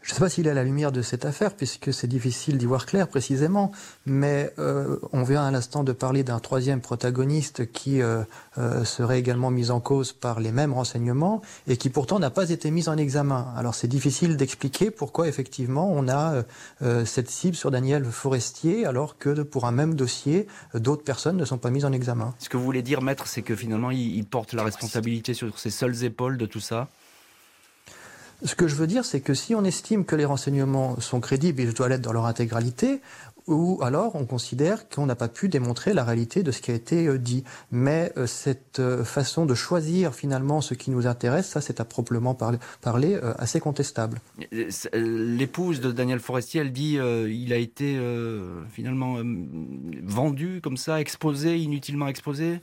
Je 0.07 0.13
ne 0.13 0.15
sais 0.15 0.21
pas 0.21 0.29
s'il 0.29 0.47
est 0.47 0.51
à 0.51 0.55
la 0.55 0.63
lumière 0.63 0.93
de 0.93 1.03
cette 1.03 1.25
affaire, 1.25 1.53
puisque 1.53 1.93
c'est 1.93 2.07
difficile 2.07 2.59
d'y 2.59 2.67
voir 2.67 2.87
clair 2.87 3.09
précisément, 3.09 3.73
mais 4.07 4.53
euh, 4.61 5.01
on 5.13 5.25
vient 5.25 5.45
à 5.45 5.51
l'instant 5.51 5.83
de 5.83 5.91
parler 5.91 6.23
d'un 6.23 6.39
troisième 6.39 6.81
protagoniste 6.81 7.73
qui 7.73 8.01
euh, 8.01 8.23
euh, 8.57 8.85
serait 8.85 9.19
également 9.19 9.51
mis 9.51 9.73
en 9.73 9.81
cause 9.81 10.13
par 10.13 10.39
les 10.39 10.53
mêmes 10.53 10.73
renseignements 10.73 11.43
et 11.67 11.77
qui 11.77 11.91
pourtant 11.91 12.21
n'a 12.21 12.31
pas 12.31 12.51
été 12.51 12.71
mis 12.71 12.89
en 12.89 12.97
examen. 12.97 13.53
Alors 13.57 13.75
c'est 13.75 13.89
difficile 13.89 14.37
d'expliquer 14.37 14.93
pourquoi 14.93 15.27
effectivement 15.27 15.91
on 15.93 16.09
a 16.09 16.45
euh, 16.83 17.05
cette 17.05 17.29
cible 17.29 17.57
sur 17.57 17.73
Daniel 17.73 18.05
Forestier 18.05 18.87
alors 18.87 19.19
que 19.19 19.43
pour 19.43 19.65
un 19.65 19.73
même 19.73 19.97
dossier, 19.97 20.47
d'autres 20.73 21.03
personnes 21.03 21.37
ne 21.37 21.45
sont 21.45 21.59
pas 21.59 21.71
mises 21.71 21.85
en 21.85 21.93
examen. 21.93 22.33
Ce 22.39 22.49
que 22.49 22.57
vous 22.57 22.65
voulez 22.65 22.83
dire, 22.83 23.03
maître, 23.03 23.27
c'est 23.27 23.43
que 23.43 23.57
finalement 23.57 23.91
il 23.91 24.25
porte 24.25 24.53
la 24.53 24.63
responsabilité 24.63 25.35
sur 25.35 25.59
ses 25.59 25.71
seules 25.71 26.05
épaules 26.05 26.39
de 26.39 26.47
tout 26.47 26.61
ça? 26.61 26.87
Ce 28.45 28.55
que 28.55 28.69
je 28.69 28.75
veux 28.75 28.87
dire, 28.87 29.05
c'est 29.05 29.21
que 29.21 29.35
si 29.35 29.55
on 29.55 29.65
estime 29.65 30.05
que 30.05 30.17
les 30.17 30.25
renseignements 30.25 31.01
sont 31.01 31.21
crédibles 31.21 31.61
et 31.63 31.67
je 31.67 31.73
dois 31.75 31.89
l'être 31.89 32.03
dans 32.03 32.13
leur 32.13 32.27
intégralité, 32.27 33.01
ou 33.47 33.79
alors 33.83 34.17
on 34.17 34.25
considère 34.25 34.89
qu'on 34.89 35.07
n'a 35.07 35.15
pas 35.15 35.29
pu 35.29 35.49
démontrer 35.49 35.95
la 35.95 36.05
réalité 36.05 36.43
de 36.43 36.51
ce 36.51 36.61
qui 36.61 36.71
a 36.71 36.75
été 36.75 37.07
euh, 37.07 37.19
dit. 37.19 37.45
Mais 37.71 38.13
euh, 38.17 38.27
cette 38.27 38.81
euh, 38.81 39.05
façon 39.05 39.47
de 39.47 39.55
choisir 39.55 40.15
finalement 40.15 40.61
ce 40.61 40.75
qui 40.75 40.91
nous 40.91 41.07
intéresse, 41.07 41.49
ça 41.49 41.61
c'est 41.61 41.81
à 41.81 41.85
proprement 41.85 42.35
parler, 42.35 43.19
assez 43.39 43.61
contestable. 43.61 44.21
L'épouse 44.93 45.81
de 45.81 45.93
Daniel 45.93 46.21
Forestier, 46.21 46.61
elle 46.61 46.73
dit 46.73 46.99
euh, 46.99 47.31
il 47.31 47.53
a 47.53 47.57
été 47.57 47.99
finalement 48.71 49.19
vendu 50.03 50.61
comme 50.63 50.77
ça, 50.77 51.01
exposé, 51.01 51.59
inutilement 51.59 52.09
exposé? 52.09 52.61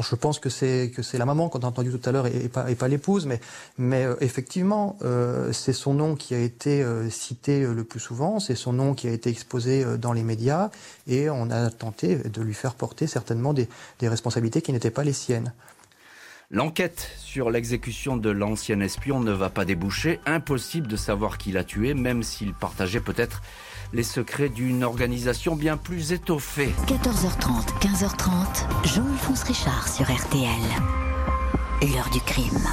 Je 0.00 0.14
pense 0.14 0.38
que 0.38 0.48
c'est 0.48 0.92
que 0.94 1.02
c'est 1.02 1.18
la 1.18 1.24
maman 1.24 1.48
qu'on 1.48 1.60
a 1.60 1.66
entendu 1.66 1.90
tout 1.90 2.08
à 2.08 2.12
l'heure 2.12 2.26
et, 2.26 2.44
et, 2.44 2.48
pas, 2.48 2.70
et 2.70 2.74
pas 2.74 2.88
l'épouse, 2.88 3.26
mais 3.26 3.40
mais 3.78 4.04
euh, 4.04 4.14
effectivement 4.20 4.98
euh, 5.02 5.52
c'est 5.52 5.72
son 5.72 5.94
nom 5.94 6.16
qui 6.16 6.34
a 6.34 6.38
été 6.38 6.82
euh, 6.82 7.08
cité 7.10 7.62
le 7.62 7.84
plus 7.84 8.00
souvent, 8.00 8.40
c'est 8.40 8.54
son 8.54 8.72
nom 8.72 8.94
qui 8.94 9.08
a 9.08 9.12
été 9.12 9.30
exposé 9.30 9.84
dans 9.98 10.12
les 10.12 10.22
médias 10.22 10.70
et 11.06 11.30
on 11.30 11.50
a 11.50 11.70
tenté 11.70 12.16
de 12.16 12.42
lui 12.42 12.54
faire 12.54 12.74
porter 12.74 13.06
certainement 13.06 13.54
des, 13.54 13.68
des 14.00 14.08
responsabilités 14.08 14.62
qui 14.62 14.72
n'étaient 14.72 14.90
pas 14.90 15.04
les 15.04 15.12
siennes. 15.12 15.52
L'enquête 16.50 17.10
sur 17.18 17.50
l'exécution 17.50 18.16
de 18.16 18.30
l'ancien 18.30 18.80
espion 18.80 19.20
ne 19.20 19.32
va 19.32 19.50
pas 19.50 19.66
déboucher. 19.66 20.18
Impossible 20.24 20.86
de 20.86 20.96
savoir 20.96 21.36
qui 21.36 21.52
l'a 21.52 21.62
tué, 21.62 21.92
même 21.92 22.22
s'il 22.22 22.54
partageait 22.54 23.00
peut-être 23.00 23.42
les 23.92 24.02
secrets 24.02 24.48
d'une 24.48 24.84
organisation 24.84 25.56
bien 25.56 25.76
plus 25.76 26.12
étoffée. 26.12 26.70
14h30, 26.86 27.78
15h30, 27.80 28.88
Jean-Alphonse 28.94 29.42
Richard 29.44 29.88
sur 29.88 30.04
RTL. 30.04 30.48
L'heure 31.82 32.10
du 32.10 32.20
crime. 32.20 32.66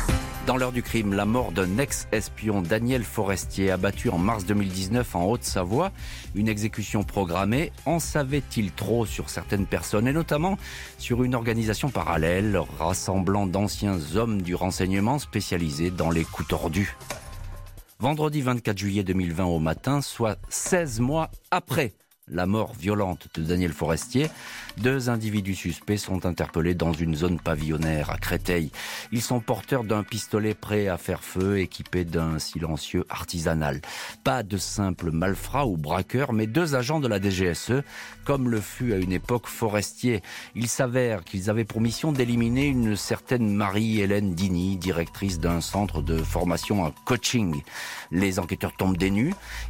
Dans 0.45 0.57
l'heure 0.57 0.71
du 0.71 0.83
crime, 0.83 1.13
la 1.13 1.25
mort 1.25 1.51
d'un 1.51 1.79
ex-espion 1.79 2.61
Daniel 2.61 3.03
Forestier 3.03 3.71
abattu 3.71 4.09
en 4.09 4.19
mars 4.19 4.45
2019 4.45 5.15
en 5.15 5.25
Haute-Savoie. 5.25 5.91
Une 6.35 6.47
exécution 6.47 7.03
programmée. 7.03 7.71
En 7.85 7.97
savait-il 7.97 8.71
trop 8.71 9.07
sur 9.07 9.29
certaines 9.29 9.65
personnes 9.65 10.07
et 10.07 10.13
notamment 10.13 10.59
sur 10.99 11.23
une 11.23 11.33
organisation 11.33 11.89
parallèle 11.89 12.59
rassemblant 12.77 13.47
d'anciens 13.47 13.97
hommes 14.15 14.43
du 14.43 14.53
renseignement 14.53 15.17
spécialisés 15.17 15.89
dans 15.89 16.11
les 16.11 16.23
coups 16.23 16.49
tordus? 16.49 16.95
Vendredi 17.99 18.41
24 18.41 18.77
juillet 18.77 19.03
2020 19.03 19.45
au 19.45 19.59
matin, 19.59 20.01
soit 20.01 20.37
16 20.49 20.99
mois 20.99 21.31
après 21.49 21.93
la 22.31 22.45
mort 22.45 22.73
violente 22.73 23.27
de 23.35 23.41
Daniel 23.41 23.71
Forestier, 23.71 24.29
deux 24.77 25.09
individus 25.09 25.55
suspects 25.55 25.97
sont 25.97 26.25
interpellés 26.25 26.73
dans 26.73 26.91
une 26.91 27.15
zone 27.15 27.39
pavillonnaire 27.39 28.09
à 28.09 28.17
Créteil. 28.17 28.71
Ils 29.11 29.21
sont 29.21 29.39
porteurs 29.39 29.83
d'un 29.83 30.03
pistolet 30.03 30.53
prêt 30.53 30.87
à 30.87 30.97
faire 30.97 31.23
feu, 31.23 31.59
équipé 31.59 32.03
d'un 32.03 32.39
silencieux 32.39 33.05
artisanal. 33.09 33.79
Pas 34.23 34.43
de 34.43 34.57
simples 34.57 35.11
malfrats 35.11 35.67
ou 35.67 35.77
braqueurs, 35.77 36.33
mais 36.33 36.47
deux 36.47 36.75
agents 36.75 36.99
de 36.99 37.07
la 37.07 37.21
DGSE, 37.21 37.83
comme 38.25 38.49
le 38.49 38.59
fut 38.59 38.93
à 38.93 38.97
une 38.97 39.13
époque 39.13 39.47
Forestier. 39.47 40.21
Il 40.55 40.67
s'avère 40.67 41.23
qu'ils 41.23 41.49
avaient 41.49 41.63
pour 41.63 41.79
mission 41.79 42.11
d'éliminer 42.11 42.65
une 42.65 42.95
certaine 42.95 43.53
Marie-Hélène 43.53 44.33
Dini, 44.33 44.77
directrice 44.77 45.39
d'un 45.39 45.61
centre 45.61 46.01
de 46.01 46.17
formation 46.17 46.83
en 46.83 46.91
coaching. 47.05 47.61
Les 48.11 48.39
enquêteurs 48.39 48.75
tombent 48.75 48.97
des. 48.97 49.05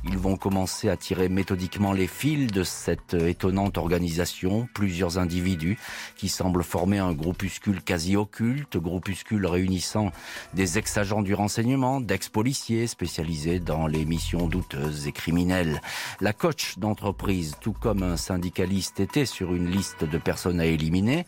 Ils 0.05 0.17
vont 0.17 0.37
commencer 0.37 0.89
à 0.89 0.97
tirer 0.97 1.29
méthodiquement 1.29 1.91
les 1.91 2.07
fils 2.07 2.44
de 2.47 2.63
cette 2.63 3.13
étonnante 3.13 3.77
organisation, 3.77 4.67
plusieurs 4.73 5.17
individus 5.17 5.77
qui 6.15 6.29
semblent 6.29 6.63
former 6.63 6.99
un 6.99 7.13
groupuscule 7.13 7.81
quasi 7.81 8.15
occulte, 8.15 8.77
groupuscule 8.77 9.45
réunissant 9.45 10.11
des 10.53 10.77
ex-agents 10.77 11.21
du 11.21 11.33
renseignement, 11.33 12.01
d'ex-policiers 12.01 12.87
spécialisés 12.87 13.59
dans 13.59 13.87
les 13.87 14.05
missions 14.05 14.47
douteuses 14.47 15.07
et 15.07 15.11
criminelles. 15.11 15.81
La 16.21 16.33
coach 16.33 16.77
d'entreprise, 16.77 17.55
tout 17.61 17.73
comme 17.73 18.03
un 18.03 18.17
syndicaliste, 18.17 18.99
était 18.99 19.25
sur 19.25 19.53
une 19.53 19.69
liste 19.69 20.03
de 20.03 20.17
personnes 20.17 20.59
à 20.59 20.65
éliminer. 20.65 21.25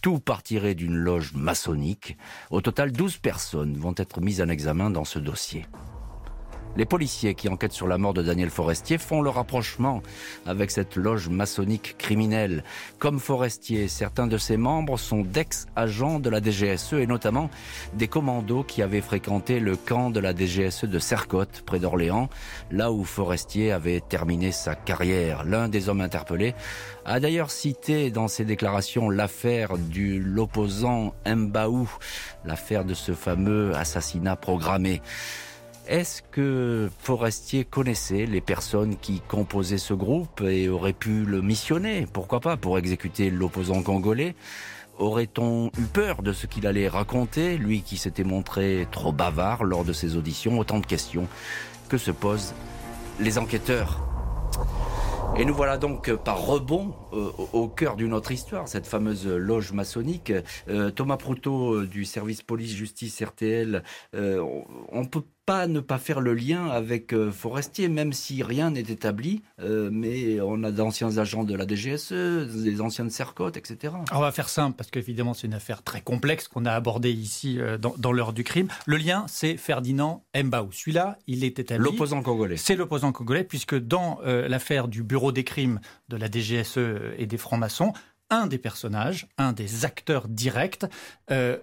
Tout 0.00 0.20
partirait 0.20 0.74
d'une 0.74 0.96
loge 0.96 1.32
maçonnique. 1.34 2.16
Au 2.50 2.60
total, 2.60 2.92
12 2.92 3.18
personnes 3.18 3.76
vont 3.76 3.94
être 3.96 4.20
mises 4.20 4.40
en 4.40 4.48
examen 4.48 4.90
dans 4.90 5.04
ce 5.04 5.18
dossier. 5.18 5.66
Les 6.76 6.84
policiers 6.84 7.34
qui 7.34 7.48
enquêtent 7.48 7.72
sur 7.72 7.88
la 7.88 7.98
mort 7.98 8.14
de 8.14 8.22
Daniel 8.22 8.50
Forestier 8.50 8.98
font 8.98 9.20
le 9.20 9.30
rapprochement 9.30 10.02
avec 10.46 10.70
cette 10.70 10.96
loge 10.96 11.28
maçonnique 11.28 11.96
criminelle. 11.98 12.62
Comme 12.98 13.18
Forestier, 13.18 13.88
certains 13.88 14.26
de 14.26 14.38
ses 14.38 14.56
membres 14.56 14.98
sont 14.98 15.22
d'ex-agents 15.22 16.20
de 16.20 16.30
la 16.30 16.40
DGSE 16.40 16.94
et 16.94 17.06
notamment 17.06 17.50
des 17.94 18.08
commandos 18.08 18.62
qui 18.62 18.82
avaient 18.82 19.00
fréquenté 19.00 19.60
le 19.60 19.76
camp 19.76 20.10
de 20.10 20.20
la 20.20 20.34
DGSE 20.34 20.84
de 20.84 20.98
Sercotte, 20.98 21.62
près 21.66 21.80
d'Orléans, 21.80 22.28
là 22.70 22.92
où 22.92 23.04
Forestier 23.04 23.72
avait 23.72 24.00
terminé 24.00 24.52
sa 24.52 24.74
carrière. 24.74 25.44
L'un 25.44 25.68
des 25.68 25.88
hommes 25.88 26.00
interpellés 26.00 26.54
a 27.04 27.20
d'ailleurs 27.20 27.50
cité 27.50 28.10
dans 28.10 28.28
ses 28.28 28.44
déclarations 28.44 29.10
l'affaire 29.10 29.78
de 29.78 30.18
l'opposant 30.18 31.14
Mbaou, 31.26 31.88
l'affaire 32.44 32.84
de 32.84 32.94
ce 32.94 33.12
fameux 33.12 33.74
assassinat 33.74 34.36
programmé. 34.36 35.00
Est-ce 35.88 36.20
que 36.20 36.90
Forestier 36.98 37.64
connaissait 37.64 38.26
les 38.26 38.42
personnes 38.42 38.98
qui 38.98 39.22
composaient 39.26 39.78
ce 39.78 39.94
groupe 39.94 40.42
et 40.42 40.68
aurait 40.68 40.92
pu 40.92 41.24
le 41.24 41.40
missionner 41.40 42.06
Pourquoi 42.12 42.40
pas 42.40 42.58
Pour 42.58 42.76
exécuter 42.76 43.30
l'opposant 43.30 43.82
congolais? 43.82 44.34
Aurait-on 44.98 45.68
eu 45.78 45.86
peur 45.90 46.22
de 46.22 46.34
ce 46.34 46.46
qu'il 46.46 46.66
allait 46.66 46.88
raconter, 46.88 47.56
lui 47.56 47.80
qui 47.80 47.96
s'était 47.96 48.22
montré 48.22 48.86
trop 48.90 49.12
bavard 49.12 49.64
lors 49.64 49.86
de 49.86 49.94
ses 49.94 50.16
auditions? 50.16 50.58
Autant 50.58 50.78
de 50.78 50.84
questions 50.84 51.26
que 51.88 51.96
se 51.96 52.10
posent 52.10 52.52
les 53.18 53.38
enquêteurs. 53.38 54.06
Et 55.38 55.46
nous 55.46 55.54
voilà 55.54 55.78
donc 55.78 56.12
par 56.16 56.44
rebond 56.44 56.92
euh, 57.14 57.30
au 57.54 57.66
cœur 57.66 57.96
d'une 57.96 58.12
autre 58.12 58.32
histoire, 58.32 58.68
cette 58.68 58.86
fameuse 58.86 59.26
loge 59.26 59.72
maçonnique. 59.72 60.34
Euh, 60.68 60.90
Thomas 60.90 61.16
Proutot 61.16 61.86
du 61.86 62.04
service 62.04 62.42
police-justice 62.42 63.22
RTL, 63.22 63.82
euh, 64.14 64.44
on 64.92 65.06
peut 65.06 65.22
pas 65.48 65.66
ne 65.66 65.80
pas 65.80 65.96
faire 65.96 66.20
le 66.20 66.34
lien 66.34 66.66
avec 66.66 67.14
euh, 67.14 67.32
Forestier, 67.32 67.88
même 67.88 68.12
si 68.12 68.42
rien 68.42 68.72
n'est 68.72 68.80
établi. 68.80 69.40
Euh, 69.60 69.88
mais 69.90 70.42
on 70.42 70.62
a 70.62 70.70
d'anciens 70.70 71.16
agents 71.16 71.42
de 71.42 71.54
la 71.54 71.66
DGSE, 71.66 72.12
des 72.12 72.82
anciennes 72.82 73.08
CERCOT, 73.08 73.52
etc. 73.52 73.94
on 74.12 74.20
va 74.20 74.30
faire 74.30 74.50
simple, 74.50 74.76
parce 74.76 74.90
qu'évidemment, 74.90 75.32
c'est 75.32 75.46
une 75.46 75.54
affaire 75.54 75.82
très 75.82 76.02
complexe 76.02 76.48
qu'on 76.48 76.66
a 76.66 76.72
abordée 76.72 77.12
ici 77.12 77.58
euh, 77.60 77.78
dans, 77.78 78.12
l'heure 78.12 78.34
du 78.34 78.44
crime. 78.44 78.68
Le 78.84 78.98
lien, 78.98 79.24
c'est 79.26 79.56
Ferdinand 79.56 80.22
Mbaou. 80.36 80.70
Celui-là, 80.70 81.16
il 81.26 81.42
est 81.44 81.58
établi. 81.58 81.82
L'opposant 81.82 82.20
congolais. 82.22 82.58
C'est 82.58 82.76
l'opposant 82.76 83.12
congolais, 83.12 83.44
puisque 83.44 83.74
dans 83.74 84.20
l'affaire 84.24 84.86
du 84.86 85.02
bureau 85.02 85.32
des 85.32 85.44
crimes 85.44 85.80
de 86.10 86.18
la 86.18 86.30
DGSE 86.30 86.78
et 87.16 87.24
des 87.24 87.38
francs-maçons, 87.38 87.94
un 88.30 88.46
des 88.46 88.58
personnages, 88.58 89.26
un 89.38 89.52
des 89.52 89.84
acteurs 89.84 90.28
directs, 90.28 90.84
euh, 91.30 91.58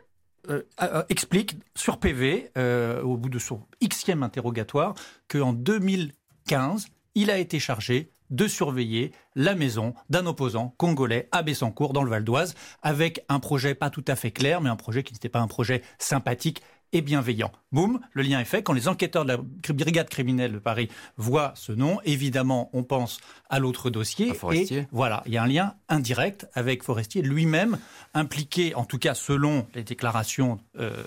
euh, 0.49 1.03
explique 1.09 1.55
sur 1.75 1.99
PV, 1.99 2.51
euh, 2.57 3.01
au 3.01 3.17
bout 3.17 3.29
de 3.29 3.39
son 3.39 3.61
xème 3.81 4.23
interrogatoire, 4.23 4.93
qu'en 5.27 5.53
2015, 5.53 6.87
il 7.15 7.31
a 7.31 7.37
été 7.37 7.59
chargé 7.59 8.11
de 8.29 8.47
surveiller 8.47 9.11
la 9.35 9.55
maison 9.55 9.93
d'un 10.09 10.25
opposant 10.25 10.73
congolais 10.77 11.29
à 11.31 11.43
Bessancourt 11.43 11.93
dans 11.93 12.03
le 12.03 12.09
Val 12.09 12.23
d'Oise 12.23 12.55
avec 12.81 13.23
un 13.29 13.39
projet 13.39 13.75
pas 13.75 13.89
tout 13.89 14.03
à 14.07 14.15
fait 14.15 14.31
clair 14.31 14.61
mais 14.61 14.69
un 14.69 14.75
projet 14.75 15.03
qui 15.03 15.13
n'était 15.13 15.29
pas 15.29 15.41
un 15.41 15.47
projet 15.47 15.83
sympathique 15.99 16.61
et 16.93 17.01
bienveillant. 17.01 17.51
Boum, 17.71 17.99
le 18.13 18.21
lien 18.21 18.39
est 18.39 18.45
fait. 18.45 18.63
Quand 18.63 18.73
les 18.73 18.87
enquêteurs 18.87 19.25
de 19.25 19.33
la 19.33 19.37
brigade 19.73 20.09
criminelle 20.09 20.53
de 20.53 20.59
Paris 20.59 20.89
voient 21.17 21.51
ce 21.55 21.71
nom, 21.71 21.99
évidemment, 22.05 22.69
on 22.73 22.83
pense 22.83 23.19
à 23.49 23.59
l'autre 23.59 23.89
dossier. 23.89 24.31
Et 24.53 24.87
voilà, 24.91 25.23
il 25.25 25.33
y 25.33 25.37
a 25.37 25.43
un 25.43 25.47
lien 25.47 25.75
indirect 25.89 26.47
avec 26.53 26.83
Forestier 26.83 27.21
lui-même, 27.21 27.77
impliqué, 28.13 28.75
en 28.75 28.85
tout 28.85 28.97
cas 28.97 29.13
selon 29.13 29.67
les 29.75 29.83
déclarations 29.83 30.59
euh, 30.79 31.03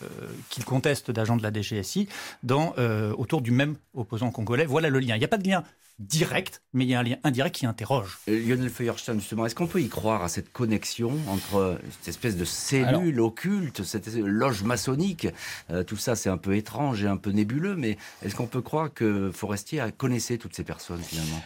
qu'il 0.51 0.65
conteste 0.65 1.11
d'agents 1.11 1.37
de 1.37 1.43
la 1.43 1.53
DGSI, 1.53 2.09
dans, 2.43 2.75
euh, 2.79 3.15
autour 3.17 3.41
du 3.41 3.51
même 3.51 3.77
opposant 3.95 4.31
congolais. 4.31 4.67
Voilà 4.67 4.91
le 4.91 4.99
lien. 4.99 5.17
Il 5.17 5.21
n'y 5.21 5.25
a 5.25 5.29
pas 5.29 5.39
de 5.39 5.49
lien 5.49 5.65
direct, 5.99 6.63
mais 6.73 6.85
il 6.85 6.91
y 6.91 6.95
a 6.95 7.01
un 7.01 7.03
lien 7.03 7.17
indirect 7.25 7.57
qui 7.57 7.67
interroge. 7.67 8.19
Euh, 8.29 8.39
Lionel 8.47 8.71
Feuerstein, 8.71 9.19
justement, 9.19 9.47
est-ce 9.47 9.55
qu'on 9.55 9.67
peut 9.67 9.81
y 9.81 9.89
croire 9.89 10.23
à 10.23 10.29
cette 10.29 10.53
connexion 10.53 11.13
entre 11.29 11.79
cette 11.91 12.09
espèce 12.09 12.37
de 12.37 12.45
cellule 12.45 13.21
occulte, 13.21 13.83
cette 13.83 14.07
loge 14.15 14.63
maçonnique 14.63 15.29
euh, 15.71 15.83
Tout 15.83 15.97
ça, 15.97 16.15
c'est 16.15 16.31
un 16.31 16.39
peu 16.39 16.57
étrange 16.57 17.03
et 17.03 17.09
un 17.09 17.17
peu 17.17 17.31
nébuleux, 17.31 17.75
mais 17.75 17.99
est-ce 18.23 18.37
qu'on 18.37 18.47
peut 18.47 18.63
croire 18.63 18.93
que 18.93 19.31
Forestier 19.33 19.81
a 19.81 19.91
connaissé 19.91 20.39
toutes 20.39 20.55
ces 20.55 20.65
personnes 20.65 21.03
finalement? 21.03 21.43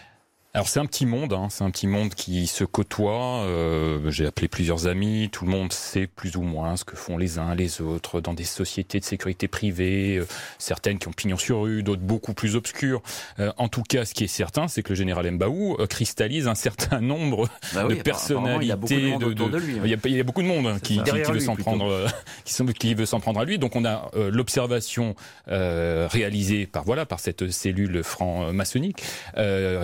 Alors 0.54 0.68
c'est 0.68 0.80
un 0.80 0.84
petit 0.84 1.06
monde, 1.06 1.32
hein, 1.32 1.48
c'est 1.48 1.64
un 1.64 1.70
petit 1.70 1.86
monde 1.86 2.14
qui 2.14 2.46
se 2.46 2.64
côtoie. 2.64 3.40
Euh, 3.46 4.10
J'ai 4.10 4.26
appelé 4.26 4.48
plusieurs 4.48 4.86
amis, 4.86 5.30
tout 5.32 5.46
le 5.46 5.50
monde 5.50 5.72
sait 5.72 6.06
plus 6.06 6.36
ou 6.36 6.42
moins 6.42 6.76
ce 6.76 6.84
que 6.84 6.94
font 6.94 7.16
les 7.16 7.38
uns 7.38 7.54
les 7.54 7.80
autres 7.80 8.20
dans 8.20 8.34
des 8.34 8.44
sociétés 8.44 9.00
de 9.00 9.04
sécurité 9.04 9.48
privée, 9.48 10.18
euh, 10.18 10.26
certaines 10.58 10.98
qui 10.98 11.08
ont 11.08 11.12
pignon 11.12 11.38
sur 11.38 11.62
rue, 11.62 11.82
d'autres 11.82 12.02
beaucoup 12.02 12.34
plus 12.34 12.54
obscures. 12.54 13.00
Euh, 13.38 13.50
en 13.56 13.68
tout 13.68 13.82
cas, 13.82 14.04
ce 14.04 14.12
qui 14.12 14.24
est 14.24 14.28
certain, 14.28 14.68
c'est 14.68 14.82
que 14.82 14.90
le 14.90 14.94
général 14.96 15.30
Mbaou 15.30 15.78
euh, 15.80 15.86
cristallise 15.86 16.46
un 16.46 16.54
certain 16.62 17.00
nombre 17.00 17.48
bah 17.72 17.84
de 17.84 17.94
personnalités. 17.94 18.66
Il 18.66 18.68
y 18.68 18.72
a 18.72 18.76
beaucoup 18.76 18.92
de 18.92 19.32
de, 19.32 19.56
lui. 19.56 19.76
Il, 19.82 20.16
y 20.16 20.20
a, 20.20 20.22
beaucoup 20.22 20.42
de 20.42 20.48
monde 20.48 20.78
qui, 20.82 21.02
qui, 21.02 21.12
qui 21.22 21.32
veut 21.32 21.40
s'en 21.40 21.56
prendre, 21.56 22.06
qui, 22.44 22.64
qui, 22.74 22.94
veut 22.94 23.06
s'en 23.06 23.20
prendre 23.20 23.40
à 23.40 23.46
lui. 23.46 23.58
Donc 23.58 23.74
on 23.74 23.86
a 23.86 24.10
l'observation 24.14 25.16
réalisée 25.46 26.66
par 26.66 26.84
voilà 26.84 27.06
par 27.06 27.20
cette 27.20 27.50
cellule 27.50 28.04
franc-maçonnique 28.04 29.02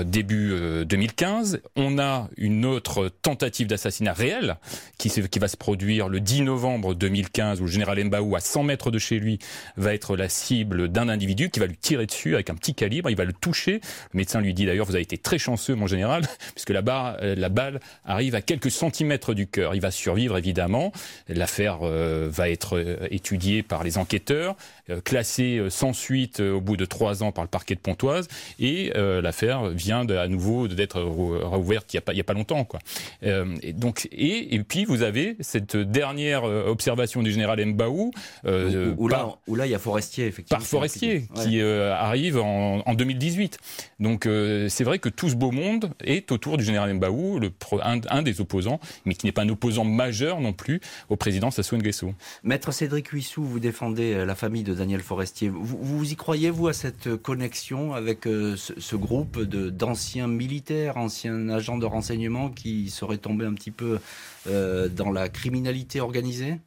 début 0.05 0.58
2015. 0.59 1.55
Euh, 1.55 1.69
On 1.77 1.99
a 1.99 2.29
une 2.37 2.65
autre 2.65 3.09
tentative 3.23 3.67
d'assassinat 3.67 4.13
réel 4.13 4.57
qui, 4.99 5.09
va 5.39 5.49
se 5.49 5.57
produire 5.57 6.09
le 6.09 6.21
10 6.21 6.43
novembre 6.43 6.95
2015 6.95 7.61
où 7.61 7.65
le 7.65 7.71
général 7.71 8.03
Mbaou, 8.05 8.37
à 8.37 8.41
100 8.41 8.65
mètres 8.65 8.91
de 8.91 8.99
chez 8.99 9.19
lui, 9.19 9.39
va 9.77 9.95
être 9.95 10.17
la 10.17 10.29
cible 10.29 10.89
d'un 10.89 11.09
individu 11.09 11.51
qui 11.51 11.61
va 11.61 11.67
lui 11.67 11.77
tirer 11.77 12.07
dessus 12.07 12.35
avec 12.35 12.51
un 12.51 12.55
petit 12.55 12.75
calibre. 12.75 13.11
Il 13.11 13.17
va 13.17 13.25
le 13.25 13.33
toucher. 13.33 13.81
Le 14.13 14.19
médecin 14.19 14.41
lui 14.41 14.55
dit 14.55 14.67
d'ailleurs, 14.67 14.87
vous 14.87 14.95
avez 14.95 15.03
été 15.03 15.19
très 15.19 15.39
chanceux, 15.39 15.75
mon 15.75 15.87
général, 15.87 16.23
puisque 16.55 16.71
la, 16.71 16.83
barre, 16.83 17.17
euh, 17.23 17.35
la 17.37 17.49
balle 17.49 17.81
arrive 18.05 18.35
à 18.35 18.43
quelques 18.43 18.71
centimètres 18.71 19.35
du 19.35 19.47
cœur. 19.47 19.75
Il 19.75 19.81
va 19.81 19.91
survivre, 19.91 20.37
évidemment. 20.37 20.93
L'affaire 21.29 21.79
euh, 21.83 22.29
va 22.31 22.51
être 22.51 22.99
étudiée 23.11 23.63
par 23.63 23.85
les 23.85 23.99
enquêteurs, 23.99 24.57
classée 25.05 25.67
sans 25.69 25.93
suite 25.93 26.41
au 26.41 26.61
bout 26.61 26.77
de 26.77 26.85
trois 26.85 27.23
ans 27.23 27.33
par 27.33 27.45
le 27.45 27.49
parquet 27.49 27.75
de 27.75 27.81
Pontoise. 27.81 28.29
Et 28.59 28.93
l'affaire 28.95 29.69
vient 29.69 30.05
de, 30.05 30.15
à 30.15 30.29
nouveau 30.29 30.69
d'être 30.69 31.01
rouverte 31.01 31.89
il 31.95 32.01
n'y 32.15 32.21
a, 32.21 32.21
a 32.21 32.25
pas 32.25 32.35
longtemps. 32.35 32.65
Quoi. 32.65 32.81
Euh, 33.25 33.57
et, 33.63 33.73
donc, 33.73 34.09
et, 34.13 34.55
et 34.55 34.63
puis 34.63 34.85
vous 34.85 35.03
avez 35.03 35.37
cette 35.41 35.77
dernière 35.77 36.45
euh, 36.45 36.69
observation 36.69 37.23
du 37.23 37.31
général 37.31 37.65
Mbaou. 37.65 38.11
Euh, 38.45 38.95
où, 38.97 39.09
là, 39.09 39.29
où 39.47 39.55
là, 39.55 39.67
il 39.67 39.71
y 39.71 39.75
a 39.75 39.79
Forestier, 39.79 40.27
effectivement. 40.27 40.59
Par 40.59 40.67
Forestier, 40.67 41.25
qui 41.43 41.61
euh, 41.61 41.95
arrive 41.95 42.39
en, 42.39 42.81
en, 42.81 42.95
2018. 42.95 43.59
Donc 44.01 44.27
euh, 44.27 44.69
c'est 44.69 44.85
vrai 44.85 44.99
que 44.99 45.09
tout 45.09 45.29
ce 45.29 45.35
beau 45.35 45.51
monde 45.51 45.91
est 46.03 46.31
autour 46.33 46.57
du 46.57 46.65
général 46.65 46.93
Mbaou, 46.95 47.39
le, 47.39 47.53
un, 47.83 48.01
un, 48.09 48.23
des 48.23 48.41
opposants, 48.41 48.81
mais 49.05 49.15
qui 49.15 49.27
n'est 49.27 49.33
pas 49.33 49.43
un 49.43 49.49
opposant 49.49 49.85
majeur 49.85 50.41
non 50.41 50.53
plus 50.53 50.81
au 51.09 51.17
président 51.17 51.51
Sassou 51.51 51.77
Nguesso. 51.77 52.15
Maître 52.43 52.73
Cédric 52.73 53.09
Huissou, 53.09 53.45
vous 53.45 53.61
défendez 53.61 54.25
la 54.25 54.35
famille 54.35 54.63
de 54.63 54.75
Daniel 54.79 55.01
Forestier. 55.01 55.49
Vous, 55.51 56.11
y 56.11 56.17
croyez, 56.17 56.51
vous, 56.51 56.69
à 56.69 56.73
cette 56.73 57.17
connexion 57.17 57.95
avec 57.95 58.21
ce, 58.25 58.57
ce 58.57 58.97
groupe 58.97 59.41
d'anciens 59.41 60.29
militaire, 60.29 60.97
ancien 60.97 61.49
agent 61.49 61.79
de 61.79 61.87
renseignement 61.87 62.51
qui 62.51 62.91
serait 62.91 63.19
tombé 63.19 63.45
un 63.45 63.55
petit 63.55 63.71
peu 63.71 63.99
euh, 64.47 64.89
dans 64.89 65.11
la 65.11 65.29
criminalité 65.29 66.01
organisée? 66.01 66.59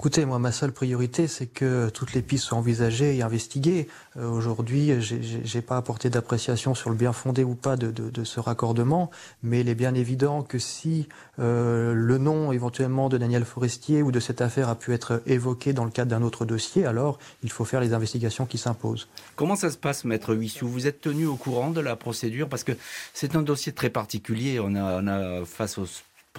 Écoutez, 0.00 0.24
moi, 0.26 0.38
ma 0.38 0.52
seule 0.52 0.70
priorité, 0.70 1.26
c'est 1.26 1.48
que 1.48 1.88
toutes 1.88 2.12
les 2.12 2.22
pistes 2.22 2.44
soient 2.44 2.58
envisagées 2.58 3.16
et 3.16 3.22
investiguées. 3.22 3.88
Euh, 4.16 4.28
Aujourd'hui, 4.28 4.92
j'ai 5.00 5.60
pas 5.60 5.76
apporté 5.76 6.08
d'appréciation 6.08 6.76
sur 6.76 6.90
le 6.90 6.94
bien 6.94 7.12
fondé 7.12 7.42
ou 7.42 7.56
pas 7.56 7.76
de, 7.76 8.22
ce 8.22 8.38
raccordement, 8.38 9.10
mais 9.42 9.62
il 9.62 9.68
est 9.68 9.74
bien 9.74 9.94
évident 9.94 10.42
que 10.42 10.60
si 10.60 11.08
euh, 11.40 11.94
le 11.94 12.16
nom 12.18 12.52
éventuellement 12.52 13.08
de 13.08 13.18
Daniel 13.18 13.44
Forestier 13.44 14.02
ou 14.02 14.12
de 14.12 14.20
cette 14.20 14.40
affaire 14.40 14.68
a 14.68 14.76
pu 14.76 14.94
être 14.94 15.20
évoqué 15.26 15.72
dans 15.72 15.84
le 15.84 15.90
cadre 15.90 16.12
d'un 16.12 16.22
autre 16.22 16.44
dossier, 16.44 16.86
alors 16.86 17.18
il 17.42 17.50
faut 17.50 17.64
faire 17.64 17.80
les 17.80 17.92
investigations 17.92 18.46
qui 18.46 18.56
s'imposent. 18.56 19.08
Comment 19.34 19.56
ça 19.56 19.68
se 19.68 19.78
passe, 19.78 20.04
Maître 20.04 20.32
Huissou? 20.32 20.68
Vous 20.68 20.86
êtes 20.86 21.00
tenu 21.00 21.26
au 21.26 21.34
courant 21.34 21.72
de 21.72 21.80
la 21.80 21.96
procédure? 21.96 22.48
Parce 22.48 22.62
que 22.62 22.72
c'est 23.14 23.34
un 23.34 23.42
dossier 23.42 23.72
très 23.72 23.90
particulier. 23.90 24.60
On 24.60 24.76
a, 24.76 25.44
face 25.44 25.76
aux 25.76 25.86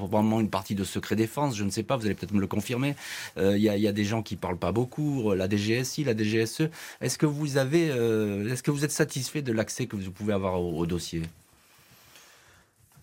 probablement 0.08 0.40
une 0.40 0.50
partie 0.50 0.76
de 0.76 0.84
secret 0.84 1.16
défense, 1.16 1.56
je 1.56 1.64
ne 1.64 1.70
sais 1.70 1.84
pas, 1.84 1.98
vous 1.98 2.06
allez 2.06 2.16
peut-être 2.16 2.34
me 2.34 2.42
le 2.42 2.48
confirmer. 2.48 2.96
Il 3.38 3.44
euh, 3.44 3.58
y, 3.58 3.64
y, 3.64 3.88
a 3.88 3.92
des 3.92 4.06
gens 4.06 4.22
qui 4.22 4.36
parlent 4.36 4.58
pas 4.58 4.72
beaucoup, 4.72 5.34
la 5.34 5.48
DGSI, 5.50 6.04
la 6.04 6.16
DGSE. 6.16 6.70
Est-ce 7.02 7.18
que 7.18 7.26
vous 7.26 7.58
avez, 7.58 7.90
euh, 7.92 8.52
est-ce 8.52 8.64
que 8.64 8.72
vous 8.72 8.86
êtes 8.86 8.92
satisfait 8.92 9.42
de 9.42 9.52
l'accès 9.52 9.86
que 9.86 9.96
vous 9.96 10.12
pouvez 10.12 10.34
avoir 10.34 10.62
au, 10.62 10.86
dossier? 10.86 11.22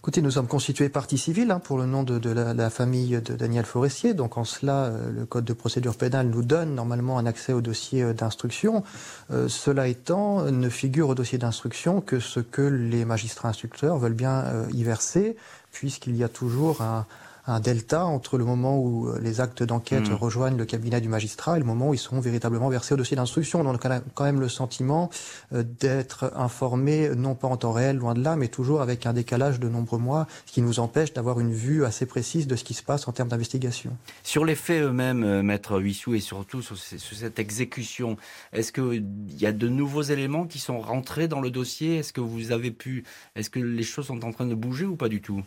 Écoutez, 0.03 0.23
nous 0.23 0.31
sommes 0.31 0.47
constitués 0.47 0.89
partie 0.89 1.19
civile 1.19 1.51
hein, 1.51 1.59
pour 1.59 1.79
le 1.79 1.87
nom 1.87 2.05
de, 2.05 2.31
la, 2.31 2.71
famille 2.71 3.21
de 3.21 3.35
Daniel 3.35 3.65
Forestier. 3.65 4.15
Donc 4.15 4.39
en 4.39 4.45
cela, 4.45 4.85
euh, 4.85 5.11
le 5.11 5.27
Code 5.27 5.45
de 5.45 5.53
procédure 5.53 5.97
pénale 5.97 6.29
nous 6.29 6.45
donne 6.45 6.77
normalement 6.77 7.19
un 7.19 7.27
accès 7.27 7.53
au 7.53 7.61
dossier 7.61 8.03
euh, 8.03 8.13
d'instruction. 8.13 8.85
Euh, 9.33 9.49
cela 9.49 9.89
étant, 9.89 10.45
ne 10.45 10.69
figure 10.69 11.09
au 11.09 11.17
dossier 11.17 11.39
d'instruction 11.39 12.01
que 12.01 12.21
ce 12.21 12.39
que 12.39 12.63
les 12.63 13.05
magistrats 13.05 13.49
instructeurs 13.49 13.99
veulent 13.99 14.15
bien 14.15 14.45
euh, 14.45 14.67
y 14.73 14.85
verser, 14.85 15.37
puisqu'il 15.79 16.17
y 16.17 16.25
a 16.25 16.29
toujours 16.29 16.81
un, 16.81 17.07
un 17.47 17.61
delta 17.61 18.05
entre 18.05 18.39
le 18.39 18.45
moment 18.45 18.79
où 18.79 19.09
euh, 19.09 19.21
les 19.21 19.41
actes 19.41 19.63
d'enquête 19.63 20.09
mmh. 20.09 20.15
rejoignent 20.15 20.57
le 20.57 20.65
cabinet 20.65 21.01
du 21.01 21.09
magistrat 21.09 21.57
et 21.57 21.61
le 21.61 21.67
moment 21.67 21.91
où 21.91 21.95
ils 21.95 21.99
seront 21.99 22.19
véritablement 22.21 22.69
versés 22.69 22.95
au 22.95 22.97
dossier 22.97 23.17
d'instruction. 23.17 23.61
On 23.61 23.75
a 23.75 24.01
quand 24.15 24.25
même 24.25 24.41
le 24.41 24.49
sentiment 24.49 25.11
euh, 25.53 25.63
d'être 25.63 26.33
informé, 26.35 27.11
non 27.11 27.35
pas 27.35 27.49
en 27.49 27.57
temps 27.57 27.73
réel, 27.73 27.99
loin 27.99 28.15
de 28.15 28.23
là, 28.23 28.37
mais 28.37 28.49
toujours 28.49 28.81
avec 28.81 29.07
un 29.07 29.13
décalage 29.13 29.61
de 29.61 29.69
nombreux 29.69 29.99
mois, 29.99 30.27
ce 30.47 30.53
qui 30.53 30.63
nous 30.63 30.81
empêche 30.81 31.13
d'avoir 31.13 31.39
une 31.39 31.53
vue 31.53 31.85
assez 31.85 32.07
précise 32.07 32.47
de 32.47 32.57
ce 32.57 32.65
qui 32.65 32.75
se 32.75 32.83
passe 32.83 33.07
en 33.07 33.13
termes 33.13 33.29
d'investigation. 33.29 33.97
Sur 34.25 34.45
les 34.45 34.57
faits 34.57 34.83
eux-mêmes, 34.83 35.23
euh, 35.23 35.43
Maître 35.43 35.79
Huissou, 35.79 36.15
et 36.15 36.21
surtout 36.21 36.63
sur, 36.63 36.77
sur 36.77 37.17
cette 37.17 37.39
exécution, 37.39 38.17
est-ce 38.53 38.73
qu'il 38.73 39.05
y 39.39 39.47
a 39.47 39.53
de 39.53 39.69
nouveaux 39.69 40.03
éléments 40.03 40.47
qui 40.47 40.59
sont 40.59 40.81
rentrés 40.81 41.29
dans 41.29 41.41
le 41.41 41.51
dossier? 41.51 41.99
Est-ce 41.99 42.13
que 42.13 42.21
vous 42.21 42.51
avez 42.51 42.73
pu... 42.73 43.05
Est-ce 43.37 43.51
que 43.51 43.61
les 43.61 43.83
choses 43.85 44.07
sont 44.07 44.25
en 44.25 44.33
train 44.33 44.47
de 44.47 44.55
bouger 44.55 44.85
ou 44.85 44.97
pas 44.97 45.09
du 45.09 45.21
tout? 45.21 45.43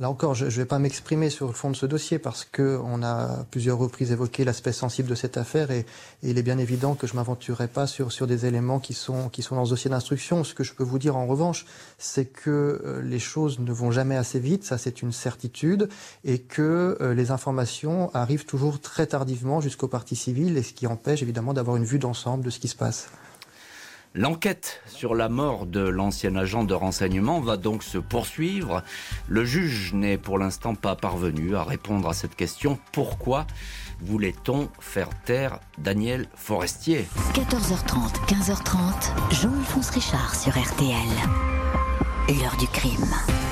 Là 0.00 0.08
encore, 0.08 0.36
je 0.36 0.44
ne 0.44 0.50
vais 0.50 0.64
pas 0.64 0.78
m'exprimer 0.78 1.28
sur 1.28 1.48
le 1.48 1.52
fond 1.52 1.70
de 1.70 1.76
ce 1.76 1.84
dossier 1.84 2.20
parce 2.20 2.44
qu'on 2.44 3.02
a 3.02 3.44
plusieurs 3.50 3.78
reprises 3.78 4.12
évoqué 4.12 4.44
l'aspect 4.44 4.70
sensible 4.70 5.08
de 5.08 5.16
cette 5.16 5.36
affaire 5.36 5.72
et, 5.72 5.86
il 6.22 6.38
est 6.38 6.42
bien 6.42 6.58
évident 6.58 6.94
que 6.94 7.08
je 7.08 7.14
ne 7.14 7.16
m'aventurerai 7.16 7.66
pas 7.66 7.88
sur, 7.88 8.08
des 8.28 8.46
éléments 8.46 8.78
qui 8.78 8.94
sont, 8.94 9.28
qui 9.28 9.42
sont 9.42 9.56
dans 9.56 9.64
ce 9.64 9.70
dossier 9.70 9.90
d'instruction. 9.90 10.44
Ce 10.44 10.54
que 10.54 10.62
je 10.62 10.72
peux 10.72 10.84
vous 10.84 11.00
dire 11.00 11.16
en 11.16 11.26
revanche, 11.26 11.66
c'est 11.98 12.26
que 12.26 12.80
euh, 12.84 13.02
les 13.02 13.18
choses 13.18 13.58
ne 13.58 13.72
vont 13.72 13.90
jamais 13.90 14.16
assez 14.16 14.38
vite, 14.38 14.62
ça 14.62 14.78
c'est 14.78 15.02
une 15.02 15.10
certitude, 15.10 15.88
et 16.24 16.38
que 16.38 16.96
euh, 17.00 17.12
les 17.12 17.32
informations 17.32 18.14
arrivent 18.14 18.46
toujours 18.46 18.80
très 18.80 19.06
tardivement 19.06 19.60
jusqu'aux 19.60 19.88
parties 19.88 20.16
civiles 20.16 20.56
et 20.56 20.62
ce 20.62 20.74
qui 20.74 20.86
empêche 20.86 21.22
évidemment 21.22 21.54
d'avoir 21.54 21.76
une 21.76 21.84
vue 21.84 21.98
d'ensemble 21.98 22.44
de 22.44 22.50
ce 22.50 22.60
qui 22.60 22.68
se 22.68 22.76
passe. 22.76 23.08
L'enquête 24.18 24.82
sur 24.88 25.14
la 25.14 25.28
mort 25.28 25.64
de 25.64 25.78
l'ancien 25.78 26.34
agent 26.34 26.64
de 26.64 26.74
renseignement 26.74 27.38
va 27.38 27.56
donc 27.56 27.84
se 27.84 27.98
poursuivre. 27.98 28.82
Le 29.28 29.44
juge 29.44 29.94
n'est 29.94 30.18
pour 30.18 30.38
l'instant 30.38 30.74
pas 30.74 30.96
parvenu 30.96 31.54
à 31.54 31.62
répondre 31.62 32.08
à 32.08 32.14
cette 32.14 32.34
question. 32.34 32.80
Pourquoi 32.90 33.46
voulait-on 34.00 34.70
faire 34.80 35.10
taire 35.24 35.60
Daniel 35.78 36.26
Forestier 36.34 37.06
14h30, 37.34 38.26
15h30, 38.26 39.36
Jean-Alphonse 39.40 39.90
Richard 39.90 40.34
sur 40.34 40.50
RTL. 40.50 40.96
L'heure 42.28 42.56
du 42.58 42.66
crime. 42.66 43.06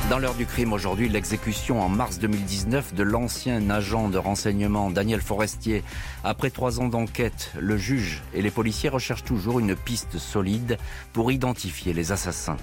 Dans 0.09 0.21
l'heure 0.21 0.35
du 0.35 0.47
crime 0.47 0.73
aujourd'hui, 0.73 1.09
l'exécution 1.09 1.83
en 1.83 1.89
mars 1.89 2.21
2019 2.21 2.95
de 2.95 3.03
l'ancien 3.03 3.69
agent 3.71 4.09
de 4.09 4.19
renseignement 4.19 4.89
Daniel 4.89 5.21
Forestier. 5.21 5.83
Après 6.23 6.51
trois 6.51 6.79
ans 6.79 6.87
d'enquête, 6.87 7.51
le 7.59 7.77
juge 7.77 8.23
et 8.33 8.41
les 8.41 8.53
policiers 8.53 8.89
recherchent 8.89 9.25
toujours 9.25 9.59
une 9.59 9.75
piste 9.75 10.19
solide 10.19 10.79
pour 11.13 11.33
identifier 11.33 11.93
les 11.93 12.13
assassins. 12.13 12.57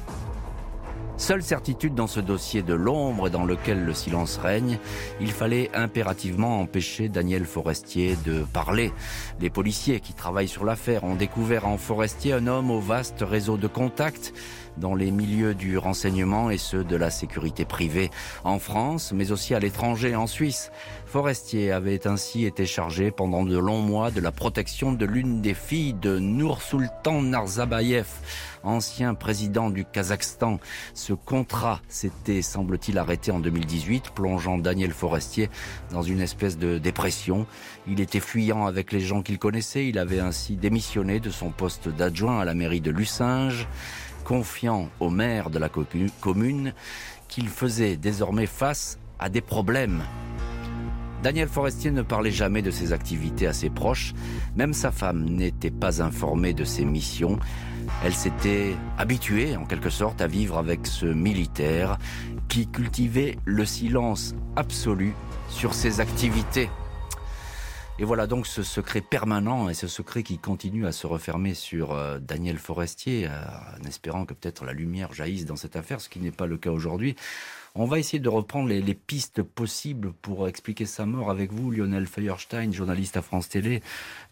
Seule 1.16 1.44
certitude 1.44 1.94
dans 1.94 2.08
ce 2.08 2.20
dossier 2.20 2.64
de 2.64 2.74
l'ombre 2.74 3.30
dans 3.30 3.46
lequel 3.46 3.86
le 3.86 3.94
silence 3.94 4.38
règne, 4.38 4.80
il 5.22 5.32
fallait 5.32 5.70
impérativement 5.76 6.60
empêcher 6.60 7.08
Daniel 7.08 7.46
Forestier 7.46 8.18
de 8.26 8.44
parler. 8.52 8.92
Les 9.40 9.52
policiers 9.52 10.00
qui 10.00 10.14
travaillent 10.14 10.48
sur 10.48 10.66
l'affaire 10.66 11.04
ont 11.04 11.16
découvert 11.16 11.68
en 11.68 11.78
Forestier 11.78 12.34
un 12.34 12.48
homme 12.48 12.72
au 12.72 12.80
vaste 12.80 13.22
réseau 13.22 13.58
de 13.58 13.68
contacts 13.68 14.34
dans 14.78 14.96
les 14.96 15.12
milieux 15.12 15.54
du 15.54 15.78
renseignement 15.78 16.50
et 16.50 16.58
ceux 16.58 16.84
de 16.84 16.96
la 16.96 17.12
sécurité 17.12 17.64
privée 17.64 18.10
en 18.44 18.58
France, 18.58 19.12
mais 19.14 19.32
aussi 19.32 19.54
à 19.54 19.60
l'étranger 19.60 20.16
en 20.16 20.26
Suisse. 20.26 20.72
Forestier 21.06 21.72
avait 21.72 22.08
ainsi 22.08 22.46
été 22.46 22.66
chargé 22.66 23.12
pendant 23.12 23.44
de 23.44 23.58
longs 23.58 23.82
mois 23.82 24.10
de 24.10 24.20
la 24.20 24.32
protection 24.32 24.92
de 24.92 25.06
l'une 25.06 25.42
des 25.42 25.54
filles 25.54 25.94
de 25.94 26.18
Nour 26.18 26.64
Sultan 26.64 27.22
Narzabayev, 27.22 28.08
ancien 28.64 29.14
président 29.14 29.70
du 29.70 29.86
Kazakhstan. 29.86 30.60
Ce 30.94 31.14
contrat 31.14 31.82
s'était, 31.88 32.42
semble-t-il, 32.42 32.98
arrêté 32.98 33.32
en 33.32 33.40
2018, 33.40 34.12
plongeant 34.16 34.58
Daniel 34.58 34.92
Forestier 34.92 35.50
dans 35.92 36.02
une 36.02 36.22
espèce 36.22 36.58
de 36.58 36.78
dépression. 36.78 37.46
Il 37.88 38.00
était 38.00 38.20
fuyant 38.20 38.66
avec 38.66 38.92
les 38.92 39.02
gens 39.02 39.22
qu'il 39.22 39.40
connaissait. 39.40 39.88
Il 39.88 40.00
avait 40.00 40.20
ainsi 40.20 40.56
démissionné 40.56 41.20
de 41.20 41.30
son 41.30 41.50
poste 41.50 41.90
d'adjoint 41.90 42.40
à 42.40 42.46
la 42.46 42.54
mairie 42.54 42.82
de 42.82 42.92
Lucinge 42.92 43.68
confiant 44.24 44.90
au 45.00 45.10
maire 45.10 45.50
de 45.50 45.60
la 45.60 45.70
commune 45.70 46.74
qu'il 47.28 47.50
faisait 47.50 47.98
désormais 47.98 48.46
face 48.46 48.98
à 49.20 49.30
des 49.30 49.42
problèmes. 49.42 50.04
Daniel 51.24 51.48
Forestier 51.48 51.92
ne 51.92 52.02
parlait 52.02 52.32
jamais 52.32 52.62
de 52.62 52.72
ses 52.72 52.92
activités 52.92 53.48
à 53.48 53.54
ses 53.54 53.70
proches, 53.70 54.14
même 54.58 54.74
sa 54.74 54.92
femme 54.92 55.24
n'était 55.24 55.72
pas 55.72 56.02
informée 56.02 56.54
de 56.54 56.66
ses 56.66 56.84
missions. 56.84 57.40
Elle 58.04 58.14
s'était 58.14 58.76
habituée 58.98 59.56
en 59.56 59.66
quelque 59.66 59.90
sorte 59.90 60.22
à 60.22 60.28
vivre 60.28 60.58
avec 60.58 60.88
ce 60.88 61.06
militaire 61.06 61.98
qui 62.50 62.68
cultivait 62.68 63.38
le 63.46 63.66
silence 63.66 64.36
absolu 64.56 65.14
sur 65.50 65.74
ses 65.74 66.00
activités. 66.00 66.70
Et 68.00 68.06
voilà 68.06 68.26
donc 68.26 68.48
ce 68.48 68.64
secret 68.64 69.02
permanent 69.02 69.70
et 69.70 69.76
ce 69.76 69.88
secret 69.88 70.24
qui 70.24 70.40
continue 70.40 70.88
à 70.88 70.92
se 70.92 71.06
refermer 71.06 71.54
sur 71.54 71.92
euh, 71.92 72.18
Daniel 72.18 72.58
Forestier, 72.58 73.28
euh, 73.28 73.44
en 73.80 73.88
espérant 73.88 74.26
que 74.26 74.34
peut-être 74.34 74.66
la 74.66 74.74
lumière 74.74 75.14
jaillisse 75.14 75.46
dans 75.46 75.56
cette 75.56 75.76
affaire, 75.76 76.02
ce 76.02 76.10
qui 76.10 76.20
n'est 76.20 76.32
pas 76.32 76.48
le 76.48 76.58
cas 76.58 76.72
aujourd'hui. 76.72 77.16
On 77.76 77.86
va 77.86 77.98
essayer 77.98 78.20
de 78.20 78.30
reprendre 78.30 78.70
les, 78.70 78.94
pistes 78.94 79.42
possibles 79.42 80.14
pour 80.22 80.48
expliquer 80.48 80.86
sa 80.86 81.08
mort 81.08 81.32
avec 81.32 81.52
vous, 81.52 81.72
Lionel 81.72 82.06
Feuerstein, 82.06 82.72
journaliste 82.72 83.18
à 83.18 83.24
France 83.24 83.50
Télé. 83.50 83.82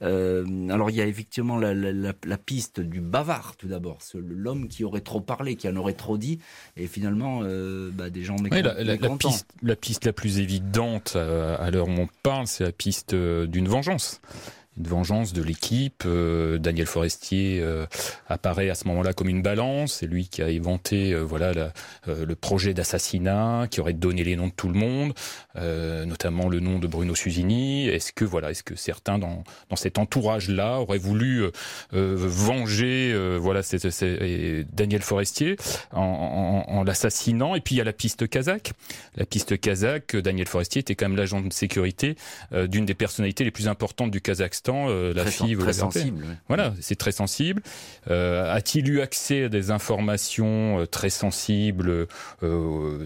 Euh, 0.04 0.70
alors 0.70 0.92
il 0.92 0.96
y 0.96 1.02
a 1.02 1.08
effectivement 1.08 1.58
la, 1.58 2.38
piste 2.38 2.82
du 2.82 3.02
bavard 3.02 3.56
tout 3.58 3.68
d'abord, 3.68 3.98
l'homme 4.14 4.68
qui 4.68 4.84
aurait 4.84 5.02
trop 5.02 5.22
parlé, 5.22 5.56
qui 5.56 5.68
en 5.68 5.76
aurait 5.76 5.94
trop 5.94 6.20
dit, 6.20 6.38
et 6.78 6.86
finalement 6.86 7.40
euh, 7.42 7.90
bah, 7.92 8.12
des 8.12 8.24
gens 8.24 8.36
mécontents. 8.36 8.70
Oui, 8.78 8.86
la, 8.86 9.18
piste, 9.18 9.48
la 9.64 9.76
piste 9.76 10.06
la 10.06 10.14
plus 10.14 10.38
évidente 10.38 11.14
euh, 11.16 11.58
à 11.60 11.72
l'heure 11.72 11.88
où 11.88 11.92
on 12.00 12.08
parle, 12.22 12.46
c'est 12.46 12.64
la 12.64 12.72
piste 12.72 13.16
d'une 13.16 13.68
vengeance 13.68 14.22
une 14.82 14.88
vengeance 14.88 15.34
de 15.34 15.44
l'équipe. 15.44 16.04
Euh, 16.06 16.58
Daniel 16.58 16.88
Forestier 16.88 17.60
euh, 17.62 17.86
apparaît 18.28 18.70
à 18.70 18.76
ce 18.76 18.88
moment-là 18.88 19.14
comme 19.14 19.30
une 19.30 19.44
balance. 19.44 19.98
C'est 20.00 20.08
lui 20.08 20.28
qui 20.28 20.42
a 20.42 20.48
inventé 20.48 21.14
euh, 21.14 21.22
voilà 21.22 21.52
le 22.08 22.36
projet 22.36 22.74
d'assassinat, 22.74 23.68
qui 23.70 23.80
aurait 23.80 23.94
donné 23.94 24.24
les 24.24 24.36
noms 24.36 24.48
de 24.48 24.54
tout 24.54 24.68
le 24.68 24.74
monde, 24.74 25.14
notamment 25.56 26.50
le 26.50 26.60
nom 26.60 26.80
de 26.80 26.88
Bruno 26.88 27.16
Susini. 27.16 27.88
Est-ce 27.88 28.12
que 28.12 28.26
voilà, 28.26 28.52
est-ce 28.52 28.64
que 28.64 28.76
certains 28.76 29.20
dans, 29.20 29.44
dans 29.70 29.76
cet 29.76 29.98
entourage-là 29.98 30.80
auraient 30.80 30.98
voulu 30.98 31.44
venger 31.92 33.16
voilà 33.40 33.62
Daniel 34.72 35.02
Forestier 35.02 35.58
en, 35.92 36.64
en, 36.68 36.84
l'assassinant 36.84 37.56
Et 37.56 37.62
puis 37.62 37.76
il 37.76 37.78
y 37.78 37.82
a 37.82 37.86
la 37.86 37.94
piste 37.94 38.28
kazakh. 38.28 38.74
La 39.16 39.26
piste 39.26 39.60
kazakh, 39.60 40.16
Daniel 40.16 40.48
Forestier 40.48 40.80
était 40.80 40.96
quand 40.96 41.10
même 41.10 41.18
l'agent 41.18 41.42
de 41.42 41.52
sécurité 41.54 42.16
d'une 42.52 42.86
des 42.86 42.96
personnalités 42.96 43.44
les 43.44 43.52
plus 43.52 43.68
importantes 43.68 44.12
du 44.12 44.22
Kazakhstan 44.22 44.71
euh, 44.90 45.14
la 45.14 45.26
fille 45.26 45.58
très 45.58 45.74
sensible. 45.74 46.26
Voilà, 46.48 46.74
c'est 46.80 46.96
très 46.96 47.12
sensible. 47.12 47.62
Euh, 48.10 48.54
a-t-il 48.54 48.90
eu 48.90 49.02
accès 49.02 49.46
à 49.46 49.50
des 49.50 49.72
informations 49.72 50.80
euh, 50.80 50.86
très 50.86 51.10
sensibles 51.10 52.08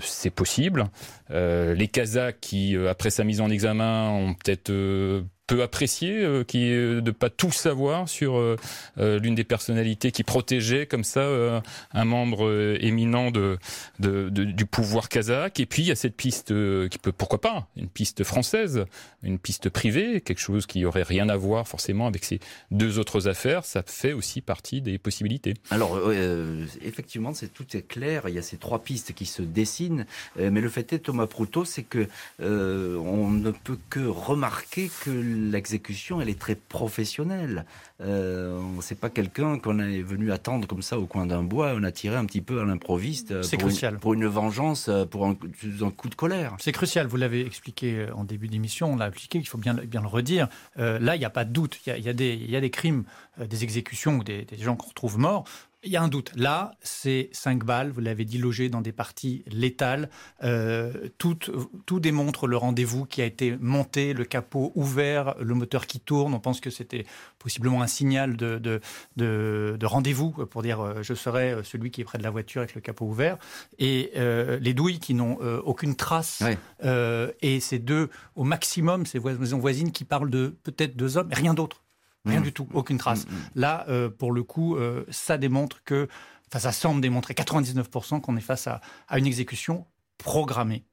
C'est 0.02 0.30
possible. 0.30 0.86
les 1.30 1.88
Kazakhs 1.92 2.40
qui, 2.40 2.76
après 2.90 3.10
sa 3.10 3.24
mise 3.24 3.42
en 3.42 3.50
examen, 3.50 4.10
ont 4.10 4.34
peut-être 4.34 4.72
peu 5.48 5.62
apprécié, 5.62 6.24
euh, 6.24 6.44
qui 6.44 6.70
de 6.70 7.12
pas 7.12 7.30
tout 7.30 7.52
savoir 7.52 8.10
sur 8.10 8.38
euh, 8.38 8.56
euh, 8.98 9.20
l'une 9.20 9.36
des 9.36 9.44
personnalités 9.44 10.12
qui 10.12 10.24
protégeait 10.24 10.86
comme 10.86 11.04
ça 11.04 11.26
un 11.94 12.06
membre 12.06 12.78
éminent 12.80 13.32
de, 13.32 13.58
de, 14.00 14.30
du 14.30 14.66
pouvoir 14.66 15.10
kazakh. 15.10 15.60
Et 15.60 15.66
puis 15.66 15.84
il 15.84 15.88
y 15.88 15.92
a 15.92 15.96
cette 15.96 16.16
piste 16.16 16.48
qui 16.48 16.98
peut, 16.98 17.12
pourquoi 17.12 17.42
pas, 17.42 17.68
une 17.76 17.88
piste 17.88 18.24
française, 18.24 18.86
une 19.24 19.40
piste 19.40 19.70
privée, 19.70 20.22
quelque 20.22 20.40
chose 20.40 20.66
qui 20.66 20.86
aurait 20.86 21.04
rien 21.04 21.30
à 21.30 21.36
voir 21.36 21.68
forcément 21.68 22.08
avec 22.08 22.24
ces 22.24 22.40
deux 22.72 23.00
autres 23.00 23.28
affaires. 23.28 23.66
Ça 23.66 23.84
fait 23.86 24.14
aussi 24.14 24.42
partie 24.42 24.82
des 24.82 24.98
possibilités. 24.98 25.54
Alors 25.70 26.00
effectivement, 26.82 27.34
c'est 27.34 27.54
tout 27.54 27.66
est 27.76 27.88
clair. 27.88 28.24
Il 28.28 28.36
y 28.36 28.40
a 28.40 28.44
ces 28.44 28.58
trois 28.58 28.80
pistes 28.80 29.14
qui 29.14 29.26
se 29.26 29.42
dessinent, 29.42 30.06
mais 30.38 30.62
le 30.62 30.70
fait 30.70 30.94
est, 30.94 31.00
Thomas 31.00 31.28
Proutot, 31.28 31.66
c'est 31.66 31.84
que 31.84 32.08
on 32.40 33.30
ne 33.30 33.52
peut 33.52 33.78
que 33.90 34.00
remarquer 34.00 34.90
que 35.04 35.35
l'exécution, 35.36 36.22
elle 36.22 36.30
est 36.30 36.40
très 36.40 36.56
professionnelle. 36.56 37.66
Euh, 38.02 38.60
c'est 38.82 39.00
pas 39.00 39.10
quelqu'un 39.10 39.58
qu'on 39.60 39.80
est 39.80 40.02
venu 40.02 40.32
attendre 40.32 40.68
comme 40.68 40.82
ça 40.82 41.00
au 41.00 41.06
coin 41.06 41.26
d'un 41.26 41.44
bois. 41.44 41.74
On 41.76 41.84
a 41.84 41.92
tiré 41.92 42.16
un 42.16 42.26
petit 42.26 42.42
peu 42.42 42.60
à 42.60 42.66
l'improviste. 42.66 43.32
Euh, 43.32 43.44
c'est 43.44 43.58
crucial. 43.58 43.98
pour 44.00 44.14
une 44.14 44.26
vengeance, 44.26 44.90
euh, 44.90 45.06
pour 45.06 45.26
un, 45.26 45.36
coup 45.36 46.10
de 46.10 46.16
colère. 46.16 46.56
C'est 46.60 46.72
crucial. 46.72 47.08
Vous 47.08 47.18
l'avez 47.18 47.46
expliqué 47.46 48.00
euh, 48.00 48.16
en 48.16 48.24
début 48.24 48.48
d'émission. 48.48 48.94
On 48.94 48.96
l'a 48.98 49.08
expliqué. 49.08 49.40
Il 49.40 49.46
faut 49.46 49.58
bien, 49.58 49.74
bien 49.74 50.02
le 50.02 50.08
redire. 50.08 50.48
là, 50.78 51.16
il 51.16 51.20
n'y 51.20 51.26
a 51.26 51.30
pas 51.30 51.46
de 51.46 51.52
doute. 51.52 51.80
Il 51.86 52.04
y 52.04 52.10
a, 52.10 52.14
des, 52.14 52.36
y 52.36 52.56
a 52.56 52.62
des 52.62 52.70
crimes, 52.70 53.04
des 53.40 53.64
exécutions 53.64 54.18
ou 54.18 54.24
des, 54.24 54.44
des 54.44 54.58
gens 54.58 54.76
qu'on 54.76 54.90
retrouve 54.90 55.18
morts 55.18 55.46
il 55.86 55.92
y 55.92 55.98
a 55.98 56.02
un 56.02 56.08
doute. 56.08 56.32
Là, 56.36 56.72
c'est 56.82 57.30
5 57.32 57.64
balles, 57.64 57.92
vous 57.92 58.02
l'avez 58.02 58.26
dit, 58.26 58.38
logées 58.38 58.70
dans 58.70 58.82
des 58.82 58.92
parties 58.92 59.44
létales. 59.48 60.10
Euh, 60.44 61.10
tout, 61.18 61.38
tout, 61.86 62.00
démontre 62.00 62.48
le 62.48 62.58
rendez-vous 62.58 63.06
qui 63.06 63.22
a 63.22 63.26
été 63.26 63.56
monté, 63.60 64.14
le 64.14 64.26
capot 64.26 64.72
ouvert, 64.76 65.36
le 65.40 65.54
moteur 65.54 65.88
qui 65.88 66.00
tourne. 66.00 66.34
On 66.34 66.40
pense 66.40 66.60
que 66.60 66.70
c'était 66.70 67.06
possiblement 67.40 67.82
un 67.82 67.88
signal 67.88 68.36
de, 68.36 68.58
de, 68.58 68.82
de, 69.16 69.86
rendez-vous 69.86 70.32
pour 70.32 70.62
dire 70.62 70.82
euh, 70.82 71.04
je 71.04 71.14
serai 71.14 71.56
celui 71.64 71.92
qui 71.92 72.02
est 72.02 72.06
près 72.06 72.18
de 72.18 72.24
la 72.24 72.32
voiture 72.32 72.62
avec 72.62 72.76
le 72.76 72.82
capot 72.82 73.06
ouvert. 73.06 73.38
Et 73.78 74.12
euh, 74.18 74.60
les 74.60 74.74
douilles 74.74 75.00
qui 75.00 75.14
n'ont 75.14 75.38
aucune 75.64 75.96
trace. 75.96 76.44
et 77.42 77.60
ces 77.60 77.80
deux, 77.80 78.10
au 78.36 78.44
maximum, 78.44 79.06
ces 79.06 79.20
voisins 79.20 79.58
voisines 79.58 79.92
qui 79.92 80.04
parlent 80.04 80.30
de 80.30 80.56
peut-être 80.64 80.96
deux 80.96 81.18
hommes, 81.18 81.30
rien 81.32 81.54
d'autre. 81.54 81.85
Rien 82.26 82.40
mm. 82.40 82.44
du 82.44 82.54
tout, 82.54 82.68
aucune 82.74 82.98
trace. 82.98 83.26
Mm, 83.26 83.32
mm. 83.32 83.50
Là, 83.56 83.86
euh, 83.90 84.10
pour 84.10 84.32
le 84.32 84.44
coup, 84.44 84.76
euh, 84.76 85.06
ça 85.10 85.38
démontre 85.38 85.84
que, 85.84 86.08
enfin, 86.50 86.60
ça 86.60 86.72
semble 86.72 87.02
démontrer 87.02 87.34
99% 87.34 88.22
qu'on 88.22 88.38
est 88.38 88.42
face 88.42 88.68
à, 88.68 88.82
une 89.16 89.28
exécution 89.28 89.86
programmée. 90.18 90.86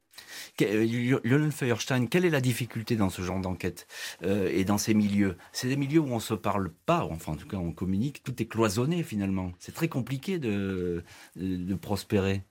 Euh, 0.61 1.19
Lionel 1.25 1.53
Feuerstein, 1.53 2.07
quelle 2.07 2.27
est 2.27 2.31
la 2.31 2.43
difficulté 2.43 2.97
dans 2.97 3.09
ce 3.09 3.23
genre 3.23 3.41
d'enquête 3.41 3.87
et 4.23 4.65
dans 4.65 4.77
ces 4.77 4.93
milieux? 4.93 5.39
C'est 5.53 5.69
des 5.69 5.77
milieux 5.77 6.01
où 6.01 6.09
on 6.09 6.17
ne 6.17 6.21
se 6.21 6.35
parle 6.35 6.71
pas, 6.85 7.05
enfin 7.11 7.33
en 7.33 7.37
tout 7.37 7.49
cas 7.49 7.57
on 7.57 7.73
communique, 7.73 8.23
tout 8.23 8.43
est 8.43 8.47
cloisonné 8.47 9.03
finalement. 9.03 9.53
C'est 9.59 9.75
très 9.75 9.89
compliqué 9.89 10.39
de, 10.39 11.03
de 11.37 11.75
prospérer. 11.75 12.45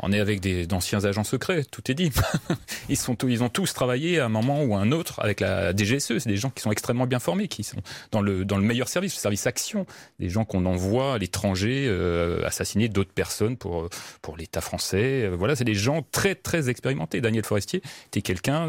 On 0.00 0.12
est 0.12 0.18
avec 0.18 0.40
des 0.40 0.66
d'anciens 0.66 1.04
agents 1.04 1.24
secrets, 1.24 1.64
tout 1.64 1.90
est 1.90 1.94
dit. 1.94 2.10
ils 2.88 2.96
sont 2.96 3.16
ils 3.24 3.42
ont 3.42 3.48
tous 3.48 3.72
travaillé 3.72 4.18
à 4.18 4.26
un 4.26 4.28
moment 4.28 4.64
ou 4.64 4.74
à 4.74 4.78
un 4.78 4.90
autre 4.90 5.20
avec 5.20 5.40
la 5.40 5.74
DGSE. 5.74 6.18
C'est 6.18 6.28
des 6.28 6.36
gens 6.36 6.50
qui 6.50 6.62
sont 6.62 6.72
extrêmement 6.72 7.06
bien 7.06 7.20
formés, 7.20 7.46
qui 7.46 7.62
sont 7.62 7.80
dans 8.10 8.20
le 8.20 8.44
dans 8.44 8.56
le 8.56 8.64
meilleur 8.64 8.88
service, 8.88 9.14
le 9.14 9.20
service 9.20 9.46
action. 9.46 9.86
Des 10.18 10.28
gens 10.28 10.44
qu'on 10.44 10.66
envoie 10.66 11.14
à 11.14 11.18
l'étranger 11.18 11.86
euh, 11.88 12.44
assassiner 12.44 12.88
d'autres 12.88 13.12
personnes 13.12 13.56
pour 13.56 13.88
pour 14.22 14.36
l'État 14.36 14.60
français. 14.60 15.24
Euh, 15.24 15.36
voilà, 15.38 15.54
c'est 15.54 15.64
des 15.64 15.74
gens 15.74 16.04
très 16.10 16.34
très 16.34 16.68
expérimentés. 16.68 17.20
Daniel 17.20 17.44
Forestier 17.44 17.80
était 18.08 18.22
quelqu'un 18.22 18.66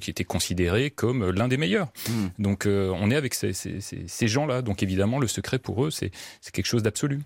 qui 0.00 0.10
était 0.10 0.24
considéré 0.24 0.90
comme 0.90 1.30
l'un 1.30 1.48
des 1.48 1.56
meilleurs. 1.56 1.88
Hmm. 2.08 2.28
Donc 2.38 2.66
euh, 2.66 2.92
on 2.94 3.10
est 3.10 3.16
avec 3.16 3.34
ces, 3.34 3.52
ces, 3.52 3.80
ces 3.80 4.28
gens-là. 4.28 4.62
Donc 4.62 4.84
évidemment, 4.84 5.18
le 5.18 5.26
secret 5.26 5.58
pour 5.58 5.84
eux, 5.84 5.90
c'est 5.90 6.12
c'est 6.40 6.54
quelque 6.54 6.66
chose 6.66 6.84
d'absolu. 6.84 7.20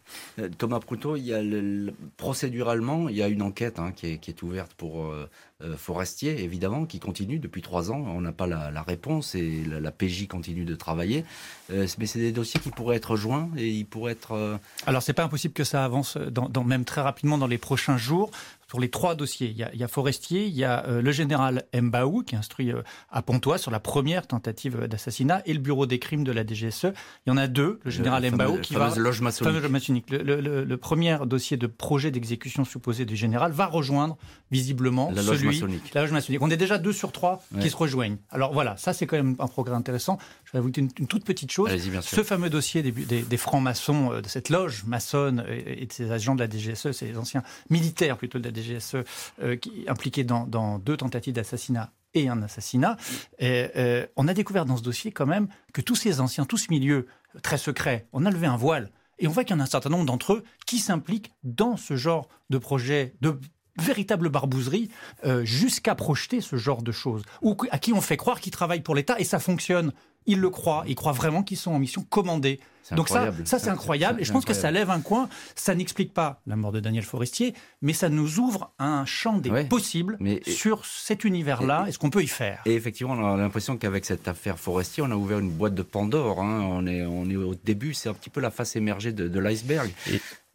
Thomas 0.59 0.81
Proutot, 0.81 1.17
il 1.17 1.27
y 1.27 1.35
a 1.35 1.43
le, 1.43 1.93
procéduralement 2.17 2.86
il 3.09 3.17
y 3.17 3.23
a 3.23 3.29
une 3.29 3.43
enquête 3.43 3.79
hein, 3.79 3.93
qui, 3.95 4.07
est, 4.07 4.43
ouverte 4.43 4.75
pour 4.75 5.05
euh, 5.05 5.29
euh, 5.63 5.77
Forestier, 5.77 6.43
évidemment, 6.43 6.87
qui 6.87 6.99
continue 6.99 7.39
depuis 7.39 7.63
trois 7.63 7.91
ans. 7.91 8.05
On 8.07 8.21
n'a 8.21 8.33
pas 8.33 8.47
la, 8.47 8.83
réponse 8.83 9.35
et 9.35 9.65
la, 9.65 9.91
PJ 9.91 10.27
continue 10.29 10.65
de 10.65 10.75
travailler. 10.75 11.25
Euh, 11.71 11.87
mais 11.99 12.07
c'est 12.07 12.19
des 12.19 12.33
dossiers 12.33 12.61
qui 12.61 12.71
pourraient 12.71 12.97
être 12.97 13.17
joints 13.17 13.51
et 13.57 13.69
ils 13.69 13.87
pourraient 13.87 14.13
être. 14.13 14.59
Alors, 14.87 15.03
c'est 15.03 15.13
pas 15.13 15.25
impossible 15.25 15.55
que 15.55 15.65
ça 15.65 15.85
avance, 15.85 16.19
même 16.65 16.85
très 16.85 17.01
rapidement 17.01 17.39
dans 17.39 17.47
les 17.47 17.59
prochains 17.59 17.97
jours 17.97 18.31
sur 18.69 18.81
les 18.81 18.91
trois 18.91 19.15
dossiers. 19.15 19.49
Il 19.49 19.79
y 19.79 19.85
a, 19.85 19.89
Forestier, 19.89 20.47
il 20.47 20.55
y 20.55 20.65
a 20.65 20.85
le 20.89 21.13
général 21.13 21.65
Mbaou 21.75 22.23
qui 22.23 22.35
est 22.35 22.39
instruit 22.39 22.73
à 23.11 23.23
Pontoise 23.23 23.63
sur 23.63 23.71
la 23.71 23.81
première 23.81 24.27
tentative 24.27 24.87
d'assassinat 24.87 25.43
et 25.47 25.53
le 25.53 25.61
bureau 25.61 25.87
des 25.87 25.99
crimes 25.99 26.25
de 26.25 26.33
la 26.33 26.45
DGSE. 26.47 26.87
Il 27.27 27.31
y 27.31 27.31
en 27.31 27.37
a 27.37 27.47
deux. 27.47 27.81
Le 27.85 27.91
général 27.91 28.29
Mbaou 28.31 28.59
qui 28.61 28.75
va 28.75 28.95
loge 28.97 29.21
maçonnique. 29.21 30.11
Le, 30.11 30.41
le, 30.65 30.77
premier 30.77 31.19
dossier 31.27 31.57
de 31.57 31.67
projet 31.67 32.11
d'exécution 32.11 32.65
supposé 32.65 33.05
du 33.05 33.17
général 33.17 33.53
va 33.53 33.67
rejoindre 33.67 34.17
visiblement 34.51 35.11
la 35.11 35.23
loge 35.23 35.45
maçonnique. 35.45 35.95
La 35.95 36.03
loge 36.03 36.13
maçonnique. 36.13 36.43
On 36.43 36.51
est 36.51 36.57
déjà 36.57 36.79
deux 36.79 36.93
sur 36.93 37.13
trois 37.13 37.43
qui 37.61 37.71
se 37.71 37.77
rejoignent. 37.77 38.19
Alors 38.31 38.53
voilà, 38.53 38.77
ça 38.77 38.93
c'est 38.93 39.07
quand 39.07 39.17
même 39.17 39.37
un 39.39 39.47
progrès 39.47 39.75
intéressant. 39.75 40.19
Je 40.47 40.53
vais 40.53 40.61
vous 40.61 40.71
dire 40.71 40.85
une, 40.99 41.07
toute 41.07 41.25
petite 41.25 41.51
chose. 41.51 41.71
Ce 42.03 42.23
fameux 42.23 42.49
dossier 42.49 42.83
des, 42.83 42.93
des, 42.93 43.37
francs-maçons, 43.37 44.13
euh, 44.13 44.21
de 44.23 44.29
cette 44.29 44.49
loge 44.49 44.85
maçonne 44.85 45.45
et, 45.49 45.87
de 45.87 45.93
ces 45.93 46.13
agents 46.13 46.37
de 46.37 46.41
la 46.41 46.49
DGSE, 46.49 46.93
ces 46.93 47.19
anciens 47.19 47.43
militaires 47.69 48.17
plutôt 48.17 48.39
de 48.39 48.49
la 48.49 48.55
DGSE, 48.55 48.97
euh, 49.43 49.57
qui, 49.57 49.85
impliqués 49.89 50.23
dans, 50.25 50.47
dans 50.47 50.79
deux 50.79 50.97
tentatives 50.97 51.35
d'assassinat 51.35 51.93
et 52.15 52.29
un 52.29 52.43
assassinat. 52.43 52.97
Et, 53.39 53.69
euh, 53.77 54.07
on 54.17 54.29
a 54.29 54.35
découvert 54.35 54.65
dans 54.65 54.77
ce 54.77 54.83
dossier 54.83 55.11
quand 55.13 55.27
même 55.27 55.49
que 55.73 55.81
tous 55.81 55.97
ces 55.97 56.21
anciens, 56.21 56.45
tous 56.45 56.59
ce 56.59 56.71
milieu 56.71 57.07
très 57.43 57.59
secret, 57.59 58.07
on 58.13 58.25
a 58.25 58.31
levé 58.31 58.47
un 58.47 58.57
voile. 58.57 58.91
Et 59.19 59.27
on 59.27 59.31
voit 59.31 59.45
qu'il 59.45 59.57
y 59.57 59.57
en 59.57 59.61
a 59.61 59.65
un 59.65 59.67
certain 59.67 59.91
nombre 59.91 60.05
d'entre 60.05 60.35
eux 60.35 60.45
qui 60.67 60.79
s'impliquent 60.79 61.33
dans 61.43 61.77
ce 61.77 61.97
genre 61.97 62.29
de 62.51 62.59
projet, 62.59 63.15
de 63.21 63.39
véritable 63.79 64.29
barbouzerie, 64.29 64.91
euh, 65.25 65.45
jusqu'à 65.45 65.95
projeter 65.95 66.41
ce 66.41 66.57
genre 66.57 66.83
de 66.83 66.93
choses. 66.93 67.23
Ou 67.43 67.57
à 67.71 67.79
qui 67.79 67.93
on 67.93 68.01
fait 68.01 68.17
croire 68.17 68.41
qu'ils 68.41 68.53
travaillent 68.53 68.83
pour 68.83 68.95
l'État 68.95 69.19
et 69.19 69.25
ça 69.25 69.39
fonctionne. 69.39 69.93
Ils 70.27 70.41
le 70.41 70.51
croient, 70.51 70.85
ils 70.87 70.95
croient 70.95 71.13
vraiment 71.13 71.43
qu'ils 71.43 71.57
sont 71.57 71.73
en 71.73 71.79
mission 71.79 72.05
commandée. 72.09 72.61
Donc 72.93 73.09
ça, 73.09 73.33
ça 73.45 73.59
c'est 73.59 73.71
incroyable. 73.71 74.21
Et 74.21 74.25
je 74.25 74.33
pense 74.33 74.45
que 74.45 74.55
ça 74.55 74.71
lève 74.71 74.91
un 74.91 75.01
coin. 75.01 75.29
Ça 75.55 75.75
n'explique 75.75 76.15
pas 76.15 76.41
la 76.47 76.57
mort 76.57 76.73
de 76.73 76.81
Daniel 76.81 77.05
Forestier, 77.05 77.55
mais 77.83 77.93
ça 77.93 78.09
nous 78.09 78.39
ouvre 78.39 78.73
un 78.79 79.05
champ 79.05 79.39
des 79.39 79.65
possibles 79.65 80.19
sur 80.47 80.85
cet 80.85 81.25
univers-là 81.25 81.87
et, 81.89 81.93
ce 81.93 81.99
qu'on 81.99 82.11
peut 82.11 82.23
y 82.23 82.29
faire? 82.29 82.63
Et 82.67 82.75
effectivement, 82.75 83.15
on 83.15 83.35
a 83.35 83.37
l'impression 83.37 83.77
qu'avec 83.77 84.05
cette 84.05 84.29
affaire 84.29 84.59
Forestier, 84.59 85.03
on 85.03 85.11
a 85.11 85.17
ouvert 85.17 85.39
une 85.39 85.51
boîte 85.51 85.75
de 85.75 85.83
Pandore. 85.83 86.41
Hein. 86.41 86.61
On, 86.63 86.87
est, 86.87 87.05
on 87.05 87.29
est 87.29 87.37
au 87.37 87.55
début, 87.55 87.95
c'est 87.95 88.09
un 88.09 88.15
petit 88.15 88.31
peu 88.31 88.41
la 88.41 88.51
face 88.51 88.77
émergée 88.77 89.13
de, 89.13 89.39
l'iceberg. 89.39 89.91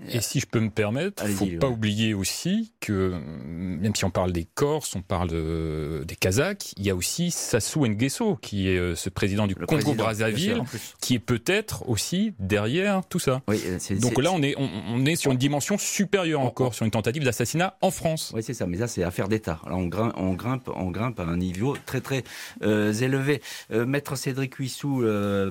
Et, 0.10 0.20
si 0.20 0.40
je 0.40 0.48
peux 0.48 0.60
me 0.60 0.72
permettre, 0.72 1.24
il 1.26 1.32
ne 1.32 1.36
faut 1.36 1.60
pas 1.60 1.70
oublier 1.70 2.14
aussi 2.16 2.74
que, 2.80 3.14
même 3.46 3.94
si 3.94 4.04
on 4.04 4.10
parle 4.10 4.32
des 4.32 4.46
Corses, 4.46 4.96
on 4.96 5.02
parle 5.02 5.30
des 5.30 6.16
Kazakhs, 6.16 6.74
il 6.78 6.86
y 6.86 6.90
a 6.90 6.96
aussi 6.96 7.32
Sassou 7.32 7.86
Nguesso, 7.86 8.36
qui 8.38 8.68
est 8.68 8.78
euh, 8.78 8.96
ce 8.96 9.10
président 9.10 9.48
du 9.48 9.56
Congo-Brazzaville, 9.56 10.64
qui 11.00 11.16
est 11.16 11.20
peut-être 11.20 11.88
aussi 11.88 12.21
derrière 12.40 13.02
tout 13.08 13.20
ça. 13.20 13.42
Euh, 13.50 13.80
Donc 14.00 14.22
là, 14.22 14.32
on 14.34 14.42
est, 14.42 14.56
on, 14.58 15.06
est 15.06 15.16
sur 15.16 15.32
une 15.32 15.38
dimension 15.38 15.78
supérieure 15.78 16.42
encore, 16.42 16.74
sur 16.74 16.86
une 16.86 16.92
tentative 16.92 17.24
d'assassinat 17.24 17.78
en 17.82 17.92
France. 17.92 18.32
Oui, 18.36 18.44
c'est 18.44 18.54
ça. 18.54 18.68
Mais 18.68 18.78
ça, 18.78 18.88
c'est 18.88 19.04
affaire 19.04 19.28
d'État. 19.28 19.60
On 19.66 19.86
grimpe, 19.88 20.14
on 20.18 20.34
grimpe, 20.34 20.70
on 20.76 20.92
grimpe 20.92 21.20
à 21.20 21.24
un 21.24 21.38
niveau 21.38 21.76
très 21.86 22.02
très 22.02 22.24
euh, 22.64 22.94
élevé. 22.94 23.42
Euh, 23.72 23.86
Maître 23.86 24.16
Cédric 24.16 24.56
Huissou, 24.56 25.04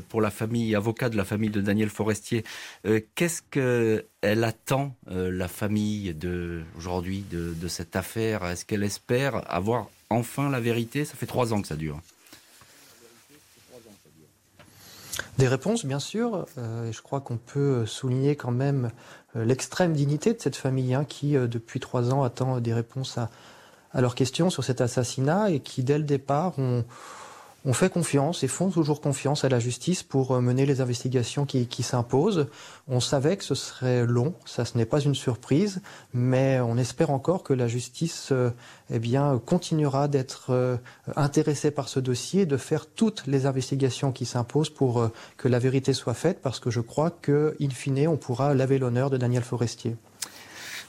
pour 0.08 0.20
la 0.20 0.30
famille, 0.30 0.74
avocat 0.74 1.08
de 1.08 1.16
la 1.16 1.24
famille 1.24 1.50
de 1.50 1.60
Daniel 1.60 1.88
Forestier, 1.88 2.44
qu'est-ce 3.14 3.42
que 3.42 4.04
elle 4.22 4.44
attend 4.44 4.94
la 5.06 5.48
famille 5.48 6.14
de 6.14 6.62
aujourd'hui 6.76 7.24
de, 7.30 7.54
de 7.54 7.68
cette 7.68 7.96
affaire? 7.96 8.44
Est-ce 8.44 8.64
qu'elle 8.64 8.82
espère 8.82 9.42
avoir 9.52 9.88
enfin 10.10 10.50
la 10.50 10.60
vérité? 10.60 11.04
Ça 11.04 11.14
fait 11.16 11.26
trois 11.26 11.52
ans 11.52 11.62
que 11.62 11.68
ça 11.68 11.76
dure. 11.76 12.00
Des 15.38 15.48
réponses, 15.48 15.84
bien 15.84 15.98
sûr. 15.98 16.46
Euh, 16.58 16.88
et 16.88 16.92
je 16.92 17.02
crois 17.02 17.20
qu'on 17.20 17.36
peut 17.36 17.86
souligner 17.86 18.36
quand 18.36 18.50
même 18.50 18.90
euh, 19.36 19.44
l'extrême 19.44 19.92
dignité 19.92 20.32
de 20.32 20.40
cette 20.40 20.56
famille 20.56 20.94
hein, 20.94 21.04
qui, 21.04 21.36
euh, 21.36 21.46
depuis 21.46 21.80
trois 21.80 22.12
ans, 22.12 22.22
attend 22.22 22.60
des 22.60 22.74
réponses 22.74 23.18
à, 23.18 23.30
à 23.92 24.00
leurs 24.00 24.14
questions 24.14 24.50
sur 24.50 24.64
cet 24.64 24.80
assassinat 24.80 25.50
et 25.50 25.60
qui, 25.60 25.82
dès 25.82 25.98
le 25.98 26.04
départ, 26.04 26.58
ont 26.58 26.84
on 27.64 27.72
fait 27.72 27.90
confiance 27.90 28.42
et 28.42 28.48
font 28.48 28.70
toujours 28.70 29.00
confiance 29.00 29.44
à 29.44 29.48
la 29.48 29.58
justice 29.58 30.02
pour 30.02 30.32
euh, 30.32 30.40
mener 30.40 30.64
les 30.64 30.80
investigations 30.80 31.44
qui, 31.44 31.82
s'imposent. 31.82 32.46
On 32.88 33.00
savait 33.00 33.36
que 33.36 33.44
ce 33.44 33.54
serait 33.54 34.06
long, 34.06 34.34
ça 34.44 34.64
ce 34.64 34.78
n'est 34.78 34.86
pas 34.86 35.00
une 35.00 35.14
surprise, 35.14 35.80
mais 36.14 36.60
on 36.60 36.76
espère 36.76 37.10
encore 37.10 37.42
que 37.42 37.52
la 37.52 37.68
justice 37.68 38.28
euh, 38.32 38.50
eh 38.90 38.98
bien, 38.98 39.40
continuera 39.44 40.08
d'être 40.08 40.50
euh, 40.50 40.76
intéressée 41.16 41.70
par 41.70 41.88
ce 41.88 42.00
dossier, 42.00 42.46
de 42.46 42.56
faire 42.56 42.86
toutes 42.86 43.26
les 43.26 43.46
investigations 43.46 44.12
qui 44.12 44.24
s'imposent 44.24 44.70
pour 44.70 45.10
que 45.36 45.48
la 45.48 45.58
vérité 45.58 45.92
soit 45.92 46.14
faite, 46.14 46.40
parce 46.42 46.60
que 46.60 46.70
je 46.70 46.80
crois 46.80 47.10
que, 47.10 47.56
in 47.60 47.70
fine, 47.70 48.08
on 48.08 48.16
pourra 48.16 48.54
laver 48.54 48.78
l'honneur 48.78 49.10
de 49.10 49.16
Daniel 49.16 49.42
Forestier. 49.42 49.96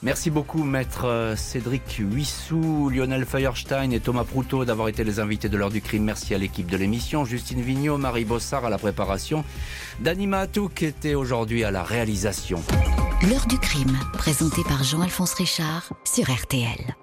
Merci 0.02 0.30
beaucoup, 0.30 0.64
maître 0.64 1.06
euh, 1.06 1.36
Cédric 1.36 1.98
Huissou, 2.00 2.90
Lionel 2.90 3.24
Feuerstein 3.24 3.92
et 3.92 4.00
Thomas 4.00 4.24
Proutot 4.24 4.64
d'avoir 4.64 4.88
été 4.88 5.04
les 5.04 5.20
invités 5.20 5.48
de 5.48 5.56
l'heure 5.56 5.70
du 5.70 5.80
crime. 5.80 6.02
Merci 6.02 6.34
à 6.34 6.38
l'équipe 6.38 6.68
de 6.68 6.76
l'émission, 6.76 7.24
Justine 7.24 7.62
Vignot, 7.62 7.98
Marie 7.98 8.24
Bossard 8.24 8.64
à 8.64 8.70
la 8.70 8.78
préparation, 8.78 9.44
Danima 10.00 10.48
qui 10.74 10.86
était 10.86 11.14
aujourd'hui 11.14 11.62
à 11.62 11.70
la 11.70 11.84
réalisation. 11.84 12.60
L'heure 13.30 13.46
du 13.46 13.58
crime, 13.58 13.96
présenté 14.14 14.62
par 14.64 14.82
Jean-Alphonse 14.82 15.34
Richard 15.34 15.92
sur 16.04 16.28
RTL. 16.28 16.96